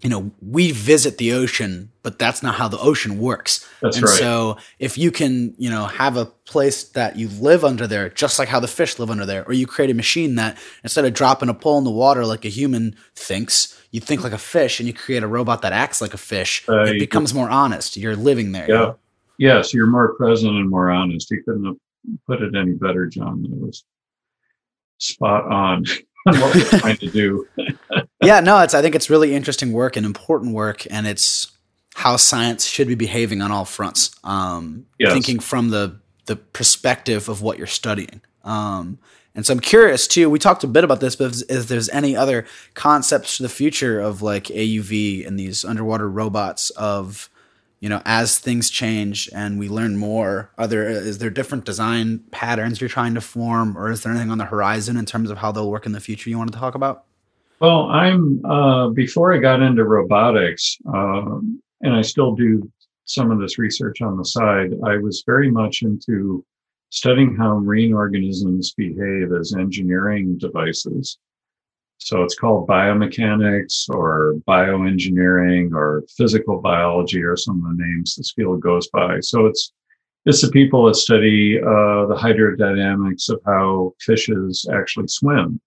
you 0.00 0.10
know, 0.10 0.30
we 0.42 0.70
visit 0.70 1.16
the 1.18 1.32
ocean, 1.32 1.90
but 2.02 2.18
that's 2.18 2.42
not 2.42 2.56
how 2.56 2.68
the 2.68 2.78
ocean 2.78 3.18
works. 3.18 3.66
That's 3.80 3.96
and 3.96 4.04
right. 4.04 4.18
so 4.18 4.58
if 4.78 4.98
you 4.98 5.10
can, 5.10 5.54
you 5.56 5.70
know, 5.70 5.86
have 5.86 6.16
a 6.16 6.26
place 6.26 6.84
that 6.90 7.16
you 7.16 7.28
live 7.28 7.64
under 7.64 7.86
there, 7.86 8.10
just 8.10 8.38
like 8.38 8.48
how 8.48 8.60
the 8.60 8.68
fish 8.68 8.98
live 8.98 9.10
under 9.10 9.24
there, 9.24 9.46
or 9.46 9.54
you 9.54 9.66
create 9.66 9.90
a 9.90 9.94
machine 9.94 10.34
that 10.34 10.58
instead 10.82 11.06
of 11.06 11.14
dropping 11.14 11.48
a 11.48 11.54
pole 11.54 11.78
in 11.78 11.84
the 11.84 11.90
water 11.90 12.26
like 12.26 12.44
a 12.44 12.48
human 12.48 12.96
thinks, 13.14 13.80
you 13.92 14.00
think 14.00 14.22
like 14.22 14.32
a 14.32 14.38
fish 14.38 14.78
and 14.78 14.86
you 14.86 14.92
create 14.92 15.22
a 15.22 15.26
robot 15.26 15.62
that 15.62 15.72
acts 15.72 16.00
like 16.02 16.12
a 16.12 16.18
fish, 16.18 16.64
uh, 16.68 16.82
it 16.82 16.98
becomes 16.98 17.32
more 17.32 17.48
honest. 17.48 17.96
You're 17.96 18.16
living 18.16 18.52
there. 18.52 18.68
Yeah. 18.68 18.74
You 18.74 18.80
know? 18.80 18.98
Yes, 19.38 19.74
you're 19.74 19.86
more 19.86 20.14
present 20.14 20.52
and 20.52 20.68
more 20.68 20.90
honest. 20.90 21.30
You 21.30 21.42
couldn't 21.42 21.64
have 21.64 21.76
put 22.26 22.42
it 22.42 22.54
any 22.54 22.72
better, 22.72 23.06
John. 23.06 23.44
It 23.44 23.58
was 23.58 23.84
spot 24.98 25.44
on. 25.50 25.84
what 26.24 26.54
we're 26.54 26.78
trying 26.78 26.96
to 26.96 27.10
do. 27.10 27.46
yeah, 28.26 28.40
no, 28.40 28.60
it's 28.60 28.74
I 28.74 28.82
think 28.82 28.94
it's 28.94 29.10
really 29.10 29.34
interesting 29.34 29.72
work 29.72 29.96
and 29.96 30.04
important 30.04 30.54
work, 30.54 30.86
and 30.90 31.06
it's 31.06 31.50
how 31.94 32.16
science 32.16 32.64
should 32.64 32.88
be 32.88 32.94
behaving 32.94 33.40
on 33.40 33.50
all 33.52 33.64
fronts. 33.64 34.10
Um, 34.24 34.86
yes. 34.98 35.12
Thinking 35.12 35.38
from 35.38 35.70
the 35.70 36.00
the 36.26 36.36
perspective 36.36 37.28
of 37.28 37.42
what 37.42 37.58
you're 37.58 37.66
studying. 37.66 38.20
Um, 38.44 38.98
and 39.34 39.44
so 39.44 39.52
I'm 39.52 39.60
curious 39.60 40.06
too. 40.06 40.30
We 40.30 40.38
talked 40.38 40.64
a 40.64 40.68
bit 40.68 40.84
about 40.84 41.00
this, 41.00 41.16
but 41.16 41.34
if, 41.34 41.50
if, 41.50 41.68
there's 41.68 41.88
any 41.90 42.16
other 42.16 42.46
concepts 42.74 43.36
for 43.36 43.42
the 43.42 43.48
future 43.48 44.00
of 44.00 44.22
like 44.22 44.44
AUV 44.44 45.26
and 45.26 45.38
these 45.38 45.64
underwater 45.64 46.08
robots 46.08 46.70
of 46.70 47.28
you 47.84 47.90
know, 47.90 48.00
as 48.06 48.38
things 48.38 48.70
change 48.70 49.28
and 49.34 49.58
we 49.58 49.68
learn 49.68 49.98
more, 49.98 50.50
are 50.56 50.66
there 50.66 50.88
is 50.88 51.18
there 51.18 51.28
different 51.28 51.66
design 51.66 52.20
patterns 52.30 52.80
you're 52.80 52.88
trying 52.88 53.12
to 53.12 53.20
form, 53.20 53.76
or 53.76 53.90
is 53.90 54.02
there 54.02 54.10
anything 54.10 54.30
on 54.30 54.38
the 54.38 54.46
horizon 54.46 54.96
in 54.96 55.04
terms 55.04 55.28
of 55.28 55.36
how 55.36 55.52
they'll 55.52 55.70
work 55.70 55.84
in 55.84 55.92
the 55.92 56.00
future 56.00 56.30
you 56.30 56.38
want 56.38 56.50
to 56.50 56.58
talk 56.58 56.74
about? 56.74 57.04
Well, 57.60 57.84
I'm 57.84 58.44
uh, 58.44 58.88
before 58.88 59.32
I 59.32 59.38
got 59.38 59.62
into 59.62 59.84
robotics, 59.84 60.76
um, 60.92 61.62
and 61.80 61.94
I 61.94 62.02
still 62.02 62.34
do 62.34 62.70
some 63.04 63.30
of 63.30 63.38
this 63.38 63.58
research 63.58 64.02
on 64.02 64.16
the 64.16 64.24
side. 64.24 64.72
I 64.84 64.96
was 64.96 65.22
very 65.26 65.50
much 65.50 65.82
into 65.82 66.44
studying 66.90 67.34
how 67.36 67.58
marine 67.58 67.92
organisms 67.92 68.74
behave 68.76 69.32
as 69.32 69.54
engineering 69.54 70.38
devices. 70.38 71.18
So 71.98 72.22
it's 72.22 72.34
called 72.34 72.68
biomechanics 72.68 73.88
or 73.88 74.34
bioengineering 74.46 75.72
or 75.72 76.04
physical 76.16 76.60
biology 76.60 77.22
or 77.22 77.36
some 77.36 77.64
of 77.64 77.76
the 77.76 77.84
names 77.84 78.14
this 78.14 78.32
field 78.32 78.60
goes 78.60 78.88
by. 78.88 79.20
So 79.20 79.46
it's 79.46 79.72
it's 80.26 80.40
the 80.40 80.50
people 80.50 80.86
that 80.86 80.94
study 80.96 81.58
uh, 81.58 82.06
the 82.06 82.18
hydrodynamics 82.18 83.28
of 83.28 83.40
how 83.44 83.92
fishes 84.00 84.66
actually 84.72 85.08
swim, 85.08 85.60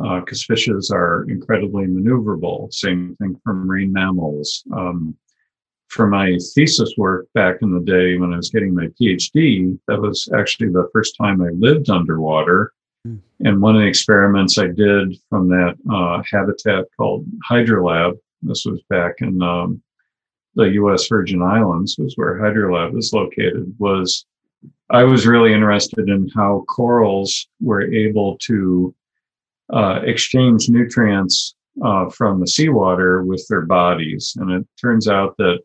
because 0.00 0.46
uh, 0.48 0.54
fishes 0.54 0.90
are 0.90 1.26
incredibly 1.28 1.86
maneuverable. 1.86 2.72
Same 2.72 3.16
thing 3.16 3.38
for 3.44 3.52
marine 3.52 3.92
mammals. 3.92 4.64
Um, 4.72 5.16
for 5.88 6.06
my 6.06 6.38
thesis 6.54 6.94
work 6.96 7.26
back 7.34 7.56
in 7.62 7.72
the 7.72 7.80
day 7.80 8.16
when 8.16 8.32
I 8.32 8.36
was 8.36 8.50
getting 8.50 8.74
my 8.74 8.86
PhD, 9.00 9.78
that 9.88 10.00
was 10.00 10.28
actually 10.34 10.68
the 10.68 10.88
first 10.92 11.16
time 11.20 11.42
I 11.42 11.48
lived 11.50 11.90
underwater. 11.90 12.72
Hmm. 13.04 13.16
And 13.40 13.60
one 13.60 13.74
of 13.74 13.82
the 13.82 13.88
experiments 13.88 14.56
I 14.56 14.68
did 14.68 15.16
from 15.28 15.48
that 15.48 15.76
uh, 15.92 16.22
habitat 16.30 16.86
called 16.96 17.26
Hydrolab, 17.50 18.16
this 18.42 18.64
was 18.64 18.80
back 18.88 19.16
in 19.18 19.42
um, 19.42 19.82
the 20.54 20.70
U.S. 20.74 21.08
Virgin 21.08 21.42
Islands, 21.42 21.96
was 21.98 22.14
where 22.16 22.38
Hydrolab 22.38 22.96
is 22.96 23.12
located, 23.12 23.74
was 23.78 24.24
I 24.90 25.04
was 25.04 25.26
really 25.26 25.52
interested 25.52 26.08
in 26.08 26.28
how 26.34 26.64
corals 26.68 27.48
were 27.60 27.82
able 27.82 28.36
to 28.38 28.94
uh, 29.72 30.00
exchange 30.04 30.68
nutrients 30.68 31.54
uh, 31.84 32.08
from 32.10 32.40
the 32.40 32.46
seawater 32.46 33.22
with 33.22 33.46
their 33.48 33.62
bodies. 33.62 34.34
And 34.38 34.50
it 34.50 34.66
turns 34.80 35.08
out 35.08 35.36
that 35.38 35.60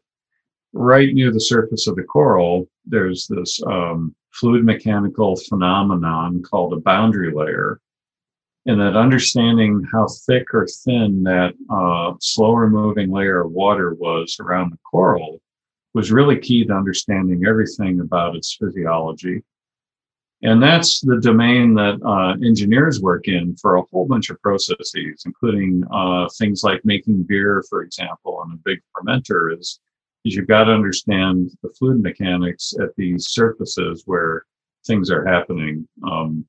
right 0.73 1.13
near 1.13 1.31
the 1.31 1.39
surface 1.39 1.87
of 1.87 1.95
the 1.95 2.03
coral, 2.03 2.69
there's 2.85 3.27
this 3.27 3.59
um, 3.65 4.15
fluid 4.31 4.63
mechanical 4.63 5.35
phenomenon 5.35 6.43
called 6.43 6.73
a 6.73 6.77
boundary 6.77 7.33
layer. 7.33 7.79
And 8.67 8.81
that 8.81 8.95
understanding 8.95 9.85
how 9.91 10.07
thick 10.25 10.53
or 10.53 10.67
thin 10.67 11.23
that 11.23 11.53
uh, 11.69 12.13
slower 12.19 12.69
moving 12.69 13.11
layer 13.11 13.41
of 13.41 13.51
water 13.51 13.93
was 13.93 14.37
around 14.39 14.71
the 14.71 14.79
coral 14.89 15.39
was 15.93 16.11
really 16.11 16.37
key 16.37 16.65
to 16.65 16.73
understanding 16.73 17.45
everything 17.47 18.01
about 18.01 18.35
its 18.35 18.57
physiology. 18.59 19.43
And 20.43 20.61
that's 20.61 21.01
the 21.01 21.19
domain 21.19 21.73
that 21.75 21.99
uh, 22.05 22.33
engineers 22.45 23.01
work 23.01 23.27
in 23.27 23.55
for 23.55 23.75
a 23.75 23.81
whole 23.83 24.05
bunch 24.05 24.29
of 24.29 24.41
processes, 24.41 25.23
including 25.25 25.83
uh, 25.91 26.27
things 26.37 26.61
like 26.63 26.83
making 26.83 27.23
beer, 27.23 27.63
for 27.69 27.81
example, 27.81 28.43
and 28.43 28.53
a 28.53 28.61
big 28.63 28.79
fermenter 28.93 29.57
is, 29.57 29.79
is 30.23 30.35
you've 30.35 30.47
got 30.47 30.65
to 30.65 30.73
understand 30.73 31.51
the 31.63 31.69
fluid 31.69 32.01
mechanics 32.01 32.73
at 32.81 32.95
these 32.95 33.29
surfaces 33.29 34.03
where 34.05 34.45
things 34.85 35.09
are 35.09 35.25
happening. 35.25 35.87
Um, 36.03 36.45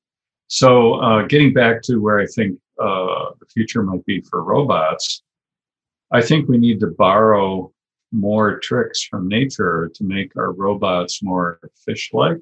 so 0.47 0.95
uh, 0.95 1.23
getting 1.23 1.53
back 1.53 1.81
to 1.83 1.97
where 1.97 2.19
I 2.19 2.25
think 2.27 2.59
uh, 2.79 3.31
the 3.39 3.45
future 3.51 3.83
might 3.83 4.05
be 4.05 4.21
for 4.21 4.43
robots, 4.43 5.23
I 6.11 6.21
think 6.21 6.47
we 6.47 6.57
need 6.57 6.79
to 6.81 6.87
borrow 6.87 7.71
more 8.11 8.59
tricks 8.59 9.03
from 9.03 9.27
nature 9.27 9.89
to 9.95 10.03
make 10.03 10.35
our 10.37 10.51
robots 10.51 11.23
more 11.23 11.59
fish-like 11.85 12.39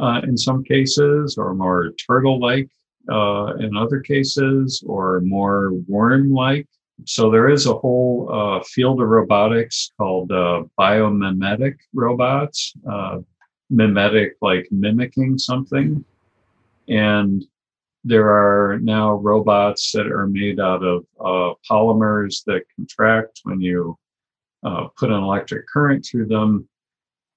uh, 0.00 0.20
in 0.24 0.36
some 0.36 0.64
cases, 0.64 1.36
or 1.38 1.54
more 1.54 1.92
turtle-like 1.92 2.68
uh, 3.10 3.54
in 3.60 3.76
other 3.76 4.00
cases, 4.00 4.82
or 4.86 5.20
more 5.20 5.72
worm-like. 5.88 6.66
So 7.06 7.30
there 7.30 7.48
is 7.48 7.66
a 7.66 7.74
whole 7.74 8.28
uh, 8.32 8.62
field 8.64 9.00
of 9.02 9.08
robotics 9.08 9.90
called 9.98 10.30
uh, 10.32 10.62
biomimetic 10.78 11.76
robots, 11.92 12.72
uh, 12.88 13.18
mimetic 13.70 14.36
like 14.40 14.68
mimicking 14.70 15.38
something, 15.38 16.04
and 16.88 17.44
there 18.04 18.28
are 18.28 18.78
now 18.80 19.14
robots 19.14 19.90
that 19.92 20.06
are 20.06 20.26
made 20.26 20.60
out 20.60 20.84
of 20.84 21.04
uh, 21.18 21.54
polymers 21.68 22.44
that 22.44 22.62
contract 22.76 23.40
when 23.44 23.60
you 23.60 23.98
put 24.96 25.10
an 25.10 25.22
electric 25.22 25.66
current 25.68 26.06
through 26.06 26.26
them 26.26 26.66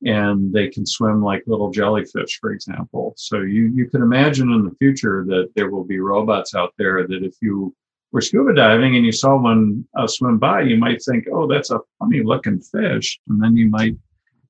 and 0.04 0.54
they 0.54 0.68
can 0.68 0.86
swim 0.86 1.24
like 1.24 1.44
little 1.48 1.72
jellyfish, 1.72 2.40
for 2.40 2.52
example. 2.52 3.14
So 3.18 3.42
you, 3.42 3.72
you 3.74 3.90
can 3.90 4.02
imagine 4.02 4.52
in 4.52 4.64
the 4.64 4.76
future 4.76 5.26
that 5.28 5.50
there 5.56 5.72
will 5.72 5.84
be 5.84 6.00
robots 6.00 6.54
out 6.54 6.74
there 6.78 7.08
that 7.08 7.24
if 7.24 7.36
you 7.42 7.76
were 8.12 8.22
scuba 8.22 8.54
diving 8.54 8.96
and 8.96 9.06
you 9.06 9.12
saw 9.12 9.36
one 9.36 9.86
uh, 9.98 10.08
swim 10.08 10.38
by, 10.38 10.62
you 10.62 10.78
might 10.78 11.02
think, 11.04 11.26
oh, 11.34 11.48
that's 11.48 11.72
a 11.72 11.80
funny 12.00 12.22
looking 12.24 12.62
fish. 12.62 13.20
And 13.28 13.42
then 13.42 13.58
you 13.58 13.70
might 13.70 13.96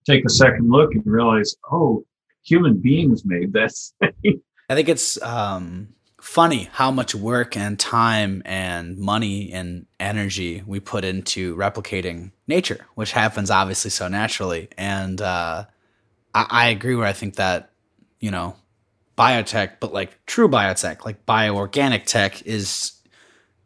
take 0.05 0.25
a 0.25 0.29
second 0.29 0.69
look 0.69 0.93
and 0.93 1.05
realize, 1.05 1.55
oh, 1.71 2.05
human 2.43 2.77
beings 2.77 3.23
made 3.25 3.53
thing. 4.01 4.41
I 4.69 4.75
think 4.75 4.89
it's 4.89 5.21
um, 5.21 5.89
funny 6.19 6.69
how 6.71 6.91
much 6.91 7.13
work 7.13 7.55
and 7.55 7.79
time 7.79 8.41
and 8.45 8.97
money 8.97 9.51
and 9.51 9.85
energy 9.99 10.63
we 10.65 10.79
put 10.79 11.03
into 11.03 11.55
replicating 11.55 12.31
nature, 12.47 12.85
which 12.95 13.11
happens 13.11 13.51
obviously 13.51 13.91
so 13.91 14.07
naturally. 14.07 14.67
And 14.77 15.21
uh, 15.21 15.65
I, 16.33 16.45
I 16.49 16.67
agree 16.69 16.95
where 16.95 17.07
I 17.07 17.13
think 17.13 17.35
that, 17.35 17.71
you 18.19 18.31
know, 18.31 18.55
biotech, 19.17 19.73
but 19.79 19.93
like 19.93 20.25
true 20.25 20.47
biotech, 20.47 21.05
like 21.05 21.25
bioorganic 21.25 22.05
tech 22.05 22.41
is 22.43 22.93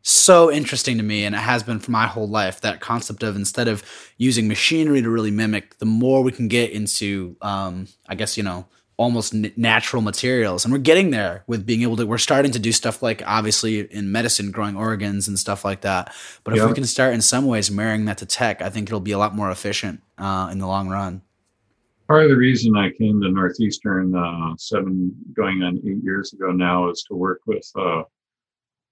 so 0.04 0.52
interesting 0.52 0.98
to 0.98 1.04
me 1.04 1.26
and 1.26 1.36
it 1.36 1.40
has 1.40 1.64
been 1.64 1.80
for 1.80 1.92
my 1.92 2.08
whole 2.08 2.28
life 2.28 2.62
that 2.62 2.80
concept 2.80 3.22
of 3.24 3.36
instead 3.36 3.68
of 3.68 3.84
using 4.18 4.48
machinery 4.48 5.02
to 5.02 5.10
really 5.10 5.30
mimic 5.30 5.78
the 5.78 5.86
more 5.86 6.24
we 6.24 6.32
can 6.32 6.48
get 6.48 6.72
into 6.72 7.36
um, 7.42 7.88
i 8.08 8.16
guess 8.16 8.36
you 8.36 8.42
know 8.42 8.66
almost 9.02 9.34
natural 9.34 10.04
materials. 10.04 10.64
And 10.64 10.72
we're 10.72 10.80
getting 10.80 11.10
there 11.10 11.44
with 11.48 11.66
being 11.66 11.82
able 11.82 11.98
to 11.98 12.06
we're 12.06 12.20
starting 12.20 12.52
to 12.52 12.60
do 12.60 12.72
stuff 12.72 13.02
like 13.02 13.24
obviously 13.26 13.80
in 13.80 14.12
medicine 14.12 14.52
growing 14.52 14.76
organs 14.76 15.28
and 15.28 15.40
stuff 15.40 15.66
like 15.66 15.82
that. 15.82 16.14
But 16.44 16.56
if 16.56 16.68
we 16.68 16.74
can 16.74 16.86
start 16.86 17.16
in 17.16 17.22
some 17.22 17.48
ways 17.48 17.72
marrying 17.72 18.06
that 18.06 18.20
to 18.20 18.26
tech 18.28 18.62
i 18.62 18.70
think 18.70 18.88
it'll 18.88 19.00
be 19.00 19.12
a 19.12 19.18
lot 19.18 19.36
more 19.36 19.50
efficient 19.50 20.02
uh, 20.18 20.50
in 20.52 20.60
the 20.60 20.68
long 20.68 20.88
run. 20.88 21.22
Part 22.08 22.24
of 22.24 22.30
the 22.30 22.38
reason 22.38 22.78
i 22.78 22.92
came 22.92 23.20
to 23.22 23.32
northeastern 23.32 24.16
uh, 24.16 24.56
seven 24.58 25.12
going 25.34 25.64
on 25.64 25.78
eight 25.78 26.04
years 26.04 26.34
ago 26.34 26.52
now 26.52 26.90
is 26.90 27.04
to 27.08 27.16
work 27.16 27.42
with 27.48 27.68
uh, 27.76 28.04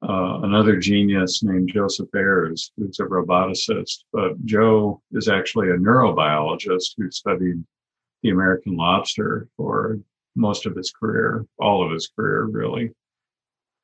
uh 0.01 0.39
another 0.41 0.77
genius 0.77 1.43
named 1.43 1.69
joseph 1.71 2.09
ayers 2.15 2.71
who's 2.77 2.99
a 2.99 3.03
roboticist. 3.03 4.05
But 4.11 4.43
joe 4.45 5.01
is 5.11 5.27
actually 5.27 5.69
a 5.69 5.77
neurobiologist 5.77 6.93
who 6.97 7.11
studied 7.11 7.63
the 8.23 8.29
American 8.29 8.75
lobster 8.75 9.47
for 9.55 9.99
most 10.35 10.65
of 10.65 10.75
his 10.75 10.91
career, 10.91 11.45
all 11.59 11.85
of 11.85 11.91
his 11.91 12.09
career, 12.15 12.45
really. 12.45 12.91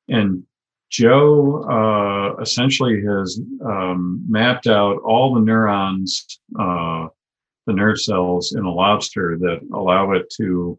And 0.07 0.43
Joe 0.89 1.63
uh, 1.63 2.41
essentially 2.41 3.03
has 3.03 3.39
um, 3.65 4.23
mapped 4.29 4.67
out 4.67 5.01
all 5.03 5.33
the 5.33 5.41
neurons, 5.41 6.39
uh, 6.57 7.07
the 7.65 7.73
nerve 7.73 7.99
cells 7.99 8.53
in 8.53 8.63
a 8.63 8.73
lobster 8.73 9.37
that 9.39 9.61
allow 9.73 10.11
it 10.11 10.29
to 10.37 10.77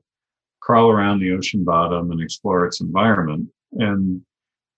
crawl 0.61 0.91
around 0.91 1.21
the 1.21 1.33
ocean 1.33 1.65
bottom 1.65 2.13
and 2.13 2.21
explore 2.21 2.67
its 2.67 2.81
environment. 2.81 3.49
And 3.73 4.23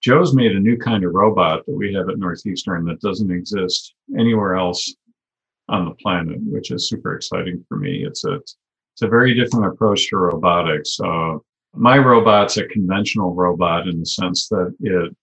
Joe's 0.01 0.33
made 0.33 0.55
a 0.55 0.59
new 0.59 0.77
kind 0.77 1.03
of 1.03 1.13
robot 1.13 1.65
that 1.65 1.75
we 1.75 1.93
have 1.93 2.09
at 2.09 2.17
Northeastern 2.17 2.85
that 2.85 3.01
doesn't 3.01 3.31
exist 3.31 3.93
anywhere 4.17 4.55
else 4.55 4.93
on 5.67 5.85
the 5.85 5.95
planet, 5.95 6.37
which 6.41 6.71
is 6.71 6.89
super 6.89 7.15
exciting 7.15 7.63
for 7.67 7.77
me. 7.77 8.03
It's 8.05 8.25
a 8.25 8.39
it's 8.99 9.05
a 9.05 9.09
very 9.09 9.33
different 9.33 9.65
approach 9.65 10.09
to 10.09 10.17
robotics. 10.17 10.99
Uh, 10.99 11.37
my 11.73 11.97
robot's 11.97 12.57
a 12.57 12.65
conventional 12.65 13.33
robot 13.33 13.87
in 13.87 13.97
the 13.97 14.05
sense 14.05 14.49
that 14.49 14.75
it 14.81 15.15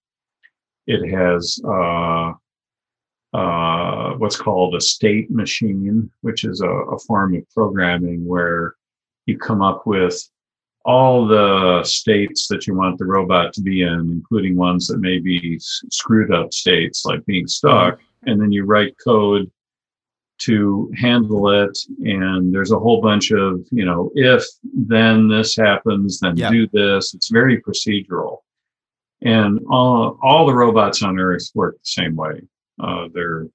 it 0.87 1.11
has 1.12 1.61
uh, 1.62 2.33
uh, 3.35 4.14
what's 4.14 4.39
called 4.39 4.74
a 4.77 4.81
state 4.81 5.31
machine, 5.31 6.11
which 6.22 6.45
is 6.45 6.62
a, 6.62 6.70
a, 6.70 6.99
form 7.01 7.35
of 7.35 7.43
programming 7.51 8.24
where 8.24 8.77
you 9.27 9.37
come 9.37 9.61
up 9.61 9.87
with 9.87 10.16
all 10.87 11.27
the 11.27 11.83
states 11.85 12.47
that 12.49 12.66
you 12.66 12.74
want 12.74 12.97
the 12.97 13.05
robot 13.05 13.53
to 13.53 13.61
be 13.61 13.83
in, 13.83 14.11
including 14.11 14.57
ones 14.57 14.87
that 14.87 15.01
may 15.01 15.18
be 15.18 15.59
screwed 15.59 16.33
up 16.33 16.51
states 16.51 17.05
like 17.05 17.27
being 17.27 17.47
stuck, 17.47 17.99
and 18.22 18.41
then 18.41 18.53
you 18.53 18.64
write 18.64 18.95
code 19.05 19.51
to 20.39 20.93
handle 20.97 21.49
it. 21.51 21.76
And 22.05 22.55
there's 22.55 22.72
a 22.72 22.78
whole 22.78 23.01
bunch 23.01 23.30
of, 23.30 23.66
you 23.70 23.84
know, 23.84 24.11
if 24.14 24.45
then 24.62 25.28
this 25.28 25.57
happens, 25.57 26.20
then 26.20 26.34
do 26.34 26.68
this. 26.72 27.14
It's 27.14 27.28
very 27.28 27.61
procedural. 27.61 28.39
And 29.22 29.61
all, 29.70 30.18
all 30.22 30.47
the 30.47 30.55
robots 30.55 31.03
on 31.03 31.18
Earth 31.18 31.51
work 31.55 31.74
the 31.74 31.80
same 31.84 32.16
way. 32.16 32.43
Uh, 32.78 33.09
they're 33.14 33.47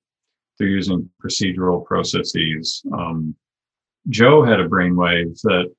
they're 0.57 0.67
using 0.67 1.09
procedural 1.23 1.83
processes. 1.83 2.83
Um, 2.93 3.35
Joe 4.09 4.43
had 4.43 4.59
a 4.59 4.67
brainwave 4.67 5.39
that 5.41 5.71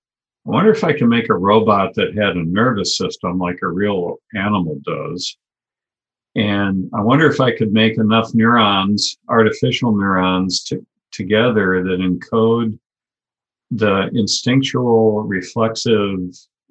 I 0.44 0.50
wonder 0.50 0.72
if 0.72 0.82
I 0.82 0.92
can 0.92 1.08
make 1.08 1.28
a 1.28 1.34
robot 1.34 1.94
that 1.94 2.16
had 2.16 2.36
a 2.36 2.44
nervous 2.44 2.96
system 2.98 3.38
like 3.38 3.60
a 3.62 3.68
real 3.68 4.16
animal 4.34 4.80
does. 4.84 5.36
And 6.34 6.90
I 6.94 7.00
wonder 7.00 7.30
if 7.30 7.40
I 7.40 7.56
could 7.56 7.72
make 7.72 7.96
enough 7.98 8.34
neurons, 8.34 9.16
artificial 9.28 9.94
neurons, 9.94 10.64
to 10.64 10.84
together 11.12 11.82
that 11.82 12.00
encode 12.00 12.78
the 13.70 14.10
instinctual 14.14 15.22
reflexive 15.22 16.18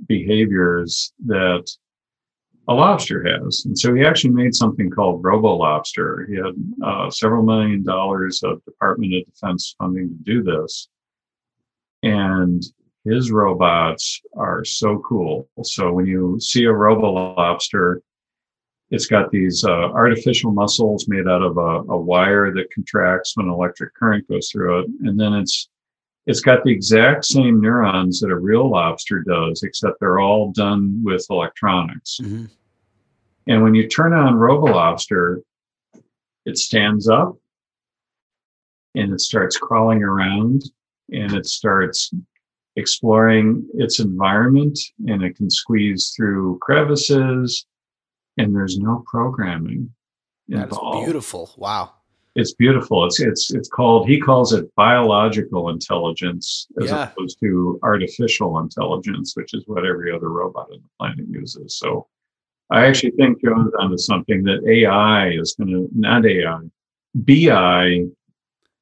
behaviors 0.08 1.14
that 1.26 1.68
a 2.68 2.74
lobster 2.74 3.24
has. 3.24 3.66
And 3.66 3.78
so 3.78 3.94
he 3.94 4.06
actually 4.06 4.34
made 4.34 4.54
something 4.54 4.90
called 4.90 5.24
Robo 5.24 5.56
Lobster. 5.56 6.28
He 6.30 6.36
had 6.36 6.54
uh, 6.84 7.10
several 7.10 7.44
million 7.44 7.84
dollars 7.84 8.44
of 8.44 8.64
Department 8.66 9.16
of 9.16 9.26
Defense 9.26 9.76
funding 9.78 10.10
to 10.10 10.24
do 10.24 10.44
this. 10.44 10.88
And 12.04 12.64
his 13.04 13.32
robots 13.32 14.22
are 14.38 14.64
so 14.64 15.00
cool. 15.00 15.50
So 15.64 15.92
when 15.92 16.06
you 16.06 16.40
see 16.40 16.66
a 16.66 16.72
Robo 16.72 17.12
Lobster, 17.12 18.02
it's 18.92 19.08
got 19.08 19.32
these 19.32 19.64
uh, 19.64 19.70
artificial 19.72 20.52
muscles 20.52 21.08
made 21.08 21.28
out 21.28 21.42
of 21.42 21.58
a, 21.58 21.92
a, 21.92 21.98
wire 21.98 22.54
that 22.54 22.72
contracts 22.74 23.36
when 23.36 23.48
electric 23.48 23.96
current 23.96 24.28
goes 24.28 24.50
through 24.50 24.82
it, 24.82 24.88
and 25.04 25.20
then 25.20 25.34
it's 25.34 25.70
it's 26.28 26.42
got 26.42 26.64
the 26.64 26.72
exact 26.72 27.26
same 27.26 27.60
neurons 27.60 28.20
that 28.20 28.30
a 28.30 28.38
real 28.38 28.70
lobster 28.70 29.24
does, 29.24 29.64
except 29.64 30.00
they're 30.00 30.20
all 30.20 30.52
done 30.52 31.02
with 31.04 31.26
electronics. 31.32 32.20
Mm-hmm. 32.22 32.46
And 33.48 33.64
when 33.64 33.74
you 33.74 33.88
turn 33.88 34.14
on 34.14 34.36
RoboLobster, 34.36 35.42
it 36.46 36.58
stands 36.60 37.10
up 37.10 37.38
and 38.94 39.14
it 39.14 39.20
starts 39.20 39.58
crawling 39.58 40.04
around 40.04 40.64
and 41.12 41.34
it 41.34 41.48
starts 41.48 42.14
exploring 42.76 43.68
its 43.74 44.00
environment 44.00 44.78
and 45.08 45.24
it 45.24 45.36
can 45.36 45.50
squeeze 45.50 46.14
through 46.16 46.60
crevices 46.60 47.66
and 48.38 48.56
there's 48.56 48.78
no 48.78 49.04
programming. 49.06 49.92
That's 50.48 50.78
beautiful. 50.78 51.52
Wow. 51.58 51.94
it's 52.36 52.54
beautiful. 52.54 53.06
It's 53.06 53.20
it's 53.22 53.54
it's 53.54 53.70
called 53.70 54.08
he 54.08 54.20
calls 54.20 54.54
it 54.54 54.74
biological 54.76 55.70
intelligence 55.70 56.68
as 56.82 56.90
Yeah. 56.90 57.10
opposed 57.12 57.40
to 57.42 57.80
artificial 57.84 58.60
intelligence, 58.60 59.34
which 59.36 59.54
is 59.54 59.64
what 59.68 59.86
every 59.86 60.12
other 60.14 60.30
robot 60.30 60.68
on 60.72 60.80
the 60.82 60.90
planet 61.00 61.26
uses. 61.30 61.78
So 61.78 62.08
I 62.70 62.86
actually 62.86 63.12
think 63.12 63.42
Joe's 63.44 63.72
onto 63.80 63.98
something 63.98 64.44
that 64.44 64.60
AI 64.68 65.30
is 65.32 65.56
going 65.58 65.70
to 65.72 65.90
not 65.94 66.26
AI, 66.26 66.60
BI 67.16 68.06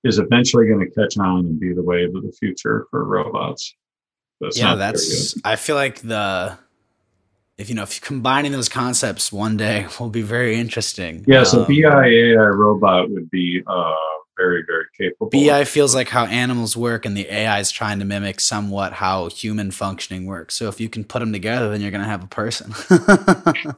is 0.03 0.19
eventually 0.19 0.67
going 0.67 0.79
to 0.87 0.91
catch 0.91 1.17
on 1.17 1.39
and 1.45 1.59
be 1.59 1.73
the 1.73 1.81
wave 1.83 2.15
of 2.15 2.23
the 2.23 2.31
future 2.31 2.85
for 2.89 3.03
robots. 3.03 3.75
That's 4.39 4.57
yeah, 4.57 4.75
that's. 4.75 5.35
I 5.43 5.55
feel 5.55 5.75
like 5.75 6.01
the 6.01 6.57
if 7.59 7.67
you 7.67 7.75
know 7.75 7.83
if 7.83 7.99
combining 8.01 8.53
those 8.53 8.69
concepts 8.69 9.31
one 9.31 9.57
day 9.57 9.85
will 9.99 10.09
be 10.09 10.21
very 10.21 10.55
interesting. 10.55 11.23
Yeah, 11.27 11.43
so 11.43 11.61
Um, 11.61 11.67
BI 11.67 12.05
AI 12.05 12.47
robot 12.47 13.11
would 13.11 13.29
be 13.29 13.61
uh, 13.67 13.93
very 14.37 14.63
very 14.65 14.85
capable. 14.97 15.29
BI 15.29 15.65
feels 15.65 15.93
like 15.93 16.07
how 16.07 16.25
animals 16.25 16.77
work, 16.77 17.05
and 17.05 17.15
the 17.15 17.27
AI 17.31 17.59
is 17.59 17.69
trying 17.69 17.99
to 17.99 18.05
mimic 18.05 18.39
somewhat 18.39 18.93
how 18.93 19.27
human 19.29 19.71
functioning 19.71 20.25
works. 20.25 20.55
So 20.55 20.69
if 20.69 20.79
you 20.79 20.87
can 20.89 21.03
put 21.03 21.19
them 21.19 21.33
together, 21.33 21.69
then 21.69 21.81
you're 21.81 21.91
going 21.91 22.03
to 22.03 22.09
have 22.09 22.23
a 22.23 22.27
person. 22.27 22.73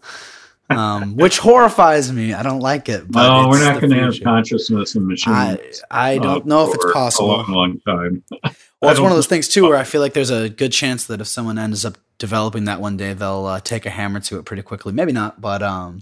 um, 0.78 1.16
which 1.16 1.40
horrifies 1.40 2.12
me. 2.12 2.34
I 2.34 2.44
don't 2.44 2.60
like 2.60 2.90
it. 2.90 3.10
But 3.10 3.28
No, 3.28 3.50
we're 3.50 3.64
not 3.64 3.82
going 3.82 3.92
to 3.92 4.00
have 4.00 4.22
consciousness 4.24 4.96
in 4.96 5.08
machines. 5.08 5.84
I 5.90 6.14
I 6.14 6.18
uh, 6.18 6.24
don't 6.24 6.46
know 6.46 6.68
if 6.68 6.76
it's 6.76 6.92
possible. 6.92 7.36
A 7.36 7.44
long, 7.44 7.52
long 7.52 7.80
time. 7.82 8.24
Well, 8.82 8.90
it's 8.90 9.00
one 9.00 9.12
of 9.12 9.18
those 9.18 9.28
things 9.28 9.48
too 9.48 9.68
where 9.68 9.78
I 9.78 9.84
feel 9.84 10.02
like 10.02 10.14
there's 10.14 10.32
a 10.32 10.50
good 10.50 10.72
chance 10.72 11.06
that 11.06 11.22
if 11.22 11.28
someone 11.28 11.60
ends 11.60 11.86
up 11.86 11.98
developing 12.18 12.66
that 12.66 12.82
one 12.82 12.98
day, 12.98 13.14
they'll 13.14 13.46
uh, 13.46 13.60
take 13.60 13.86
a 13.86 13.92
hammer 13.92 14.20
to 14.22 14.40
it 14.40 14.46
pretty 14.46 14.64
quickly. 14.64 14.92
Maybe 14.92 15.12
not, 15.12 15.40
but 15.40 15.62
um, 15.62 16.02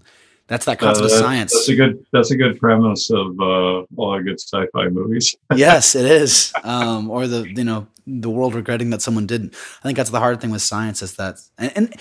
that's 0.49 0.65
that 0.65 0.81
Uh, 0.81 0.87
concept 0.87 1.05
of 1.05 1.11
science. 1.11 1.53
That's 1.53 1.69
a 1.69 1.75
good. 1.75 2.05
That's 2.11 2.31
a 2.31 2.35
good 2.35 2.59
premise 2.59 3.09
of 3.11 3.39
uh, 3.39 3.85
all 3.95 4.17
the 4.17 4.23
good 4.23 4.39
sci-fi 4.41 4.89
movies. 4.89 5.35
yes, 5.55 5.95
it 5.95 6.05
is. 6.05 6.51
Um, 6.63 7.09
or 7.09 7.27
the 7.27 7.47
you 7.47 7.63
know 7.63 7.87
the 8.07 8.29
world 8.29 8.55
regretting 8.55 8.89
that 8.89 9.01
someone 9.03 9.27
didn't. 9.27 9.53
I 9.53 9.83
think 9.83 9.95
that's 9.97 10.09
the 10.09 10.19
hard 10.19 10.41
thing 10.41 10.49
with 10.49 10.63
science 10.63 11.03
is 11.03 11.15
that, 11.17 11.35
and, 11.59 11.71
and 11.75 11.95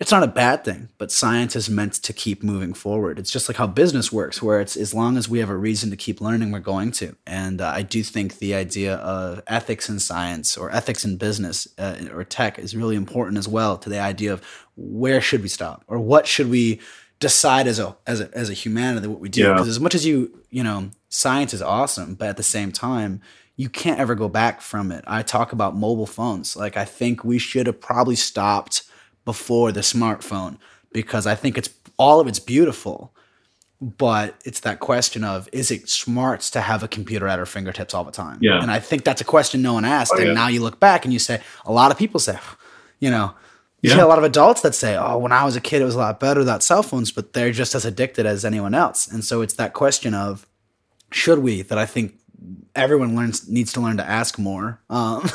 it's 0.00 0.10
not 0.10 0.24
a 0.24 0.26
bad 0.26 0.64
thing, 0.64 0.88
but 0.98 1.12
science 1.12 1.54
is 1.54 1.70
meant 1.70 1.92
to 1.94 2.12
keep 2.12 2.42
moving 2.42 2.74
forward. 2.74 3.20
It's 3.20 3.30
just 3.30 3.48
like 3.48 3.56
how 3.56 3.68
business 3.68 4.10
works, 4.10 4.42
where 4.42 4.60
it's 4.60 4.76
as 4.76 4.92
long 4.92 5.16
as 5.16 5.28
we 5.28 5.38
have 5.38 5.50
a 5.50 5.56
reason 5.56 5.90
to 5.90 5.96
keep 5.96 6.20
learning, 6.20 6.50
we're 6.50 6.58
going 6.58 6.90
to. 6.92 7.14
And 7.24 7.60
uh, 7.60 7.68
I 7.68 7.82
do 7.82 8.02
think 8.02 8.38
the 8.38 8.54
idea 8.54 8.96
of 8.96 9.42
ethics 9.46 9.88
in 9.88 10.00
science 10.00 10.56
or 10.56 10.72
ethics 10.72 11.04
in 11.04 11.16
business 11.16 11.68
uh, 11.78 11.96
or 12.12 12.24
tech 12.24 12.58
is 12.58 12.74
really 12.74 12.96
important 12.96 13.38
as 13.38 13.46
well 13.46 13.78
to 13.78 13.88
the 13.88 14.00
idea 14.00 14.32
of 14.32 14.42
where 14.76 15.20
should 15.20 15.42
we 15.42 15.48
stop 15.48 15.84
or 15.86 16.00
what 16.00 16.26
should 16.26 16.50
we 16.50 16.80
decide 17.28 17.66
as 17.72 17.78
a 17.86 17.88
as 18.12 18.18
a 18.24 18.26
as 18.42 18.48
a 18.50 18.56
humanity 18.64 19.06
what 19.12 19.20
we 19.26 19.28
do 19.38 19.42
Yeah. 19.42 19.52
because 19.54 19.68
as 19.76 19.80
much 19.84 19.94
as 19.98 20.04
you 20.08 20.16
you 20.50 20.62
know 20.68 20.78
science 21.08 21.52
is 21.58 21.62
awesome 21.62 22.10
but 22.20 22.28
at 22.32 22.36
the 22.42 22.48
same 22.56 22.70
time 22.72 23.12
you 23.62 23.68
can't 23.80 24.00
ever 24.04 24.14
go 24.24 24.28
back 24.28 24.54
from 24.70 24.90
it 24.96 25.02
i 25.16 25.20
talk 25.22 25.48
about 25.56 25.76
mobile 25.86 26.10
phones 26.18 26.48
like 26.64 26.76
i 26.84 26.86
think 26.98 27.14
we 27.32 27.38
should 27.48 27.66
have 27.70 27.80
probably 27.90 28.16
stopped 28.30 28.76
before 29.24 29.68
the 29.72 29.80
smartphone 29.94 30.54
because 30.98 31.24
i 31.32 31.34
think 31.42 31.56
it's 31.60 31.70
all 32.04 32.18
of 32.20 32.26
it's 32.30 32.40
beautiful 32.56 32.98
but 33.80 34.34
it's 34.44 34.60
that 34.60 34.80
question 34.80 35.24
of 35.24 35.48
is 35.52 35.70
it 35.70 35.88
smart 35.88 36.40
to 36.40 36.60
have 36.60 36.82
a 36.82 36.88
computer 36.88 37.26
at 37.28 37.38
our 37.38 37.46
fingertips 37.46 37.92
all 37.94 38.04
the 38.04 38.12
time 38.24 38.38
Yeah. 38.40 38.60
and 38.62 38.70
i 38.70 38.80
think 38.80 39.04
that's 39.04 39.20
a 39.20 39.24
question 39.34 39.62
no 39.62 39.74
one 39.74 39.84
asked 39.84 40.12
Oh, 40.14 40.18
and 40.18 40.28
yeah. 40.28 40.34
now 40.34 40.48
you 40.48 40.60
look 40.62 40.78
back 40.80 41.04
and 41.04 41.12
you 41.12 41.18
say 41.18 41.40
a 41.64 41.72
lot 41.72 41.90
of 41.92 41.98
people 41.98 42.20
say 42.20 42.38
you 43.04 43.10
know 43.10 43.34
you 43.84 43.90
Yeah. 43.90 43.96
see 43.96 44.00
a 44.00 44.06
lot 44.06 44.18
of 44.18 44.24
adults 44.24 44.62
that 44.62 44.74
say, 44.74 44.96
"Oh, 44.96 45.18
when 45.18 45.30
I 45.32 45.44
was 45.44 45.54
a 45.56 45.60
kid, 45.60 45.82
it 45.82 45.84
was 45.84 45.94
a 45.94 45.98
lot 45.98 46.18
better 46.18 46.40
without 46.40 46.62
cell 46.62 46.82
phones," 46.82 47.12
but 47.12 47.34
they're 47.34 47.52
just 47.52 47.74
as 47.74 47.84
addicted 47.84 48.24
as 48.26 48.44
anyone 48.44 48.74
else. 48.74 49.06
And 49.06 49.22
so 49.24 49.42
it's 49.42 49.54
that 49.54 49.72
question 49.74 50.14
of, 50.14 50.46
should 51.12 51.38
we? 51.40 51.62
That 51.62 51.78
I 51.78 51.86
think 51.86 52.14
everyone 52.74 53.14
learns 53.14 53.48
needs 53.48 53.72
to 53.74 53.80
learn 53.80 53.96
to 53.98 54.08
ask 54.08 54.38
more. 54.38 54.80
Um, 54.90 55.28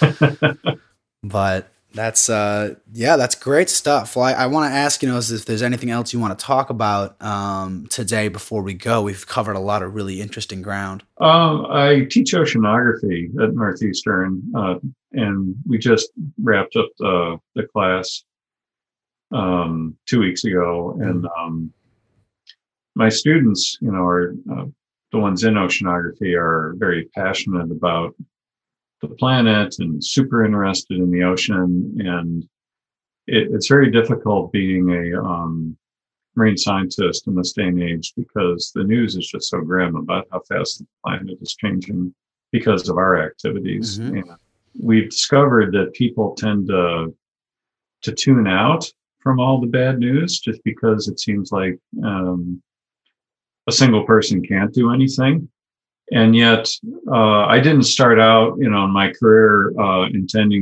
but 1.22 1.71
that's 1.94 2.28
uh, 2.28 2.74
yeah, 2.92 3.16
that's 3.16 3.34
great 3.34 3.68
stuff. 3.68 4.16
Well, 4.16 4.24
I, 4.24 4.32
I 4.32 4.46
want 4.46 4.70
to 4.70 4.76
ask 4.76 5.02
you 5.02 5.08
know 5.08 5.16
is 5.16 5.30
if 5.30 5.44
there's 5.44 5.62
anything 5.62 5.90
else 5.90 6.12
you 6.12 6.18
want 6.20 6.38
to 6.38 6.44
talk 6.44 6.70
about 6.70 7.20
um, 7.22 7.86
today 7.88 8.28
before 8.28 8.62
we 8.62 8.74
go. 8.74 9.02
We've 9.02 9.26
covered 9.26 9.56
a 9.56 9.60
lot 9.60 9.82
of 9.82 9.94
really 9.94 10.20
interesting 10.20 10.62
ground. 10.62 11.02
Um, 11.20 11.66
I 11.70 12.06
teach 12.10 12.32
oceanography 12.32 13.28
at 13.42 13.54
Northeastern, 13.54 14.42
uh, 14.56 14.74
and 15.12 15.54
we 15.66 15.78
just 15.78 16.10
wrapped 16.42 16.76
up 16.76 16.88
the, 16.98 17.38
the 17.54 17.64
class 17.64 18.24
um, 19.32 19.96
two 20.06 20.20
weeks 20.20 20.44
ago. 20.44 20.96
And 21.00 21.26
um, 21.38 21.72
my 22.94 23.08
students, 23.08 23.78
you 23.80 23.90
know, 23.90 24.02
are 24.02 24.34
uh, 24.52 24.64
the 25.12 25.18
ones 25.18 25.44
in 25.44 25.54
oceanography 25.54 26.36
are 26.36 26.74
very 26.76 27.08
passionate 27.14 27.70
about 27.70 28.14
the 29.02 29.08
planet 29.08 29.76
and 29.80 30.02
super 30.02 30.44
interested 30.44 30.98
in 30.98 31.10
the 31.10 31.24
ocean. 31.24 31.96
And 31.98 32.44
it, 33.26 33.48
it's 33.52 33.68
very 33.68 33.90
difficult 33.90 34.52
being 34.52 34.90
a 34.90 35.20
um, 35.20 35.76
marine 36.34 36.56
scientist 36.56 37.26
in 37.26 37.34
this 37.34 37.52
day 37.52 37.64
and 37.64 37.82
age 37.82 38.14
because 38.16 38.72
the 38.74 38.84
news 38.84 39.16
is 39.16 39.26
just 39.26 39.50
so 39.50 39.60
grim 39.60 39.96
about 39.96 40.26
how 40.32 40.40
fast 40.48 40.78
the 40.78 40.86
planet 41.04 41.36
is 41.40 41.54
changing 41.54 42.14
because 42.52 42.88
of 42.88 42.96
our 42.96 43.22
activities. 43.22 43.98
Mhm. 43.98 44.22
And 44.22 44.30
we've 44.80 45.10
discovered 45.10 45.72
that 45.72 45.92
people 45.92 46.34
tend 46.34 46.68
to 46.68 47.14
to 48.02 48.12
tune 48.12 48.48
out 48.48 48.90
from 49.20 49.38
all 49.38 49.60
the 49.60 49.66
bad 49.68 50.00
news 50.00 50.40
just 50.40 50.60
because 50.64 51.06
it 51.06 51.20
seems 51.20 51.52
like 51.52 51.78
um, 52.02 52.60
a 53.68 53.72
single 53.72 54.04
person 54.04 54.44
can't 54.44 54.74
do 54.74 54.90
anything. 54.90 55.48
And 56.12 56.36
yet, 56.36 56.68
uh, 57.10 57.46
I 57.46 57.58
didn't 57.58 57.84
start 57.84 58.20
out, 58.20 58.58
you 58.58 58.68
know, 58.68 58.84
in 58.84 58.90
my 58.90 59.12
career 59.12 59.72
uh, 59.80 60.08
intending 60.12 60.60